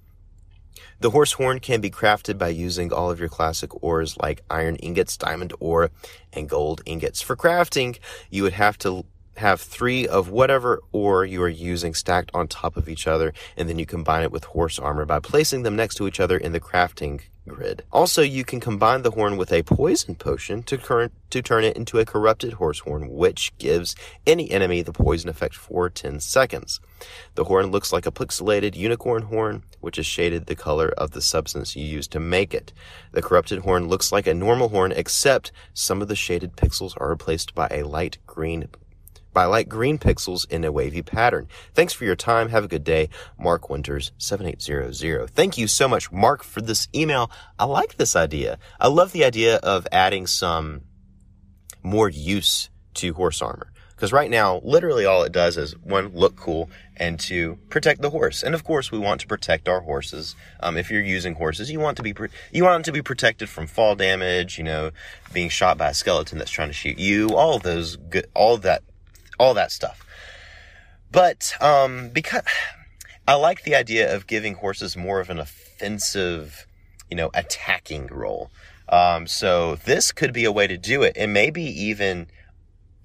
The 1.02 1.10
horse 1.10 1.32
horn 1.32 1.60
can 1.62 1.82
be 1.82 1.90
crafted 1.90 2.38
by 2.38 2.50
using 2.50 2.94
all 2.94 3.10
of 3.10 3.20
your 3.20 3.28
classic 3.28 3.84
ores 3.84 4.18
like 4.18 4.44
iron 4.52 4.76
ingots, 4.76 5.18
diamond 5.18 5.52
ore, 5.60 5.90
and 6.32 6.48
gold 6.48 6.82
ingots. 6.86 7.24
For 7.24 7.36
crafting, 7.36 7.98
you 8.30 8.44
would 8.44 8.54
have 8.54 8.78
to 8.80 9.06
have 9.42 9.60
three 9.60 10.08
of 10.08 10.30
whatever 10.30 10.82
ore 10.92 11.26
you 11.26 11.42
are 11.44 11.50
using 11.50 11.94
stacked 11.94 12.32
on 12.34 12.48
top 12.48 12.78
of 12.78 12.88
each 12.88 13.08
other, 13.08 13.34
and 13.58 13.68
then 13.68 13.78
you 13.78 13.86
combine 13.86 14.24
it 14.24 14.32
with 14.32 14.46
horse 14.46 14.80
armor 14.80 15.06
by 15.06 15.20
placing 15.20 15.64
them 15.64 15.76
next 15.76 15.96
to 15.96 16.08
each 16.08 16.20
other 16.20 16.38
in 16.38 16.54
the 16.54 16.60
crafting 16.60 17.22
grid. 17.48 17.84
Also, 17.92 18.22
you 18.22 18.44
can 18.44 18.60
combine 18.60 19.02
the 19.02 19.12
horn 19.12 19.36
with 19.36 19.52
a 19.52 19.64
poison 19.64 20.16
potion 20.16 20.62
to, 20.64 21.10
to 21.30 21.42
turn 21.42 21.64
it 21.64 21.76
into 21.76 22.00
a 22.00 22.06
corrupted 22.06 22.54
horse 22.54 22.80
horn, 22.80 23.10
which 23.10 23.52
gives 23.58 23.96
any 24.28 24.52
enemy 24.52 24.82
the 24.82 24.94
poison 24.94 25.30
effect 25.30 25.56
for 25.56 25.90
10 25.90 26.20
seconds. 26.20 26.80
The 27.36 27.46
horn 27.46 27.72
looks 27.72 27.92
like 27.92 28.06
a 28.06 28.12
pixelated 28.12 28.76
unicorn 28.76 29.24
horn, 29.24 29.64
which 29.80 29.98
is 29.98 30.06
shaded 30.06 30.46
the 30.46 30.56
color 30.56 30.90
of 30.90 31.12
the 31.12 31.22
substance 31.22 31.76
you 31.76 31.84
use 31.84 32.08
to 32.10 32.20
make 32.20 32.54
it. 32.54 32.74
The 33.12 33.22
corrupted 33.22 33.60
horn 33.60 33.88
looks 33.88 34.12
like 34.12 34.28
a 34.28 34.34
normal 34.34 34.70
horn, 34.70 34.92
except 34.92 35.52
some 35.74 36.02
of 36.02 36.08
the 36.08 36.16
shaded 36.16 36.56
pixels 36.56 36.94
are 36.98 37.10
replaced 37.10 37.56
by 37.56 37.68
a 37.72 37.84
light 37.84 38.20
green 38.28 38.68
by 39.34 39.46
light 39.46 39.70
green 39.70 39.98
pixels 39.98 40.50
in 40.50 40.64
a 40.64 40.72
wavy 40.72 41.02
pattern. 41.02 41.48
Thanks 41.74 41.94
for 41.94 42.06
your 42.06 42.16
time. 42.16 42.50
Have 42.50 42.66
a 42.66 42.68
good 42.68 42.84
day. 42.84 43.10
Mark 43.40 43.70
Winters, 43.70 44.12
7800. 44.18 45.30
Thank 45.30 45.58
you 45.58 45.68
so 45.68 45.88
much, 45.88 46.12
Mark, 46.12 46.44
for 46.44 46.62
this 46.62 46.88
email. 46.94 47.32
I 47.58 47.66
like 47.66 47.96
this 47.96 48.16
idea. 48.16 48.58
I 48.80 48.88
love 48.88 49.12
the 49.12 49.26
idea 49.26 49.58
of 49.58 49.88
adding 49.92 50.28
some 50.28 50.82
more 51.84 52.10
use 52.10 52.70
to 52.96 53.14
horse 53.14 53.42
armor. 53.42 53.72
Because 54.02 54.14
right 54.14 54.32
now, 54.32 54.62
literally 54.64 55.06
all 55.06 55.22
it 55.22 55.32
does 55.32 55.58
is 55.58 55.78
one, 55.78 56.08
look 56.08 56.36
cool, 56.36 56.72
and 56.98 57.20
two, 57.20 57.60
protect 57.70 58.02
the 58.02 58.10
horse. 58.10 58.42
And 58.42 58.56
of 58.56 58.64
course, 58.64 58.92
we 58.92 58.98
want 58.98 59.22
to 59.22 59.28
protect 59.28 59.70
our 59.70 59.82
horses. 59.82 60.36
Um, 60.60 60.76
if 60.76 60.90
you're 60.90 61.04
using 61.04 61.36
horses, 61.36 61.70
you 61.70 61.80
want 61.80 61.98
to 61.98 62.04
be 62.04 62.16
you 62.52 62.64
want 62.64 62.74
them 62.74 62.84
to 62.84 62.92
be 62.92 63.04
protected 63.04 63.48
from 63.48 63.68
fall 63.68 63.96
damage. 63.96 64.58
You 64.58 64.64
know, 64.64 64.90
being 65.34 65.50
shot 65.50 65.78
by 65.78 65.90
a 65.90 65.94
skeleton 65.94 66.40
that's 66.40 66.50
trying 66.50 66.70
to 66.70 66.74
shoot 66.74 66.98
you. 66.98 67.36
All 67.36 67.60
those 67.60 67.98
good, 67.98 68.26
all 68.34 68.58
that, 68.58 68.82
all 69.42 69.56
that 69.56 69.72
stuff. 69.72 70.06
But 71.12 71.54
um, 71.60 72.10
because 72.10 72.44
I 73.28 73.34
like 73.34 73.64
the 73.64 73.76
idea 73.76 74.14
of 74.16 74.28
giving 74.28 74.56
horses 74.56 74.96
more 74.96 75.20
of 75.20 75.30
an 75.30 75.40
offensive, 75.40 76.68
you 77.10 77.18
know, 77.18 77.32
attacking 77.34 78.08
role. 78.08 78.52
Um, 78.88 79.26
so 79.26 79.76
this 79.76 80.12
could 80.12 80.32
be 80.32 80.46
a 80.46 80.52
way 80.52 80.68
to 80.68 80.78
do 80.78 81.02
it, 81.02 81.18
and 81.18 81.34
maybe 81.34 81.64
even 81.64 82.28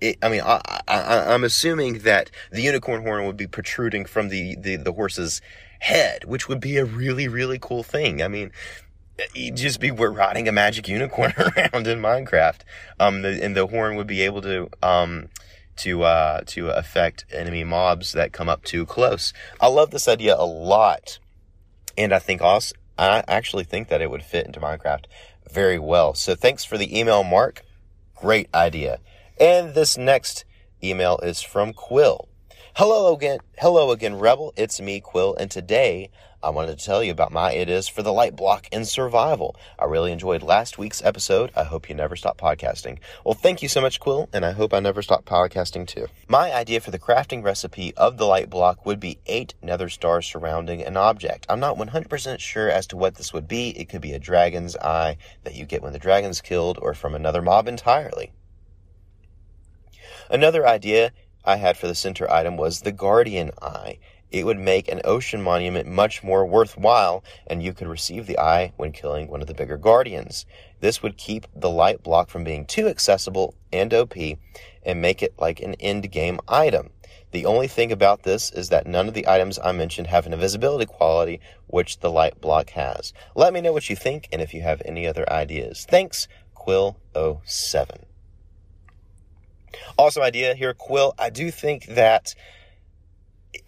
it, 0.00 0.18
I 0.22 0.28
mean, 0.28 0.42
I, 0.44 0.60
I, 0.86 1.34
am 1.34 1.42
assuming 1.42 2.00
that 2.00 2.30
the 2.50 2.60
unicorn 2.60 3.02
horn 3.02 3.24
would 3.26 3.36
be 3.36 3.46
protruding 3.46 4.04
from 4.04 4.28
the, 4.28 4.56
the, 4.56 4.76
the 4.76 4.92
horse's 4.92 5.40
head, 5.80 6.24
which 6.24 6.48
would 6.48 6.60
be 6.60 6.76
a 6.76 6.84
really, 6.84 7.28
really 7.28 7.58
cool 7.58 7.82
thing. 7.82 8.20
I 8.20 8.28
mean, 8.28 8.50
you'd 9.34 9.56
just 9.56 9.80
be 9.80 9.90
we're 9.90 10.10
riding 10.10 10.48
a 10.48 10.52
magic 10.52 10.86
unicorn 10.86 11.32
around 11.38 11.86
in 11.86 12.00
Minecraft. 12.00 12.60
Um, 13.00 13.22
the, 13.22 13.42
and 13.42 13.56
the 13.56 13.66
horn 13.66 13.96
would 13.96 14.06
be 14.06 14.20
able 14.22 14.42
to, 14.42 14.68
um, 14.82 15.28
to, 15.78 16.04
uh, 16.04 16.40
to 16.46 16.68
affect 16.68 17.24
enemy 17.32 17.64
mobs 17.64 18.12
that 18.12 18.32
come 18.32 18.48
up 18.48 18.64
too 18.64 18.86
close. 18.86 19.32
I 19.60 19.68
love 19.68 19.90
this 19.90 20.08
idea 20.08 20.36
a 20.36 20.46
lot. 20.46 21.18
And 21.96 22.12
I 22.12 22.18
think 22.18 22.42
also, 22.42 22.74
I 22.98 23.24
actually 23.28 23.64
think 23.64 23.88
that 23.88 24.00
it 24.00 24.10
would 24.10 24.22
fit 24.22 24.46
into 24.46 24.60
Minecraft 24.60 25.04
very 25.50 25.78
well. 25.78 26.14
So 26.14 26.34
thanks 26.34 26.64
for 26.64 26.78
the 26.78 26.98
email, 26.98 27.24
Mark. 27.24 27.62
Great 28.14 28.48
idea. 28.54 28.98
And 29.38 29.74
this 29.74 29.96
next 29.98 30.44
email 30.82 31.18
is 31.22 31.42
from 31.42 31.72
Quill. 31.72 32.28
Hello 32.78 33.14
again, 33.14 33.38
hello 33.56 33.90
again, 33.90 34.18
Rebel. 34.18 34.52
It's 34.54 34.82
me, 34.82 35.00
Quill, 35.00 35.34
and 35.36 35.50
today 35.50 36.10
I 36.42 36.50
wanted 36.50 36.78
to 36.78 36.84
tell 36.84 37.02
you 37.02 37.10
about 37.10 37.32
my 37.32 37.52
it 37.52 37.70
is 37.70 37.88
for 37.88 38.02
the 38.02 38.12
light 38.12 38.36
block 38.36 38.68
in 38.70 38.84
survival. 38.84 39.56
I 39.78 39.86
really 39.86 40.12
enjoyed 40.12 40.42
last 40.42 40.76
week's 40.76 41.02
episode. 41.02 41.50
I 41.56 41.64
hope 41.64 41.88
you 41.88 41.94
never 41.94 42.16
stop 42.16 42.36
podcasting. 42.36 42.98
Well, 43.24 43.32
thank 43.32 43.62
you 43.62 43.68
so 43.70 43.80
much, 43.80 43.98
Quill, 43.98 44.28
and 44.30 44.44
I 44.44 44.52
hope 44.52 44.74
I 44.74 44.80
never 44.80 45.00
stop 45.00 45.24
podcasting 45.24 45.86
too. 45.86 46.08
My 46.28 46.52
idea 46.52 46.80
for 46.80 46.90
the 46.90 46.98
crafting 46.98 47.42
recipe 47.42 47.94
of 47.96 48.18
the 48.18 48.26
light 48.26 48.50
block 48.50 48.84
would 48.84 49.00
be 49.00 49.20
eight 49.24 49.54
nether 49.62 49.88
stars 49.88 50.26
surrounding 50.26 50.82
an 50.82 50.98
object. 50.98 51.46
I'm 51.48 51.60
not 51.60 51.78
100% 51.78 52.40
sure 52.40 52.68
as 52.68 52.86
to 52.88 52.98
what 52.98 53.14
this 53.14 53.32
would 53.32 53.48
be. 53.48 53.70
It 53.70 53.88
could 53.88 54.02
be 54.02 54.12
a 54.12 54.18
dragon's 54.18 54.76
eye 54.76 55.16
that 55.44 55.54
you 55.54 55.64
get 55.64 55.80
when 55.80 55.94
the 55.94 55.98
dragon's 55.98 56.42
killed, 56.42 56.78
or 56.82 56.92
from 56.92 57.14
another 57.14 57.40
mob 57.40 57.68
entirely. 57.68 58.32
Another 60.28 60.66
idea 60.66 61.12
I 61.46 61.56
had 61.56 61.76
for 61.76 61.86
the 61.86 61.94
center 61.94 62.30
item 62.30 62.56
was 62.56 62.80
the 62.80 62.92
Guardian 62.92 63.52
Eye. 63.62 63.98
It 64.32 64.44
would 64.44 64.58
make 64.58 64.88
an 64.88 65.00
ocean 65.04 65.40
monument 65.40 65.86
much 65.86 66.24
more 66.24 66.44
worthwhile, 66.44 67.22
and 67.46 67.62
you 67.62 67.72
could 67.72 67.86
receive 67.86 68.26
the 68.26 68.38
eye 68.38 68.72
when 68.76 68.90
killing 68.90 69.28
one 69.28 69.40
of 69.40 69.46
the 69.46 69.54
bigger 69.54 69.76
guardians. 69.76 70.44
This 70.80 71.02
would 71.02 71.16
keep 71.16 71.46
the 71.54 71.70
light 71.70 72.02
block 72.02 72.28
from 72.28 72.42
being 72.42 72.66
too 72.66 72.88
accessible 72.88 73.54
and 73.72 73.94
OP, 73.94 74.16
and 74.84 75.00
make 75.00 75.22
it 75.22 75.34
like 75.38 75.60
an 75.60 75.74
end 75.74 76.10
game 76.10 76.40
item. 76.48 76.90
The 77.30 77.46
only 77.46 77.68
thing 77.68 77.92
about 77.92 78.24
this 78.24 78.50
is 78.50 78.68
that 78.70 78.86
none 78.86 79.06
of 79.06 79.14
the 79.14 79.28
items 79.28 79.58
I 79.62 79.70
mentioned 79.72 80.08
have 80.08 80.26
an 80.26 80.32
invisibility 80.32 80.86
quality, 80.86 81.40
which 81.66 82.00
the 82.00 82.10
light 82.10 82.40
block 82.40 82.70
has. 82.70 83.12
Let 83.34 83.52
me 83.52 83.60
know 83.60 83.72
what 83.72 83.88
you 83.88 83.94
think 83.94 84.28
and 84.32 84.42
if 84.42 84.52
you 84.52 84.62
have 84.62 84.82
any 84.84 85.06
other 85.06 85.30
ideas. 85.30 85.86
Thanks, 85.88 86.28
Quill07. 86.56 88.05
Awesome 89.98 90.22
idea 90.22 90.54
here, 90.54 90.74
Quill. 90.74 91.14
I 91.18 91.30
do 91.30 91.50
think 91.50 91.86
that 91.86 92.34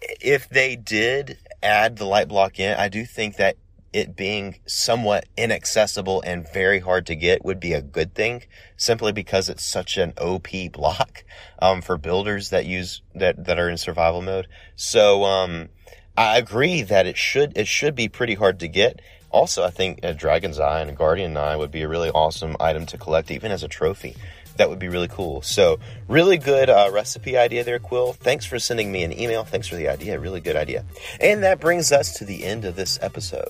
if 0.01 0.49
they 0.49 0.75
did 0.75 1.37
add 1.61 1.97
the 1.97 2.05
light 2.05 2.27
block 2.27 2.59
in, 2.59 2.77
I 2.77 2.89
do 2.89 3.05
think 3.05 3.37
that 3.37 3.57
it 3.91 4.15
being 4.15 4.59
somewhat 4.67 5.25
inaccessible 5.35 6.21
and 6.21 6.47
very 6.53 6.79
hard 6.79 7.07
to 7.07 7.15
get 7.15 7.43
would 7.43 7.59
be 7.59 7.73
a 7.73 7.81
good 7.81 8.13
thing 8.13 8.43
simply 8.77 9.11
because 9.11 9.49
it's 9.49 9.65
such 9.65 9.97
an 9.97 10.13
OP 10.19 10.47
block 10.71 11.23
um, 11.61 11.81
for 11.81 11.97
builders 11.97 12.51
that 12.51 12.65
use 12.65 13.01
that 13.15 13.45
that 13.45 13.57
are 13.57 13.69
in 13.69 13.77
survival 13.77 14.21
mode. 14.21 14.47
So 14.75 15.23
um, 15.23 15.69
I 16.15 16.37
agree 16.37 16.83
that 16.83 17.07
it 17.07 17.17
should 17.17 17.57
it 17.57 17.67
should 17.67 17.95
be 17.95 18.09
pretty 18.09 18.35
hard 18.35 18.59
to 18.59 18.67
get. 18.67 19.01
Also, 19.31 19.63
I 19.63 19.69
think 19.69 19.99
a 20.01 20.13
Dragon's 20.13 20.59
Eye 20.59 20.81
and 20.81 20.89
a 20.89 20.93
Guardian 20.93 21.37
Eye 21.37 21.55
would 21.55 21.69
be 21.69 21.83
a 21.83 21.87
really 21.87 22.09
awesome 22.09 22.55
item 22.59 22.87
to 22.87 22.97
collect 22.97 23.29
even 23.29 23.51
as 23.51 23.61
a 23.61 23.67
trophy 23.67 24.15
that 24.59 24.69
would 24.69 24.79
be 24.79 24.89
really 24.89 25.07
cool. 25.07 25.41
So, 25.41 25.79
really 26.07 26.37
good 26.37 26.69
uh, 26.69 26.89
recipe 26.93 27.37
idea 27.37 27.63
there, 27.63 27.79
Quill. 27.79 28.13
Thanks 28.13 28.45
for 28.45 28.59
sending 28.59 28.91
me 28.91 29.03
an 29.03 29.17
email. 29.17 29.43
Thanks 29.43 29.67
for 29.67 29.75
the 29.75 29.87
idea. 29.87 30.19
Really 30.19 30.41
good 30.41 30.55
idea. 30.55 30.85
And 31.19 31.43
that 31.43 31.59
brings 31.59 31.91
us 31.91 32.13
to 32.19 32.25
the 32.25 32.43
end 32.43 32.65
of 32.65 32.75
this 32.75 32.99
episode. 33.01 33.49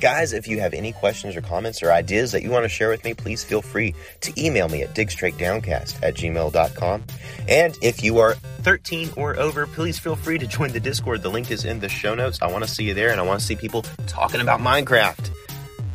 Guys, 0.00 0.32
if 0.32 0.48
you 0.48 0.58
have 0.58 0.74
any 0.74 0.90
questions 0.90 1.36
or 1.36 1.42
comments 1.42 1.80
or 1.80 1.92
ideas 1.92 2.32
that 2.32 2.42
you 2.42 2.50
want 2.50 2.64
to 2.64 2.68
share 2.68 2.88
with 2.88 3.04
me, 3.04 3.14
please 3.14 3.44
feel 3.44 3.62
free 3.62 3.94
to 4.20 4.32
email 4.36 4.68
me 4.68 4.82
at 4.82 4.96
digstraightdowncast 4.96 6.02
at 6.02 6.14
gmail.com. 6.16 7.04
And 7.46 7.78
if 7.80 8.02
you 8.02 8.18
are 8.18 8.34
13 8.34 9.10
or 9.16 9.38
over, 9.38 9.68
please 9.68 10.00
feel 10.00 10.16
free 10.16 10.38
to 10.38 10.46
join 10.48 10.72
the 10.72 10.80
Discord. 10.80 11.22
The 11.22 11.30
link 11.30 11.52
is 11.52 11.64
in 11.64 11.78
the 11.78 11.88
show 11.88 12.16
notes. 12.16 12.42
I 12.42 12.50
want 12.50 12.64
to 12.64 12.70
see 12.70 12.82
you 12.82 12.94
there 12.94 13.10
and 13.10 13.20
I 13.20 13.22
want 13.22 13.38
to 13.38 13.46
see 13.46 13.54
people 13.54 13.82
talking 14.08 14.40
about 14.40 14.58
Minecraft. 14.58 15.30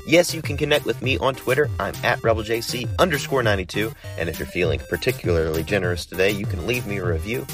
Yes, 0.07 0.33
you 0.33 0.41
can 0.41 0.55
connect 0.55 0.85
with 0.85 1.01
me 1.01 1.17
on 1.17 1.35
Twitter. 1.35 1.69
I'm 1.81 1.93
at 2.01 2.19
RebelJC 2.19 2.97
underscore 2.97 3.43
92. 3.43 3.91
And 4.17 4.29
if 4.29 4.39
you're 4.39 4.47
feeling 4.47 4.79
particularly 4.89 5.63
generous 5.63 6.05
today, 6.05 6.31
you 6.31 6.45
can 6.45 6.65
leave 6.65 6.87
me 6.87 6.97
a 6.97 7.05
review 7.05 7.45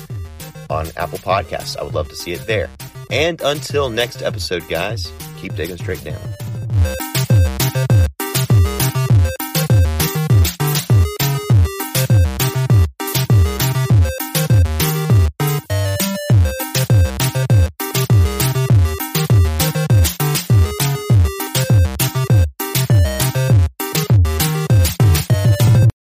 on 0.69 0.85
Apple 0.95 1.17
Podcasts. 1.17 1.75
I 1.75 1.83
would 1.83 1.95
love 1.95 2.09
to 2.09 2.15
see 2.15 2.31
it 2.31 2.45
there. 2.45 2.69
And 3.09 3.41
until 3.41 3.89
next 3.89 4.21
episode, 4.21 4.69
guys, 4.69 5.11
keep 5.37 5.55
digging 5.55 5.77
straight 5.77 6.03
down. 6.03 7.12